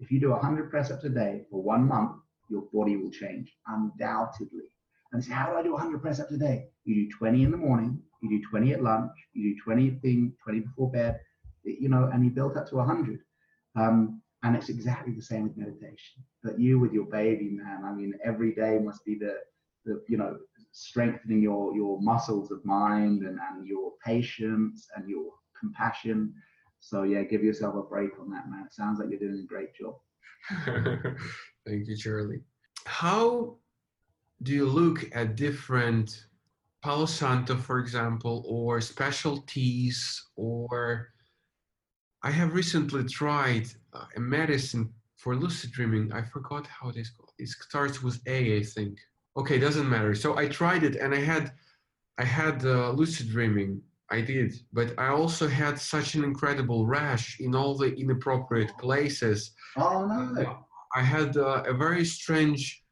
If 0.00 0.10
you 0.10 0.20
do 0.20 0.30
100 0.30 0.70
press 0.70 0.90
ups 0.90 1.04
a 1.04 1.10
day 1.10 1.44
for 1.50 1.62
one 1.62 1.86
month, 1.86 2.12
your 2.48 2.62
body 2.72 2.96
will 2.96 3.10
change, 3.10 3.54
undoubtedly. 3.66 4.72
And 5.12 5.22
say, 5.22 5.34
how 5.34 5.50
do 5.50 5.58
I 5.58 5.62
do 5.62 5.72
100 5.72 6.00
press 6.00 6.18
ups 6.18 6.32
a 6.32 6.38
day? 6.38 6.68
You 6.84 6.94
do 6.94 7.10
20 7.14 7.42
in 7.42 7.50
the 7.50 7.58
morning, 7.58 8.00
you 8.22 8.30
do 8.30 8.48
20 8.48 8.72
at 8.72 8.82
lunch, 8.82 9.12
you 9.34 9.54
do 9.54 9.60
20 9.62 9.90
thing, 10.00 10.32
20 10.42 10.60
before 10.60 10.90
bed, 10.90 11.20
you 11.62 11.90
know, 11.90 12.08
and 12.10 12.24
you 12.24 12.30
build 12.30 12.56
up 12.56 12.66
to 12.70 12.76
100. 12.76 13.20
Um, 13.76 14.22
and 14.46 14.54
it's 14.54 14.68
exactly 14.68 15.12
the 15.12 15.22
same 15.22 15.42
with 15.42 15.56
meditation. 15.56 16.22
But 16.44 16.60
you 16.60 16.78
with 16.78 16.92
your 16.92 17.06
baby, 17.06 17.50
man, 17.50 17.82
I 17.84 17.92
mean, 17.92 18.14
every 18.24 18.54
day 18.54 18.78
must 18.78 19.04
be 19.04 19.16
the, 19.16 19.38
the 19.84 20.02
you 20.08 20.16
know, 20.16 20.38
strengthening 20.70 21.42
your 21.42 21.74
your 21.74 22.00
muscles 22.00 22.52
of 22.52 22.64
mind 22.64 23.22
and, 23.22 23.38
and 23.50 23.66
your 23.66 23.92
patience 24.04 24.88
and 24.94 25.08
your 25.08 25.32
compassion. 25.58 26.32
So 26.78 27.02
yeah, 27.02 27.24
give 27.24 27.42
yourself 27.42 27.74
a 27.74 27.82
break 27.82 28.10
on 28.20 28.30
that, 28.30 28.48
man. 28.48 28.66
It 28.66 28.72
sounds 28.72 29.00
like 29.00 29.10
you're 29.10 29.18
doing 29.18 29.44
a 29.44 29.46
great 29.46 29.74
job. 29.74 29.96
Thank 31.66 31.88
you, 31.88 31.96
Charlie. 31.96 32.42
How 32.84 33.56
do 34.44 34.52
you 34.52 34.66
look 34.66 35.10
at 35.12 35.34
different 35.34 36.26
Palo 36.82 37.06
Santo, 37.06 37.56
for 37.56 37.80
example, 37.80 38.44
or 38.46 38.80
specialties 38.80 40.24
or 40.36 41.08
I 42.26 42.30
have 42.30 42.54
recently 42.54 43.04
tried 43.04 43.66
uh, 43.92 44.06
a 44.16 44.20
medicine 44.20 44.92
for 45.14 45.36
lucid 45.36 45.70
dreaming. 45.70 46.12
I 46.12 46.22
forgot 46.22 46.66
how 46.66 46.88
it 46.88 46.96
is 46.96 47.10
called. 47.10 47.30
It 47.38 47.48
starts 47.48 48.02
with 48.02 48.18
A, 48.26 48.58
I 48.58 48.64
think. 48.64 48.98
Okay, 49.36 49.60
doesn't 49.60 49.88
matter. 49.88 50.12
So 50.16 50.36
I 50.36 50.48
tried 50.48 50.82
it, 50.82 50.96
and 50.96 51.14
I 51.14 51.20
had, 51.20 51.52
I 52.18 52.24
had 52.24 52.64
uh, 52.64 52.90
lucid 52.90 53.28
dreaming. 53.30 53.80
I 54.10 54.22
did, 54.22 54.50
but 54.72 54.88
I 54.98 55.08
also 55.10 55.46
had 55.46 55.78
such 55.78 56.16
an 56.16 56.24
incredible 56.24 56.84
rash 56.84 57.38
in 57.38 57.54
all 57.54 57.76
the 57.76 57.94
inappropriate 57.94 58.72
places. 58.76 59.52
Oh 59.76 60.04
no! 60.06 60.42
Uh, 60.42 60.54
I 60.96 61.02
had 61.02 61.36
uh, 61.36 61.62
a 61.72 61.74
very 61.74 62.04
strange 62.04 62.82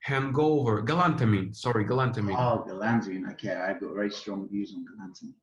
hangover. 0.00 0.82
Galantamine, 0.82 1.56
sorry, 1.56 1.86
galantamine. 1.86 2.36
Oh, 2.38 2.62
galantamine. 2.68 3.24
Okay, 3.32 3.54
I've 3.54 3.80
got 3.80 3.94
very 3.94 4.10
strong 4.10 4.48
views 4.50 4.74
on 4.76 4.84
galantamine. 4.90 5.40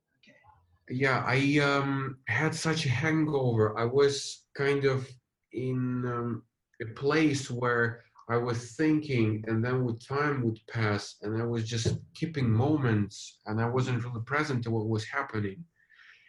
Yeah, 0.90 1.24
I 1.26 1.60
um, 1.60 2.18
had 2.28 2.56
such 2.56 2.86
a 2.86 2.90
hangover. 2.90 3.78
I 3.78 3.86
was 3.86 4.46
kind 4.56 4.86
of 4.86 5.08
in 5.54 6.04
um, 6.06 6.44
a 6.82 6.86
place 6.86 7.50
where 7.50 8.04
I 8.30 8.38
was 8.38 8.76
thinking, 8.76 9.44
and 9.48 9.64
then 9.64 9.84
with 9.84 10.06
time 10.06 10.44
would 10.44 10.60
pass, 10.70 11.16
and 11.22 11.42
I 11.42 11.46
was 11.46 11.64
just 11.68 11.98
keeping 12.14 12.50
moments, 12.50 13.40
and 13.46 13.60
I 13.60 13.68
wasn't 13.68 14.04
really 14.04 14.22
present 14.26 14.64
to 14.64 14.72
what 14.72 14.88
was 14.88 15.06
happening. 15.06 15.64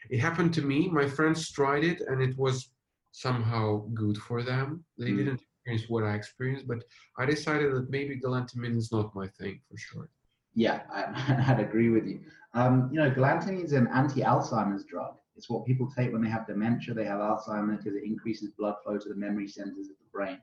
It 0.09 0.19
happened 0.19 0.55
to 0.55 0.63
me. 0.63 0.89
My 0.89 1.07
friends 1.07 1.51
tried 1.51 1.85
it, 1.85 2.01
and 2.01 2.23
it 2.23 2.37
was 2.39 2.71
somehow 3.13 3.87
good 3.95 4.17
for 4.17 4.43
them. 4.43 4.85
They 4.99 5.11
mm. 5.11 5.19
didn't 5.19 5.43
experience 5.65 5.91
what 5.91 6.05
I 6.05 6.15
experienced, 6.15 6.67
but 6.67 6.85
I 7.19 7.27
decided 7.27 7.75
that 7.75 7.91
maybe 7.91 8.19
galantamine 8.19 8.77
is 8.77 8.93
not 8.93 9.15
my 9.15 9.29
thing 9.29 9.61
for 9.71 9.77
sure. 9.77 10.09
Yeah, 10.55 10.83
I, 10.93 11.53
would 11.57 11.65
agree 11.67 11.91
with 11.91 12.07
you. 12.07 12.21
Um, 12.55 12.91
you 12.93 12.99
know, 12.99 13.11
galantamine 13.11 13.65
is 13.65 13.73
an 13.73 13.89
anti-Alzheimer's 13.89 14.85
drug. 14.85 15.15
It's 15.37 15.49
what 15.49 15.65
people 15.65 15.91
take 15.97 16.13
when 16.13 16.23
they 16.23 16.29
have 16.29 16.47
dementia, 16.47 16.93
they 16.93 17.05
have 17.05 17.21
Alzheimer's 17.21 17.85
because 17.85 17.97
it 17.97 18.05
increases 18.05 18.51
blood 18.59 18.75
flow 18.83 18.99
to 18.99 19.09
the 19.09 19.15
memory 19.15 19.49
centers 19.49 19.89
of 19.89 19.97
the 19.99 20.11
brain. 20.13 20.39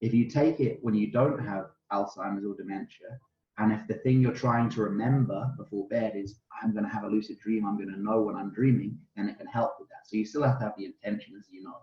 If 0.00 0.14
you 0.14 0.28
take 0.30 0.60
it 0.60 0.78
when 0.82 0.94
you 0.94 1.10
don't 1.10 1.38
have 1.38 1.66
Alzheimer's 1.92 2.44
or 2.44 2.54
dementia, 2.54 3.18
and 3.58 3.72
if 3.72 3.86
the 3.86 3.94
thing 3.94 4.20
you're 4.20 4.32
trying 4.32 4.70
to 4.70 4.82
remember 4.82 5.52
before 5.58 5.88
bed 5.88 6.12
is, 6.14 6.38
I'm 6.62 6.72
going 6.72 6.84
to 6.84 6.90
have 6.90 7.04
a 7.04 7.08
lucid 7.08 7.38
dream, 7.40 7.66
I'm 7.66 7.76
going 7.76 7.92
to 7.92 8.00
know 8.00 8.22
when 8.22 8.36
I'm 8.36 8.52
dreaming, 8.54 8.96
then 9.16 9.28
it 9.28 9.36
can 9.36 9.46
help 9.46 9.72
with 9.78 9.88
that. 9.88 10.06
So 10.06 10.16
you 10.16 10.24
still 10.24 10.42
have 10.44 10.58
to 10.58 10.64
have 10.64 10.74
the 10.78 10.86
intention, 10.86 11.34
as 11.38 11.46
you 11.50 11.62
know. 11.62 11.76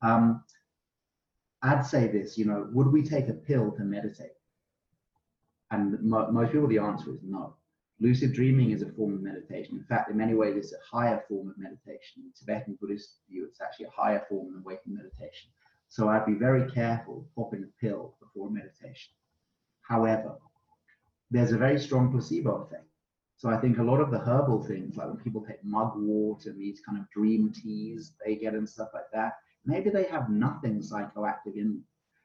Um, 0.00 0.44
I'd 1.62 1.84
say 1.84 2.08
this, 2.08 2.38
you 2.38 2.44
know, 2.44 2.68
would 2.72 2.86
we 2.86 3.02
take 3.02 3.28
a 3.28 3.34
pill 3.34 3.72
to 3.72 3.82
meditate? 3.82 4.37
And 5.70 6.02
mo- 6.02 6.30
most 6.30 6.52
people, 6.52 6.68
the 6.68 6.78
answer 6.78 7.10
is 7.12 7.20
no. 7.22 7.54
Lucid 8.00 8.32
dreaming 8.32 8.70
is 8.70 8.82
a 8.82 8.92
form 8.92 9.14
of 9.14 9.22
meditation. 9.22 9.76
In 9.76 9.84
fact, 9.84 10.10
in 10.10 10.16
many 10.16 10.34
ways, 10.34 10.56
it's 10.56 10.72
a 10.72 10.96
higher 10.96 11.22
form 11.28 11.48
of 11.48 11.58
meditation. 11.58 12.22
In 12.22 12.32
Tibetan 12.38 12.78
Buddhist 12.80 13.16
view, 13.28 13.44
it's 13.44 13.60
actually 13.60 13.86
a 13.86 13.90
higher 13.90 14.24
form 14.28 14.52
than 14.52 14.62
waking 14.62 14.94
meditation. 14.94 15.50
So 15.88 16.08
I'd 16.08 16.26
be 16.26 16.34
very 16.34 16.70
careful 16.70 17.28
popping 17.34 17.64
a 17.64 17.80
pill 17.84 18.14
before 18.20 18.50
meditation. 18.50 19.12
However, 19.82 20.36
there's 21.30 21.52
a 21.52 21.58
very 21.58 21.78
strong 21.78 22.12
placebo 22.12 22.62
effect. 22.62 22.84
So 23.36 23.48
I 23.48 23.56
think 23.56 23.78
a 23.78 23.82
lot 23.82 24.00
of 24.00 24.10
the 24.10 24.18
herbal 24.18 24.64
things, 24.64 24.96
like 24.96 25.08
when 25.08 25.16
people 25.16 25.44
take 25.44 25.64
mugwort 25.64 26.46
and 26.46 26.60
these 26.60 26.80
kind 26.80 26.98
of 26.98 27.08
dream 27.10 27.52
teas 27.52 28.14
they 28.24 28.36
get 28.36 28.54
and 28.54 28.68
stuff 28.68 28.88
like 28.92 29.10
that, 29.12 29.34
maybe 29.64 29.90
they 29.90 30.04
have 30.04 30.30
nothing 30.30 30.80
psychoactive 30.80 31.54
in 31.54 31.68
them. 31.68 31.84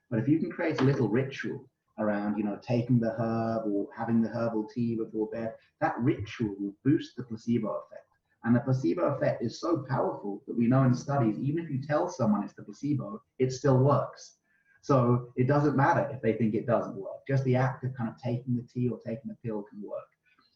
But 0.09 0.19
if 0.19 0.27
you 0.27 0.39
can 0.39 0.51
create 0.51 0.81
a 0.81 0.83
little 0.83 1.07
ritual 1.07 1.69
around, 1.99 2.37
you 2.37 2.43
know, 2.43 2.59
taking 2.61 2.99
the 2.99 3.11
herb 3.11 3.63
or 3.65 3.87
having 3.95 4.21
the 4.21 4.29
herbal 4.29 4.67
tea 4.73 4.95
before 4.95 5.29
bed, 5.31 5.53
that 5.81 5.95
ritual 5.99 6.55
will 6.59 6.73
boost 6.83 7.15
the 7.15 7.23
placebo 7.23 7.69
effect. 7.69 8.07
And 8.43 8.55
the 8.55 8.59
placebo 8.59 9.03
effect 9.15 9.43
is 9.43 9.59
so 9.59 9.85
powerful 9.87 10.41
that 10.47 10.57
we 10.57 10.67
know 10.67 10.83
in 10.83 10.93
studies, 10.93 11.39
even 11.39 11.63
if 11.63 11.69
you 11.69 11.81
tell 11.81 12.09
someone 12.09 12.43
it's 12.43 12.53
the 12.53 12.63
placebo, 12.63 13.21
it 13.39 13.51
still 13.51 13.77
works. 13.77 14.37
So 14.81 15.31
it 15.37 15.47
doesn't 15.47 15.77
matter 15.77 16.09
if 16.13 16.21
they 16.21 16.33
think 16.33 16.55
it 16.55 16.67
doesn't 16.67 16.97
work. 16.97 17.25
Just 17.25 17.45
the 17.45 17.55
act 17.55 17.85
of 17.85 17.95
kind 17.95 18.09
of 18.09 18.21
taking 18.21 18.55
the 18.57 18.63
tea 18.63 18.89
or 18.89 18.99
taking 18.99 19.29
the 19.29 19.37
pill 19.41 19.63
can 19.63 19.81
work. 19.81 20.03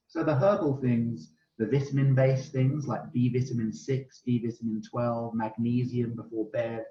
So 0.08 0.24
the 0.24 0.36
herbal 0.36 0.78
things, 0.82 1.32
the 1.58 1.66
vitamin 1.66 2.14
based 2.14 2.52
things 2.52 2.88
like 2.88 3.14
B 3.14 3.30
vitamin 3.30 3.72
6, 3.72 4.22
B 4.26 4.46
vitamin 4.46 4.82
12, 4.82 5.34
magnesium 5.34 6.14
before 6.16 6.46
bed, 6.52 6.84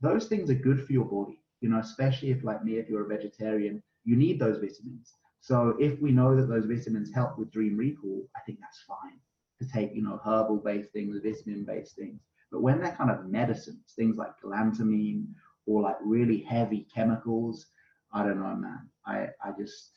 those 0.00 0.26
things 0.28 0.50
are 0.50 0.54
good 0.54 0.86
for 0.86 0.92
your 0.92 1.04
body. 1.04 1.42
You 1.60 1.68
know, 1.70 1.78
especially 1.78 2.30
if, 2.30 2.44
like 2.44 2.64
me, 2.64 2.78
if 2.78 2.88
you're 2.88 3.04
a 3.04 3.16
vegetarian, 3.16 3.82
you 4.04 4.16
need 4.16 4.38
those 4.38 4.58
vitamins. 4.58 5.14
So 5.40 5.76
if 5.78 6.00
we 6.00 6.12
know 6.12 6.36
that 6.36 6.46
those 6.48 6.66
vitamins 6.66 7.12
help 7.12 7.38
with 7.38 7.50
dream 7.50 7.76
recall, 7.76 8.28
I 8.36 8.40
think 8.46 8.58
that's 8.60 8.82
fine 8.86 9.18
to 9.60 9.68
take, 9.68 9.94
you 9.94 10.02
know, 10.02 10.20
herbal 10.24 10.58
based 10.58 10.92
things, 10.92 11.18
vitamin 11.22 11.64
based 11.64 11.96
things. 11.96 12.20
But 12.50 12.62
when 12.62 12.80
they're 12.80 12.92
kind 12.92 13.10
of 13.10 13.26
medicines, 13.26 13.92
things 13.96 14.16
like 14.16 14.40
galantamine 14.42 15.26
or 15.66 15.82
like 15.82 15.96
really 16.00 16.40
heavy 16.40 16.86
chemicals, 16.94 17.66
I 18.12 18.22
don't 18.22 18.40
know, 18.40 18.54
man. 18.54 18.88
I, 19.06 19.28
I 19.44 19.52
just, 19.58 19.90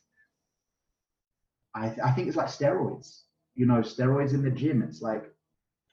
I, 1.74 1.96
I 2.04 2.12
think 2.12 2.28
it's 2.28 2.38
like 2.38 2.48
steroids. 2.48 3.22
You 3.56 3.66
know, 3.66 3.80
steroids 3.82 4.34
in 4.34 4.44
the 4.44 4.52
gym. 4.52 4.82
It's 4.82 5.02
like, 5.02 5.24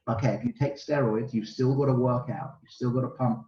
okay, 0.08 0.34
if 0.34 0.44
you 0.44 0.52
take 0.52 0.76
steroids, 0.76 1.32
you've 1.32 1.48
still 1.48 1.74
got 1.76 1.86
to 1.86 1.92
work 1.92 2.30
out. 2.30 2.54
You've 2.62 2.72
still 2.72 2.90
got 2.90 3.02
to 3.02 3.08
pump 3.08 3.44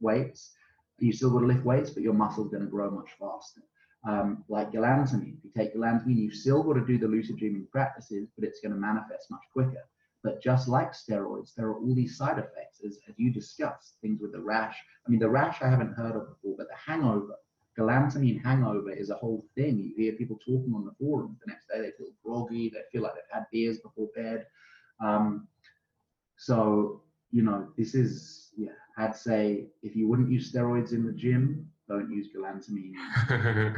weights. 0.00 0.52
You 0.98 1.12
still 1.12 1.30
got 1.30 1.40
to 1.40 1.46
lift 1.46 1.64
weights, 1.64 1.90
but 1.90 2.02
your 2.02 2.12
muscle's 2.12 2.50
going 2.50 2.64
to 2.64 2.70
grow 2.70 2.90
much 2.90 3.10
faster 3.18 3.62
um, 4.06 4.44
like 4.48 4.72
galantamine. 4.72 5.36
If 5.38 5.44
you 5.44 5.50
take 5.56 5.74
galantamine, 5.74 6.16
you've 6.16 6.34
still 6.34 6.62
got 6.62 6.74
to 6.74 6.84
do 6.84 6.98
the 6.98 7.06
lucid 7.06 7.36
dreaming 7.38 7.66
practices, 7.70 8.28
but 8.36 8.46
it's 8.46 8.60
going 8.60 8.72
to 8.72 8.78
manifest 8.78 9.30
much 9.30 9.42
quicker. 9.52 9.84
But 10.24 10.42
just 10.42 10.68
like 10.68 10.92
steroids, 10.92 11.54
there 11.54 11.66
are 11.66 11.78
all 11.78 11.94
these 11.94 12.16
side 12.16 12.38
effects, 12.38 12.80
as, 12.86 12.98
as 13.08 13.14
you 13.16 13.32
discussed, 13.32 13.96
things 14.00 14.20
with 14.20 14.32
the 14.32 14.40
rash. 14.40 14.76
I 15.06 15.10
mean, 15.10 15.20
the 15.20 15.28
rash 15.28 15.62
I 15.62 15.68
haven't 15.68 15.94
heard 15.94 16.14
of 16.16 16.28
before, 16.28 16.54
but 16.56 16.68
the 16.68 16.76
hangover, 16.76 17.34
galantamine 17.78 18.42
hangover 18.42 18.92
is 18.92 19.10
a 19.10 19.16
whole 19.16 19.44
thing. 19.56 19.78
You 19.78 19.92
hear 19.96 20.12
people 20.12 20.38
talking 20.38 20.72
on 20.74 20.84
the 20.84 20.92
forums. 20.98 21.38
The 21.44 21.52
next 21.52 21.66
day 21.68 21.80
they 21.80 21.90
feel 21.96 22.12
groggy, 22.24 22.70
they 22.70 22.82
feel 22.92 23.02
like 23.02 23.14
they've 23.14 23.22
had 23.32 23.46
beers 23.50 23.78
before 23.78 24.08
bed. 24.14 24.46
Um, 25.00 25.48
so, 26.36 27.02
you 27.32 27.42
know, 27.42 27.68
this 27.76 27.94
is 27.94 28.31
I'd 28.98 29.16
say 29.16 29.66
if 29.82 29.96
you 29.96 30.08
wouldn't 30.08 30.30
use 30.30 30.52
steroids 30.52 30.92
in 30.92 31.06
the 31.06 31.12
gym, 31.12 31.66
don't 31.88 32.10
use 32.10 32.28
galantamine. 32.34 32.94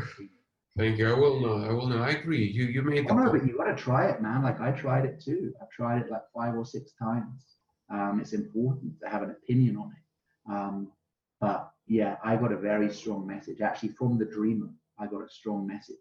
Thank 0.77 0.99
you. 0.99 1.09
I 1.09 1.17
will 1.17 1.41
know. 1.41 1.65
I 1.65 1.73
will 1.73 1.87
know. 1.87 2.03
I 2.03 2.11
agree. 2.11 2.45
You 2.45 2.65
you 2.65 2.83
made 2.83 3.07
Oh, 3.09 3.15
no, 3.15 3.31
but 3.31 3.47
you 3.47 3.57
gotta 3.57 3.77
try 3.77 4.09
it, 4.09 4.21
man. 4.21 4.43
Like 4.43 4.61
I 4.61 4.73
tried 4.73 5.05
it 5.05 5.21
too. 5.21 5.53
I've 5.63 5.71
tried 5.71 6.03
it 6.03 6.11
like 6.11 6.23
five 6.35 6.57
or 6.57 6.65
six 6.65 6.93
times. 6.95 7.57
Um, 7.91 8.19
it's 8.21 8.33
important 8.33 8.99
to 9.01 9.09
have 9.09 9.23
an 9.23 9.31
opinion 9.31 9.77
on 9.77 9.93
it. 9.93 10.53
Um, 10.53 10.93
but 11.41 11.71
yeah, 11.87 12.17
I 12.25 12.37
got 12.37 12.53
a 12.53 12.57
very 12.57 12.93
strong 12.93 13.27
message 13.27 13.61
actually 13.61 13.91
from 13.91 14.19
the 14.19 14.25
dreamer. 14.25 14.71
I 14.99 15.07
got 15.07 15.23
a 15.23 15.29
strong 15.29 15.67
message. 15.67 15.97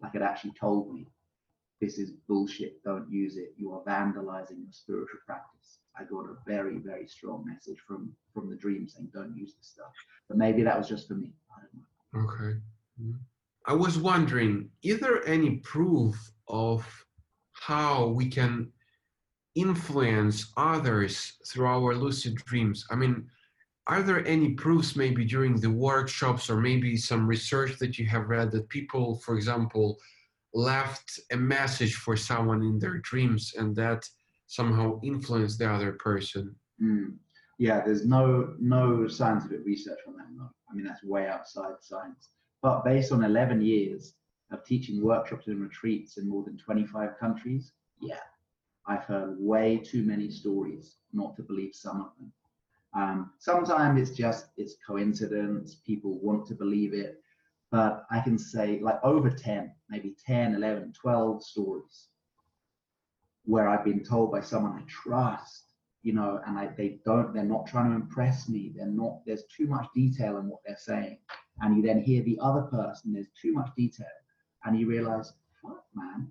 Like 0.00 0.14
it 0.14 0.22
actually 0.22 0.52
told 0.58 0.94
me, 0.94 1.06
this 1.80 1.98
is 1.98 2.12
bullshit. 2.28 2.82
Don't 2.82 3.10
use 3.10 3.36
it. 3.36 3.52
You 3.56 3.72
are 3.72 3.82
vandalizing 3.84 4.62
your 4.62 4.72
spiritual 4.72 5.20
practice. 5.26 5.80
I 5.98 6.04
got 6.04 6.26
a 6.26 6.36
very 6.46 6.78
very 6.78 7.06
strong 7.06 7.44
message 7.46 7.78
from 7.86 8.12
from 8.32 8.50
the 8.50 8.56
dream 8.56 8.88
saying 8.88 9.10
don't 9.12 9.36
use 9.36 9.54
this 9.56 9.68
stuff. 9.68 9.92
But 10.28 10.38
maybe 10.38 10.62
that 10.62 10.76
was 10.78 10.88
just 10.88 11.08
for 11.08 11.14
me. 11.14 11.32
I 11.56 11.60
don't 11.60 12.26
know. 12.26 12.32
Okay. 12.32 12.60
Mhm. 13.00 13.18
I 13.66 13.72
was 13.72 13.96
wondering, 13.98 14.70
is 14.82 15.00
there 15.00 15.26
any 15.26 15.56
proof 15.58 16.14
of 16.48 16.86
how 17.52 18.08
we 18.08 18.28
can 18.28 18.70
influence 19.54 20.52
others 20.56 21.38
through 21.46 21.66
our 21.66 21.94
lucid 21.94 22.34
dreams? 22.34 22.84
I 22.90 22.96
mean, 22.96 23.30
are 23.86 24.02
there 24.02 24.26
any 24.26 24.54
proofs 24.54 24.96
maybe 24.96 25.24
during 25.24 25.60
the 25.60 25.70
workshops 25.70 26.50
or 26.50 26.60
maybe 26.60 26.96
some 26.96 27.26
research 27.26 27.78
that 27.78 27.98
you 27.98 28.06
have 28.06 28.28
read 28.28 28.50
that 28.52 28.68
people, 28.68 29.16
for 29.20 29.34
example, 29.36 29.98
left 30.52 31.20
a 31.30 31.36
message 31.36 31.94
for 31.94 32.16
someone 32.16 32.62
in 32.62 32.78
their 32.78 32.98
dreams 32.98 33.54
and 33.58 33.74
that 33.76 34.08
somehow 34.54 35.00
influence 35.02 35.56
the 35.56 35.70
other 35.70 35.92
person? 35.92 36.54
Mm. 36.82 37.16
Yeah, 37.58 37.80
there's 37.84 38.06
no 38.06 38.54
no 38.58 39.06
scientific 39.08 39.60
research 39.64 39.98
on 40.06 40.16
that. 40.16 40.26
No. 40.34 40.50
I 40.70 40.74
mean, 40.74 40.84
that's 40.84 41.04
way 41.04 41.28
outside 41.28 41.74
science. 41.80 42.30
But 42.62 42.84
based 42.84 43.12
on 43.12 43.24
11 43.24 43.60
years 43.60 44.14
of 44.50 44.64
teaching 44.64 45.02
workshops 45.02 45.46
and 45.48 45.60
retreats 45.60 46.16
in 46.16 46.28
more 46.28 46.42
than 46.44 46.56
25 46.56 47.18
countries, 47.18 47.72
yeah, 48.00 48.24
I've 48.86 49.04
heard 49.04 49.36
way 49.38 49.78
too 49.78 50.02
many 50.02 50.30
stories 50.30 50.96
not 51.12 51.36
to 51.36 51.42
believe 51.42 51.74
some 51.74 52.00
of 52.00 52.10
them. 52.18 52.32
Um, 52.96 53.32
sometimes 53.38 54.00
it's 54.00 54.16
just 54.16 54.46
it's 54.56 54.76
coincidence. 54.86 55.76
People 55.86 56.20
want 56.20 56.46
to 56.46 56.54
believe 56.54 56.94
it, 56.94 57.20
but 57.70 58.04
I 58.10 58.20
can 58.20 58.38
say 58.38 58.80
like 58.80 59.00
over 59.02 59.30
10, 59.30 59.72
maybe 59.90 60.16
10, 60.24 60.54
11, 60.54 60.92
12 60.92 61.42
stories 61.42 62.08
where 63.44 63.68
I've 63.68 63.84
been 63.84 64.02
told 64.02 64.32
by 64.32 64.40
someone 64.40 64.72
I 64.72 64.82
trust 64.88 65.64
you 66.04 66.12
know, 66.12 66.38
and 66.46 66.58
I, 66.58 66.68
they 66.76 67.00
don't, 67.04 67.32
they're 67.32 67.42
not 67.42 67.66
trying 67.66 67.88
to 67.88 67.96
impress 67.96 68.46
me. 68.46 68.72
They're 68.76 68.86
not, 68.86 69.20
there's 69.26 69.44
too 69.44 69.66
much 69.66 69.86
detail 69.94 70.36
in 70.36 70.48
what 70.48 70.60
they're 70.64 70.76
saying. 70.78 71.18
And 71.60 71.76
you 71.76 71.82
then 71.82 72.02
hear 72.02 72.22
the 72.22 72.38
other 72.42 72.62
person, 72.62 73.14
there's 73.14 73.30
too 73.40 73.54
much 73.54 73.70
detail. 73.74 74.06
And 74.64 74.78
you 74.78 74.86
realize, 74.86 75.32
fuck, 75.62 75.82
man, 75.94 76.28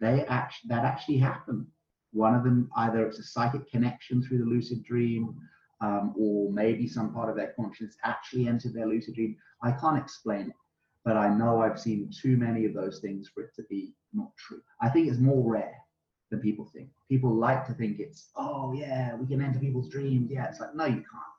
they 0.00 0.24
actually, 0.26 0.68
that 0.68 0.84
actually 0.84 1.18
happened. 1.18 1.66
One 2.12 2.36
of 2.36 2.44
them, 2.44 2.70
either 2.76 3.04
it's 3.04 3.18
a 3.18 3.24
psychic 3.24 3.68
connection 3.68 4.22
through 4.22 4.38
the 4.38 4.44
lucid 4.44 4.84
dream, 4.84 5.34
um, 5.80 6.14
or 6.16 6.52
maybe 6.52 6.86
some 6.86 7.12
part 7.12 7.30
of 7.30 7.36
their 7.36 7.52
conscience 7.58 7.96
actually 8.04 8.46
entered 8.46 8.74
their 8.74 8.86
lucid 8.86 9.14
dream. 9.16 9.36
I 9.60 9.72
can't 9.72 9.98
explain 9.98 10.50
it, 10.50 10.56
but 11.04 11.16
I 11.16 11.34
know 11.36 11.60
I've 11.60 11.80
seen 11.80 12.10
too 12.22 12.36
many 12.36 12.64
of 12.64 12.74
those 12.74 13.00
things 13.00 13.28
for 13.28 13.42
it 13.42 13.50
to 13.56 13.64
be 13.68 13.92
not 14.12 14.30
true. 14.36 14.60
I 14.80 14.88
think 14.88 15.08
it's 15.08 15.18
more 15.18 15.50
rare 15.50 15.74
than 16.30 16.40
people 16.40 16.64
think. 16.64 16.88
People 17.08 17.34
like 17.34 17.66
to 17.66 17.72
think 17.74 17.98
it's, 17.98 18.30
oh 18.36 18.72
yeah, 18.72 19.14
we 19.16 19.26
can 19.26 19.42
enter 19.42 19.58
people's 19.58 19.88
dreams. 19.88 20.30
Yeah, 20.30 20.48
it's 20.48 20.60
like, 20.60 20.74
no, 20.74 20.86
you 20.86 20.94
can't. 20.94 21.36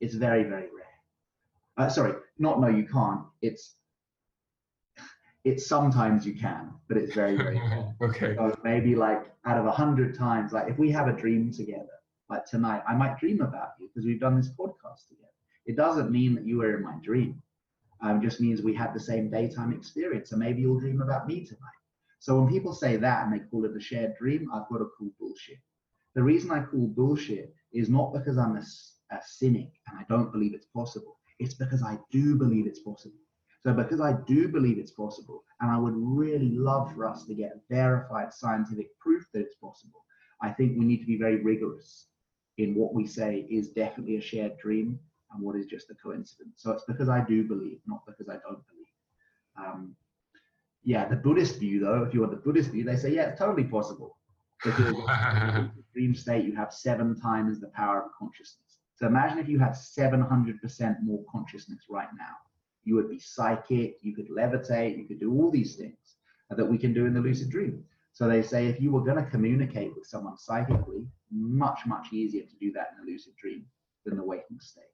It's 0.00 0.14
very, 0.14 0.42
very 0.42 0.68
rare. 0.74 0.96
Uh, 1.76 1.88
sorry, 1.88 2.14
not 2.38 2.60
no, 2.60 2.68
you 2.68 2.86
can't. 2.86 3.22
It's, 3.42 3.76
it's 5.44 5.66
sometimes 5.66 6.26
you 6.26 6.34
can, 6.34 6.72
but 6.88 6.96
it's 6.96 7.14
very, 7.14 7.36
very 7.36 7.58
rare. 7.58 7.94
okay. 8.02 8.34
So 8.36 8.58
maybe 8.64 8.96
like 8.96 9.32
out 9.44 9.58
of 9.58 9.66
a 9.66 9.70
hundred 9.70 10.16
times, 10.16 10.52
like 10.52 10.68
if 10.68 10.78
we 10.78 10.90
have 10.90 11.08
a 11.08 11.12
dream 11.12 11.52
together, 11.52 11.86
like 12.28 12.44
tonight, 12.46 12.82
I 12.88 12.94
might 12.94 13.18
dream 13.18 13.40
about 13.40 13.74
you 13.78 13.88
because 13.88 14.04
we've 14.04 14.20
done 14.20 14.36
this 14.36 14.48
podcast 14.48 15.06
together. 15.08 15.28
It 15.66 15.76
doesn't 15.76 16.10
mean 16.10 16.34
that 16.34 16.44
you 16.44 16.58
were 16.58 16.76
in 16.76 16.82
my 16.82 16.96
dream. 17.02 17.40
Um, 18.00 18.18
it 18.18 18.22
just 18.22 18.40
means 18.40 18.62
we 18.62 18.74
had 18.74 18.92
the 18.92 19.00
same 19.00 19.30
daytime 19.30 19.72
experience. 19.72 20.30
So 20.30 20.36
maybe 20.36 20.60
you'll 20.60 20.80
dream 20.80 21.00
about 21.00 21.26
me 21.26 21.44
tonight. 21.44 21.60
So 22.18 22.40
when 22.40 22.52
people 22.52 22.72
say 22.72 22.96
that 22.96 23.24
and 23.24 23.32
they 23.32 23.44
call 23.44 23.64
it 23.64 23.76
a 23.76 23.80
shared 23.80 24.14
dream, 24.16 24.48
I've 24.52 24.68
got 24.70 24.78
to 24.78 24.90
call 24.98 25.10
bullshit. 25.18 25.58
The 26.14 26.22
reason 26.22 26.50
I 26.50 26.62
call 26.62 26.88
bullshit 26.88 27.54
is 27.72 27.88
not 27.88 28.12
because 28.12 28.38
I'm 28.38 28.56
a, 28.56 28.62
a 29.14 29.18
cynic 29.24 29.70
and 29.88 29.98
I 29.98 30.04
don't 30.08 30.32
believe 30.32 30.54
it's 30.54 30.66
possible. 30.66 31.18
It's 31.38 31.54
because 31.54 31.82
I 31.82 31.98
do 32.10 32.36
believe 32.36 32.66
it's 32.66 32.80
possible. 32.80 33.18
So 33.66 33.74
because 33.74 34.00
I 34.00 34.14
do 34.26 34.48
believe 34.48 34.78
it's 34.78 34.92
possible, 34.92 35.42
and 35.60 35.70
I 35.70 35.76
would 35.76 35.94
really 35.96 36.52
love 36.52 36.94
for 36.94 37.08
us 37.08 37.24
to 37.26 37.34
get 37.34 37.60
verified 37.68 38.32
scientific 38.32 38.96
proof 39.00 39.26
that 39.34 39.40
it's 39.40 39.56
possible, 39.56 40.04
I 40.40 40.50
think 40.50 40.78
we 40.78 40.84
need 40.84 41.00
to 41.00 41.06
be 41.06 41.18
very 41.18 41.42
rigorous 41.42 42.06
in 42.58 42.74
what 42.74 42.94
we 42.94 43.06
say 43.06 43.46
is 43.50 43.70
definitely 43.70 44.16
a 44.16 44.20
shared 44.20 44.56
dream 44.58 44.98
and 45.32 45.42
what 45.42 45.56
is 45.56 45.66
just 45.66 45.90
a 45.90 45.94
coincidence. 45.94 46.54
So 46.62 46.70
it's 46.70 46.84
because 46.86 47.08
I 47.08 47.24
do 47.24 47.44
believe, 47.44 47.80
not 47.86 48.06
because 48.06 48.28
I 48.28 48.38
don't 48.46 48.62
believe. 48.68 48.86
Um, 49.58 49.96
yeah, 50.86 51.08
the 51.08 51.16
Buddhist 51.16 51.58
view, 51.58 51.80
though, 51.80 52.04
if 52.04 52.14
you 52.14 52.20
want 52.20 52.30
the 52.30 52.38
Buddhist 52.38 52.70
view, 52.70 52.84
they 52.84 52.94
say, 52.94 53.12
yeah, 53.12 53.30
it's 53.30 53.40
totally 53.40 53.64
possible. 53.64 54.16
Because 54.62 54.86
in 54.86 54.94
the 54.94 55.72
dream 55.92 56.14
state, 56.14 56.44
you 56.44 56.54
have 56.54 56.72
seven 56.72 57.20
times 57.20 57.60
the 57.60 57.72
power 57.74 58.04
of 58.04 58.12
consciousness. 58.16 58.78
So 58.94 59.08
imagine 59.08 59.38
if 59.38 59.48
you 59.48 59.58
had 59.58 59.72
700% 59.72 60.96
more 61.02 61.24
consciousness 61.30 61.80
right 61.90 62.08
now. 62.16 62.34
You 62.84 62.94
would 62.94 63.10
be 63.10 63.18
psychic, 63.18 63.96
you 64.00 64.14
could 64.14 64.28
levitate, 64.30 64.96
you 64.96 65.06
could 65.08 65.18
do 65.18 65.32
all 65.34 65.50
these 65.50 65.74
things 65.74 65.98
that 66.50 66.64
we 66.64 66.78
can 66.78 66.94
do 66.94 67.04
in 67.06 67.14
the 67.14 67.20
lucid 67.20 67.50
dream. 67.50 67.82
So 68.12 68.28
they 68.28 68.40
say 68.40 68.68
if 68.68 68.80
you 68.80 68.92
were 68.92 69.04
going 69.04 69.22
to 69.22 69.28
communicate 69.28 69.92
with 69.96 70.06
someone 70.06 70.38
psychically, 70.38 71.04
much, 71.32 71.80
much 71.84 72.12
easier 72.12 72.44
to 72.44 72.56
do 72.60 72.70
that 72.72 72.92
in 72.92 73.04
the 73.04 73.10
lucid 73.10 73.34
dream 73.36 73.66
than 74.04 74.16
the 74.16 74.24
waking 74.24 74.60
state. 74.60 74.84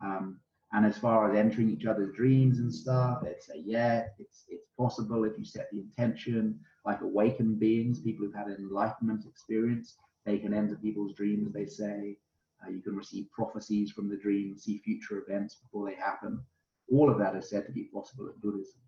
Um, 0.00 0.38
and 0.74 0.86
as 0.86 0.96
far 0.96 1.30
as 1.30 1.36
entering 1.36 1.70
each 1.70 1.84
other's 1.84 2.14
dreams 2.14 2.58
and 2.58 2.72
stuff, 2.72 3.20
they'd 3.22 3.42
say, 3.42 3.62
yeah, 3.64 4.04
it's 4.18 4.44
it's 4.48 4.68
possible 4.78 5.24
if 5.24 5.32
you 5.38 5.44
set 5.44 5.68
the 5.70 5.78
intention. 5.78 6.58
Like 6.84 7.02
awakened 7.02 7.60
beings, 7.60 8.00
people 8.00 8.26
who've 8.26 8.34
had 8.34 8.48
an 8.48 8.56
enlightenment 8.58 9.24
experience, 9.26 9.96
they 10.24 10.38
can 10.38 10.52
enter 10.52 10.74
people's 10.76 11.14
dreams. 11.14 11.52
They 11.52 11.66
say 11.66 12.16
uh, 12.64 12.70
you 12.70 12.80
can 12.80 12.96
receive 12.96 13.30
prophecies 13.30 13.92
from 13.92 14.08
the 14.08 14.16
dream, 14.16 14.56
see 14.56 14.78
future 14.78 15.22
events 15.26 15.56
before 15.56 15.88
they 15.88 15.94
happen. 15.94 16.42
All 16.90 17.10
of 17.10 17.18
that 17.18 17.36
is 17.36 17.48
said 17.50 17.66
to 17.66 17.72
be 17.72 17.84
possible 17.84 18.26
in 18.26 18.40
Buddhism. 18.40 18.80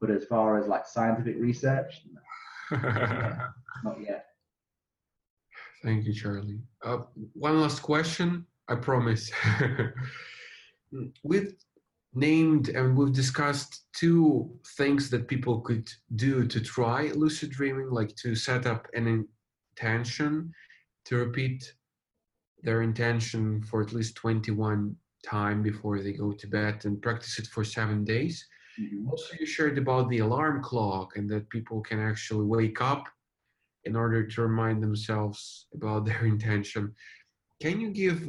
But 0.00 0.10
as 0.10 0.24
far 0.26 0.58
as 0.58 0.68
like 0.68 0.86
scientific 0.86 1.36
research, 1.38 2.02
no, 2.70 2.78
not 3.84 4.00
yet. 4.00 4.26
Thank 5.82 6.04
you, 6.04 6.12
Charlie. 6.12 6.60
Uh, 6.82 6.98
one 7.32 7.60
last 7.60 7.80
question, 7.80 8.46
I 8.68 8.74
promise. 8.76 9.30
we've 11.22 11.54
named 12.14 12.68
and 12.68 12.96
we've 12.96 13.12
discussed 13.12 13.86
two 13.92 14.50
things 14.76 15.10
that 15.10 15.28
people 15.28 15.60
could 15.60 15.90
do 16.14 16.46
to 16.46 16.60
try 16.60 17.10
lucid 17.12 17.50
dreaming, 17.50 17.90
like 17.90 18.14
to 18.16 18.34
set 18.34 18.66
up 18.66 18.86
an 18.94 19.26
intention, 19.76 20.52
to 21.06 21.16
repeat 21.16 21.74
their 22.62 22.82
intention 22.82 23.62
for 23.62 23.82
at 23.82 23.92
least 23.92 24.14
21 24.16 24.94
time 25.26 25.62
before 25.62 26.00
they 26.00 26.12
go 26.12 26.32
to 26.32 26.46
bed 26.46 26.84
and 26.84 27.02
practice 27.02 27.38
it 27.38 27.46
for 27.46 27.64
seven 27.64 28.04
days. 28.04 28.46
Mhm. 28.78 29.08
Also, 29.08 29.34
you 29.38 29.46
shared 29.46 29.78
about 29.78 30.08
the 30.08 30.18
alarm 30.18 30.62
clock 30.62 31.16
and 31.16 31.28
that 31.30 31.48
people 31.50 31.80
can 31.80 31.98
actually 31.98 32.44
wake 32.44 32.80
up 32.80 33.04
in 33.84 33.96
order 33.96 34.26
to 34.26 34.42
remind 34.42 34.82
themselves 34.82 35.66
about 35.74 36.04
their 36.06 36.24
intention. 36.34 36.94
Can 37.60 37.80
you 37.80 37.90
give 37.90 38.28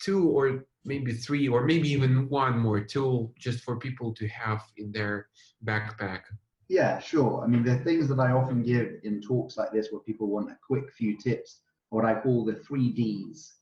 two 0.00 0.28
or 0.28 0.64
maybe 0.84 1.12
three 1.12 1.48
or 1.48 1.64
maybe 1.64 1.88
even 1.88 2.28
one 2.28 2.58
more 2.58 2.80
tool 2.80 3.32
just 3.38 3.64
for 3.64 3.76
people 3.76 4.12
to 4.14 4.28
have 4.28 4.62
in 4.76 4.92
their 4.92 5.28
backpack? 5.64 6.22
Yeah, 6.68 6.98
sure. 6.98 7.42
I 7.42 7.46
mean, 7.46 7.62
the 7.62 7.78
things 7.78 8.08
that 8.08 8.20
I 8.20 8.32
often 8.32 8.62
give 8.62 9.00
in 9.02 9.20
talks 9.20 9.56
like 9.56 9.72
this 9.72 9.88
where 9.90 10.00
people 10.00 10.28
want 10.28 10.50
a 10.50 10.58
quick 10.66 10.92
few 10.92 11.16
tips, 11.16 11.60
what 11.90 12.04
I 12.04 12.20
call 12.20 12.44
the 12.44 12.54
three 12.54 12.90
Ds. 12.90 13.54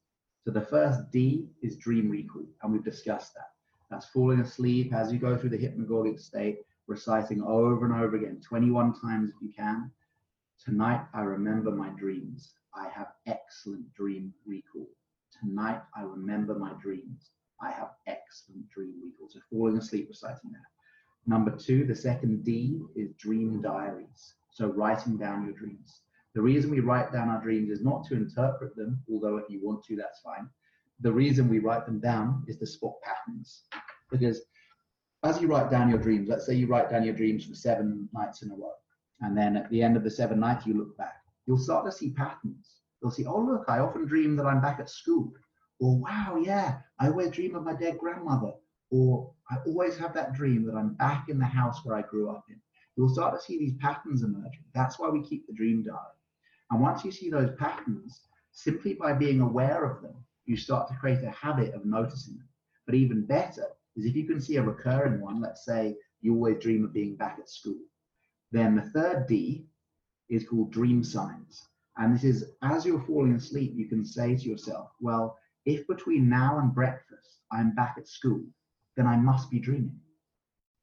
So 0.45 0.51
the 0.51 0.61
first 0.61 1.11
D 1.11 1.47
is 1.63 1.77
dream 1.77 2.11
recall, 2.11 2.47
and 2.63 2.73
we've 2.73 2.85
discussed 2.85 3.35
that. 3.35 3.51
That's 3.91 4.07
falling 4.07 4.41
asleep 4.41 4.93
as 4.95 5.13
you 5.13 5.19
go 5.19 5.37
through 5.37 5.51
the 5.51 5.59
hypnagogic 5.59 6.19
state, 6.19 6.59
reciting 6.87 7.43
over 7.43 7.85
and 7.85 7.95
over 7.95 8.17
again, 8.17 8.41
21 8.41 8.95
times 9.01 9.31
if 9.31 9.43
you 9.43 9.53
can. 9.53 9.91
Tonight, 10.65 11.05
I 11.13 11.23
remember 11.23 11.71
my 11.71 11.91
dreams. 11.91 12.55
I 12.75 12.89
have 12.89 13.13
excellent 13.27 13.93
dream 13.95 14.33
recall. 14.47 14.89
Tonight, 15.43 15.83
I 15.97 16.03
remember 16.03 16.55
my 16.55 16.73
dreams. 16.81 17.31
I 17.61 17.73
have 17.73 17.91
excellent 18.07 18.69
dream 18.71 18.95
recall. 19.05 19.29
So 19.29 19.41
falling 19.51 19.77
asleep, 19.77 20.07
reciting 20.09 20.53
that. 20.53 20.61
Number 21.27 21.51
two, 21.57 21.85
the 21.85 21.95
second 21.95 22.45
D 22.45 22.81
is 22.95 23.11
dream 23.19 23.61
diaries. 23.61 24.35
So 24.53 24.69
writing 24.69 25.17
down 25.17 25.45
your 25.45 25.55
dreams. 25.55 26.01
The 26.35 26.43
reason 26.43 26.71
we 26.71 26.81
write 26.81 27.13
down 27.13 27.29
our 27.29 27.43
dreams 27.43 27.71
is 27.71 27.83
not 27.83 28.07
to 28.07 28.15
interpret 28.15 28.77
them, 28.77 29.03
although 29.11 29.37
if 29.37 29.51
you 29.51 29.61
want 29.63 29.85
to, 29.85 29.97
that's 29.97 30.21
fine, 30.21 30.49
the 31.01 31.13
reason 31.13 31.49
we 31.49 31.59
write 31.59 31.87
them 31.87 31.99
down 31.99 32.45
is 32.47 32.57
to 32.59 32.67
spot 32.67 32.95
patterns. 33.03 33.63
Because 34.11 34.43
as 35.25 35.41
you 35.41 35.49
write 35.49 35.71
down 35.71 35.91
your 35.91 35.99
dreams, 35.99 36.29
let's 36.29 36.47
say 36.47 36.55
you 36.55 36.69
write 36.69 36.91
down 36.91 37.05
your 37.05 37.15
dreams 37.15 37.45
for 37.45 37.55
seven 37.55 38.09
nights 38.13 38.43
in 38.43 38.51
a 38.51 38.55
row, 38.55 38.73
and 39.21 39.37
then 39.37 39.57
at 39.57 39.69
the 39.71 39.83
end 39.83 39.97
of 39.97 40.05
the 40.05 40.11
seven 40.11 40.41
nights, 40.41 40.67
you 40.67 40.75
look 40.75 40.97
back, 40.97 41.23
you'll 41.47 41.59
start 41.59 41.85
to 41.85 41.93
see 41.93 42.11
patterns. 42.11 42.82
You'll 43.03 43.11
see, 43.11 43.27
oh, 43.27 43.41
look, 43.41 43.65
I 43.69 43.81
often 43.81 44.07
dream 44.07 44.37
that 44.37 44.47
I'm 44.47 44.61
back 44.61 44.79
at 44.79 44.89
school. 44.89 45.33
Or, 45.81 45.99
wow, 45.99 46.41
yeah, 46.43 46.79
I 47.01 47.09
always 47.09 47.31
dream 47.31 47.57
of 47.57 47.65
my 47.65 47.75
dead 47.75 47.99
grandmother. 47.99 48.53
Or, 48.91 49.33
I 49.51 49.57
always 49.67 49.97
have 49.99 50.15
that 50.15 50.35
dream 50.35 50.65
that 50.67 50.77
I'm 50.77 50.95
back 50.95 51.29
in 51.29 51.39
the 51.39 51.45
house 51.45 51.85
where 51.85 51.97
I 51.97 52.03
grew 52.03 52.31
up 52.31 52.45
in. 52.49 52.61
You'll 52.97 53.13
start 53.13 53.35
to 53.35 53.45
see 53.45 53.59
these 53.59 53.75
patterns 53.81 54.23
emerging. 54.23 54.65
That's 54.75 54.99
why 54.99 55.09
we 55.09 55.23
keep 55.23 55.47
the 55.47 55.55
dream 55.55 55.83
diary. 55.83 55.99
And 56.71 56.81
once 56.81 57.05
you 57.05 57.11
see 57.11 57.29
those 57.29 57.51
patterns, 57.59 58.21
simply 58.53 58.95
by 58.95 59.15
being 59.15 59.41
aware 59.41 59.85
of 59.85 60.03
them, 60.03 60.15
you 60.45 60.57
start 60.57 60.89
to 60.89 60.95
create 60.95 61.23
a 61.25 61.31
habit 61.31 61.75
of 61.75 61.85
noticing 61.85 62.37
them. 62.37 62.49
But 62.87 62.95
even 62.95 63.27
better 63.27 63.67
is 63.97 64.07
if 64.07 64.15
you 64.15 64.27
can 64.27 64.41
see 64.41 64.57
a 64.57 64.63
recurring 64.63 65.21
one, 65.21 65.41
let's 65.41 65.65
say 65.65 65.97
you 66.21 66.35
always 66.35 66.63
dream 66.63 66.85
of 66.85 66.93
being 66.93 67.17
back 67.17 67.39
at 67.41 67.49
school, 67.49 67.81
then 68.53 68.77
the 68.77 68.83
third 68.83 69.27
D 69.27 69.67
is 70.29 70.47
called 70.49 70.73
dream 70.73 71.03
signs. 71.03 71.67
And 71.99 72.15
this 72.15 72.25
is 72.25 72.53
as 72.63 72.87
you're 72.87 73.03
falling 73.03 73.35
asleep, 73.35 73.75
you 73.77 73.89
can 73.89 74.05
say 74.05 74.37
to 74.37 74.49
yourself, 74.49 74.91
well, 75.01 75.39
if 75.67 75.87
between 75.87 76.29
now 76.29 76.59
and 76.59 76.75
breakfast 76.75 77.41
I'm 77.53 77.75
back 77.75 77.97
at 77.99 78.09
school, 78.09 78.43
then 78.97 79.07
I 79.07 79.17
must 79.17 79.51
be 79.51 79.59
dreaming. 79.59 79.99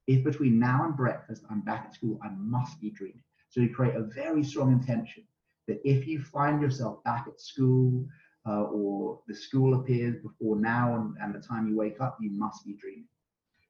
If 0.07 0.23
between 0.23 0.59
now 0.59 0.85
and 0.85 0.95
breakfast 0.95 1.43
I'm 1.49 1.61
back 1.61 1.85
at 1.87 1.93
school, 1.93 2.19
I 2.23 2.29
must 2.37 2.79
be 2.79 2.89
dreaming. 2.89 3.23
So 3.49 3.61
you 3.61 3.73
create 3.73 3.95
a 3.95 4.03
very 4.03 4.43
strong 4.43 4.71
intention 4.71 5.23
that 5.67 5.81
if 5.83 6.07
you 6.07 6.21
find 6.21 6.61
yourself 6.61 7.03
back 7.03 7.25
at 7.27 7.39
school 7.39 8.07
uh, 8.47 8.63
or 8.63 9.19
the 9.27 9.35
school 9.35 9.79
appears 9.79 10.15
before 10.21 10.55
now 10.55 10.95
and, 10.95 11.15
and 11.21 11.33
the 11.33 11.45
time 11.45 11.67
you 11.67 11.75
wake 11.75 12.01
up, 12.01 12.17
you 12.21 12.31
must 12.31 12.65
be 12.65 12.73
dreaming. 12.73 13.07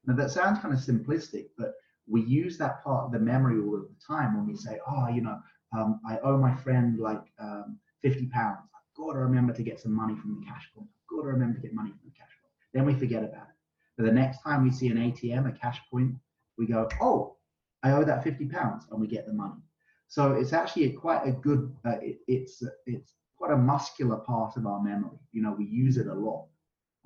Now 0.06 0.16
that 0.16 0.32
sounds 0.32 0.60
kind 0.60 0.74
of 0.74 0.80
simplistic, 0.80 1.48
but 1.58 1.74
we 2.08 2.22
use 2.22 2.58
that 2.58 2.84
part 2.84 3.06
of 3.06 3.12
the 3.12 3.20
memory 3.20 3.60
all 3.60 3.76
of 3.76 3.82
the 3.82 3.96
time 4.06 4.36
when 4.36 4.48
we 4.48 4.56
say, 4.56 4.80
oh, 4.88 5.08
you 5.10 5.22
know, 5.22 5.40
um, 5.78 6.00
I 6.08 6.18
owe 6.20 6.38
my 6.38 6.56
friend 6.56 7.00
like 7.00 7.22
um, 7.40 7.80
50 8.02 8.28
pounds. 8.28 8.60
I've 8.76 8.98
got 8.98 9.14
to 9.14 9.20
remember 9.20 9.54
to 9.54 9.64
get 9.64 9.80
some 9.80 9.94
money 9.94 10.16
from 10.16 10.40
the 10.40 10.46
cash 10.46 10.70
point. 10.76 10.88
I've 10.88 11.16
got 11.16 11.24
to 11.24 11.28
remember 11.28 11.56
to 11.56 11.62
get 11.62 11.74
money 11.74 11.90
from 11.92 12.02
the 12.06 12.18
cash 12.18 12.32
point. 12.42 12.54
Then 12.74 12.86
we 12.86 12.94
forget 13.00 13.24
about 13.24 13.48
it. 13.50 13.56
But 13.98 14.06
the 14.06 14.12
next 14.12 14.42
time 14.42 14.64
we 14.64 14.72
see 14.72 14.88
an 14.88 14.98
ATM, 14.98 15.48
a 15.48 15.52
cash 15.52 15.80
point, 15.92 16.16
we 16.58 16.66
go, 16.66 16.88
oh, 17.02 17.36
I 17.84 17.92
owe 17.92 18.04
that 18.04 18.24
50 18.24 18.46
pounds, 18.46 18.86
and 18.92 19.00
we 19.00 19.08
get 19.08 19.26
the 19.26 19.34
money. 19.34 19.62
So 20.08 20.34
it's 20.34 20.54
actually 20.54 20.86
a 20.86 20.94
quite 20.94 21.26
a 21.28 21.32
good, 21.32 21.72
uh, 21.86 21.98
it, 22.02 22.18
it's, 22.28 22.64
it's 22.86 23.14
quite 23.38 23.52
a 23.52 23.58
muscular 23.58 24.18
part 24.18 24.58
of 24.58 24.66
our 24.66 24.82
memory. 24.82 25.18
You 25.32 25.42
know, 25.42 25.56
we 25.58 25.66
use 25.66 25.98
it 25.98 26.08
a 26.08 26.14
lot. 26.14 26.48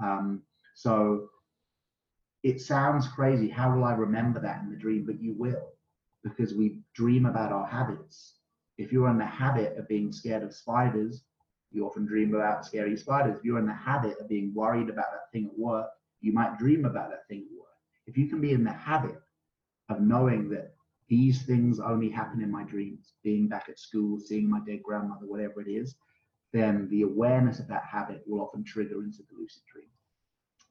Um, 0.04 0.44
so 0.76 1.30
it 2.44 2.62
sounds 2.62 3.08
crazy. 3.08 3.50
How 3.50 3.76
will 3.76 3.84
I 3.84 3.94
remember 3.94 4.40
that 4.42 4.62
in 4.62 4.70
the 4.70 4.78
dream? 4.78 5.06
But 5.06 5.22
you 5.22 5.34
will, 5.38 5.74
because 6.24 6.54
we 6.54 6.80
dream 6.96 7.26
about 7.26 7.52
our 7.52 7.66
habits. 7.66 8.40
If 8.78 8.92
you're 8.92 9.10
in 9.10 9.18
the 9.18 9.26
habit 9.26 9.78
of 9.78 9.88
being 9.88 10.12
scared 10.12 10.44
of 10.44 10.54
spiders, 10.54 11.24
you 11.72 11.86
often 11.86 12.06
dream 12.06 12.34
about 12.34 12.66
scary 12.66 12.98
spiders. 12.98 13.38
If 13.38 13.44
you're 13.44 13.60
in 13.60 13.66
the 13.66 13.74
habit 13.74 14.18
of 14.20 14.30
being 14.30 14.54
worried 14.54 14.90
about 14.90 15.12
that 15.12 15.32
thing 15.32 15.48
at 15.48 15.60
work, 15.60 15.88
you 16.22 16.34
might 16.34 16.58
dream 16.58 16.86
about 16.86 17.10
that 17.10 17.28
thing 17.28 17.46
at 17.50 17.58
work. 17.60 17.70
If 18.08 18.18
you 18.18 18.28
can 18.28 18.42
be 18.42 18.52
in 18.52 18.64
the 18.64 18.72
habit 18.72 19.22
of 19.90 20.02
knowing 20.02 20.50
that 20.50 20.74
these 21.10 21.44
things 21.44 21.80
only 21.80 22.10
happen 22.10 22.42
in 22.42 22.52
my 22.52 22.64
dreams, 22.64 23.14
being 23.24 23.48
back 23.48 23.68
at 23.70 23.80
school, 23.80 24.20
seeing 24.20 24.50
my 24.50 24.60
dead 24.66 24.82
grandmother, 24.84 25.26
whatever 25.26 25.62
it 25.62 25.70
is, 25.70 25.96
then 26.54 26.88
the 26.90 27.02
awareness 27.02 27.60
of 27.60 27.68
that 27.68 27.84
habit 27.84 28.24
will 28.26 28.42
often 28.42 28.64
trigger 28.64 29.04
into 29.04 29.20
the 29.20 29.38
lucid 29.38 29.64
dream. 29.72 29.88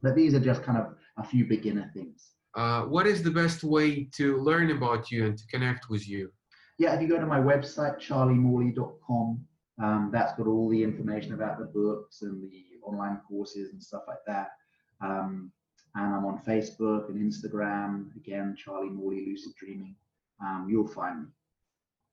But 0.02 0.14
these 0.16 0.34
are 0.34 0.40
just 0.40 0.62
kind 0.62 0.78
of 0.78 0.94
a 1.16 1.24
few 1.24 1.44
beginner 1.44 1.90
things. 1.94 2.30
Uh, 2.54 2.82
what 2.82 3.06
is 3.06 3.22
the 3.22 3.30
best 3.30 3.64
way 3.64 4.04
to 4.12 4.36
learn 4.38 4.70
about 4.70 5.10
you 5.10 5.26
and 5.26 5.38
to 5.38 5.46
connect 5.46 5.88
with 5.88 6.08
you? 6.08 6.30
Yeah, 6.78 6.94
if 6.94 7.02
you 7.02 7.08
go 7.08 7.18
to 7.18 7.26
my 7.26 7.38
website, 7.38 7.98
charliemorley.com, 7.98 9.44
um, 9.82 10.10
that's 10.12 10.34
got 10.34 10.46
all 10.46 10.68
the 10.68 10.82
information 10.82 11.34
about 11.34 11.58
the 11.58 11.66
books 11.66 12.22
and 12.22 12.42
the 12.42 12.64
online 12.82 13.20
courses 13.28 13.72
and 13.72 13.82
stuff 13.82 14.02
like 14.08 14.24
that. 14.26 14.52
Um, 15.00 15.52
and 15.94 16.14
I'm 16.14 16.24
on 16.24 16.40
Facebook 16.46 17.08
and 17.08 17.32
Instagram, 17.32 18.14
again, 18.16 18.56
Charlie 18.56 18.88
Morley 18.88 19.26
Lucid 19.26 19.54
Dreaming. 19.56 19.94
Um, 20.40 20.66
you'll 20.68 20.88
find 20.88 21.22
me. 21.22 21.26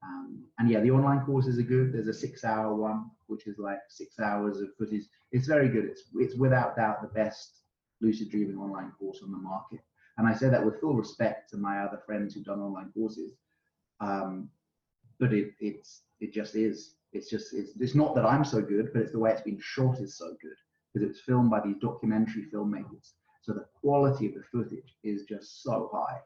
Um, 0.04 0.46
and 0.60 0.70
yeah, 0.70 0.80
the 0.80 0.92
online 0.92 1.26
courses 1.26 1.60
are 1.60 1.64
good. 1.64 1.94
There's 1.94 2.08
a 2.08 2.14
six-hour 2.14 2.76
one, 2.76 3.10
which 3.28 3.48
is 3.48 3.58
like 3.58 3.80
six 3.90 4.20
hours 4.20 4.60
of 4.60 4.70
footage. 4.78 5.04
It's 5.32 5.48
very 5.48 5.68
good. 5.70 5.86
It's 5.86 6.04
it's 6.16 6.36
without 6.36 6.76
doubt 6.76 7.02
the 7.02 7.10
best 7.10 7.62
lucid 8.02 8.30
dreaming 8.30 8.58
online 8.58 8.92
course 8.98 9.20
on 9.24 9.32
the 9.32 9.38
market. 9.38 9.82
And 10.18 10.28
I 10.28 10.34
say 10.34 10.50
that 10.50 10.64
with 10.66 10.80
full 10.80 10.96
respect 10.96 11.50
to 11.52 11.58
my 11.58 11.80
other 11.80 12.02
friends 12.06 12.34
who've 12.34 12.46
done 12.46 12.60
online 12.60 12.92
courses. 12.94 13.34
Um, 14.00 14.50
but 15.20 15.34
it 15.34 15.54
it's 15.60 16.02
it 16.20 16.34
just 16.34 16.56
is. 16.56 16.96
It's 17.12 17.30
just 17.30 17.54
it's 17.54 17.72
it's 17.80 17.96
not 17.96 18.16
that 18.16 18.26
I'm 18.26 18.46
so 18.46 18.62
good, 18.62 18.92
but 18.94 19.02
it's 19.02 19.12
the 19.12 19.20
way 19.20 19.32
it's 19.32 19.42
been 19.42 19.60
shot 19.62 20.00
is 20.00 20.18
so 20.18 20.36
good 20.42 20.58
because 20.94 21.10
it's 21.10 21.22
filmed 21.22 21.50
by 21.50 21.62
these 21.62 21.78
documentary 21.82 22.46
filmmakers. 22.54 23.14
So 23.42 23.54
the 23.54 23.66
quality 23.82 24.28
of 24.28 24.34
the 24.36 24.44
footage 24.52 24.96
is 25.04 25.24
just 25.24 25.64
so 25.64 25.90
high 25.92 26.20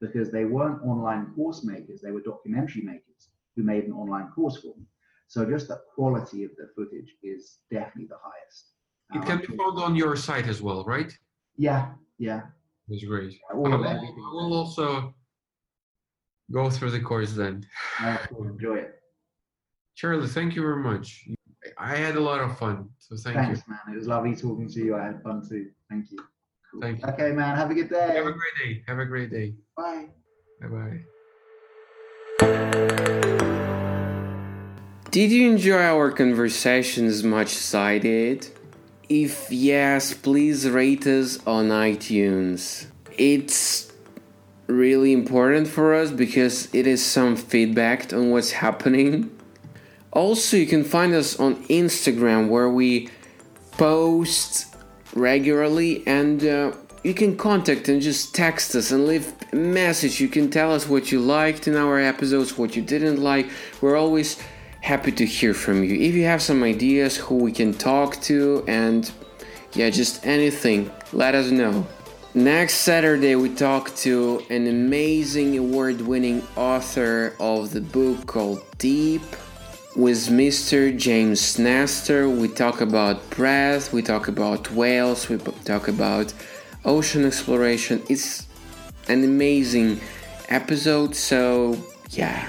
because 0.00 0.30
they 0.30 0.44
weren't 0.44 0.82
online 0.82 1.32
course 1.34 1.64
makers, 1.64 2.00
they 2.00 2.12
were 2.12 2.20
documentary 2.20 2.82
makers 2.82 3.30
who 3.56 3.62
made 3.62 3.84
an 3.84 3.92
online 3.92 4.28
course 4.28 4.56
for 4.58 4.74
them. 4.74 4.86
So 5.26 5.44
just 5.44 5.68
the 5.68 5.80
quality 5.94 6.44
of 6.44 6.50
the 6.56 6.70
footage 6.74 7.14
is 7.22 7.58
definitely 7.70 8.06
the 8.06 8.18
highest. 8.22 8.72
It 9.14 9.26
can 9.26 9.38
be 9.38 9.56
found 9.56 9.78
on 9.78 9.96
your 9.96 10.16
site 10.16 10.46
as 10.46 10.62
well, 10.62 10.84
right? 10.84 11.12
Yeah, 11.56 11.90
yeah. 12.18 12.42
That's 12.88 13.04
great. 13.04 13.38
all 13.52 13.66
I, 13.66 13.76
will, 13.76 13.86
I 13.86 14.32
will 14.32 14.54
also 14.54 15.14
go 16.50 16.70
through 16.70 16.90
the 16.90 17.00
course 17.00 17.32
then. 17.32 17.66
Uh, 18.00 18.18
enjoy 18.38 18.76
it. 18.76 18.94
Charlie, 19.94 20.28
thank 20.28 20.54
you 20.54 20.62
very 20.62 20.82
much. 20.82 21.28
I 21.76 21.96
had 21.96 22.16
a 22.16 22.20
lot 22.20 22.40
of 22.40 22.56
fun, 22.58 22.88
so 22.98 23.16
thank 23.16 23.36
Thanks, 23.36 23.62
man. 23.68 23.80
It 23.92 23.96
was 23.96 24.06
lovely 24.06 24.34
talking 24.34 24.68
to 24.68 24.80
you. 24.80 24.96
I 24.96 25.04
had 25.06 25.22
fun 25.22 25.46
too. 25.46 25.70
Thank 25.90 26.10
you. 26.10 26.18
Cool. 26.70 26.80
Thank 26.80 27.02
you. 27.02 27.08
Okay, 27.08 27.32
man. 27.32 27.56
Have 27.56 27.70
a 27.70 27.74
good 27.74 27.90
day. 27.90 28.14
Have 28.14 28.26
a 28.26 28.32
great 28.32 28.54
day. 28.64 28.82
Have 28.86 28.98
a 28.98 29.04
great 29.04 29.30
day. 29.30 29.54
Bye. 29.76 30.06
Bye 30.60 30.68
bye. 30.68 31.00
Did 35.10 35.32
you 35.32 35.50
enjoy 35.50 35.82
our 35.82 36.10
conversation 36.12 37.06
as 37.06 37.24
much 37.24 37.56
as 37.56 37.74
I 37.74 37.98
did? 37.98 38.48
If 39.08 39.50
yes, 39.50 40.12
please 40.12 40.68
rate 40.68 41.06
us 41.06 41.38
on 41.46 41.70
iTunes. 41.70 42.86
It's 43.16 43.90
really 44.68 45.12
important 45.12 45.66
for 45.66 45.94
us 45.94 46.10
because 46.10 46.72
it 46.74 46.86
is 46.86 47.04
some 47.04 47.34
feedback 47.34 48.12
on 48.12 48.30
what's 48.30 48.52
happening. 48.52 49.34
Also, 50.12 50.56
you 50.56 50.66
can 50.66 50.84
find 50.84 51.14
us 51.14 51.38
on 51.40 51.56
Instagram 51.64 52.48
where 52.48 52.68
we 52.68 53.08
post 53.72 54.74
regularly 55.14 56.06
and 56.06 56.44
uh, 56.44 56.72
you 57.02 57.14
can 57.14 57.36
contact 57.36 57.88
and 57.88 58.02
just 58.02 58.34
text 58.34 58.74
us 58.74 58.90
and 58.90 59.06
leave 59.06 59.32
a 59.52 59.56
message. 59.56 60.20
You 60.20 60.28
can 60.28 60.50
tell 60.50 60.72
us 60.72 60.88
what 60.88 61.10
you 61.10 61.20
liked 61.20 61.66
in 61.66 61.76
our 61.76 61.98
episodes, 61.98 62.58
what 62.58 62.76
you 62.76 62.82
didn't 62.82 63.22
like. 63.22 63.50
We're 63.80 63.96
always 63.96 64.40
happy 64.80 65.12
to 65.12 65.24
hear 65.24 65.54
from 65.54 65.82
you. 65.84 65.96
If 65.96 66.14
you 66.14 66.24
have 66.24 66.42
some 66.42 66.62
ideas 66.62 67.16
who 67.16 67.36
we 67.36 67.52
can 67.52 67.72
talk 67.72 68.20
to 68.22 68.64
and 68.68 69.10
yeah, 69.74 69.90
just 69.90 70.26
anything, 70.26 70.90
let 71.12 71.34
us 71.34 71.50
know. 71.50 71.86
Next 72.34 72.74
Saturday, 72.74 73.36
we 73.36 73.54
talk 73.54 73.94
to 73.96 74.44
an 74.50 74.66
amazing 74.66 75.56
award 75.56 76.02
winning 76.02 76.46
author 76.56 77.34
of 77.40 77.70
the 77.70 77.80
book 77.80 78.26
called 78.26 78.62
Deep 78.76 79.22
with 79.96 80.28
Mr. 80.28 80.96
James 80.96 81.58
Nestor. 81.58 82.28
We 82.28 82.48
talk 82.48 82.82
about 82.82 83.28
breath, 83.30 83.94
we 83.94 84.02
talk 84.02 84.28
about 84.28 84.70
whales, 84.70 85.28
we 85.30 85.38
talk 85.38 85.88
about 85.88 86.32
ocean 86.84 87.24
exploration. 87.24 88.02
It's 88.10 88.46
an 89.08 89.24
amazing 89.24 90.00
episode, 90.50 91.16
so 91.16 91.76
yeah, 92.10 92.46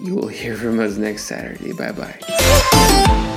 you 0.00 0.14
will 0.14 0.28
hear 0.28 0.56
from 0.56 0.78
us 0.78 0.96
next 0.96 1.24
Saturday. 1.24 1.72
Bye 1.72 1.92
bye. 1.92 3.30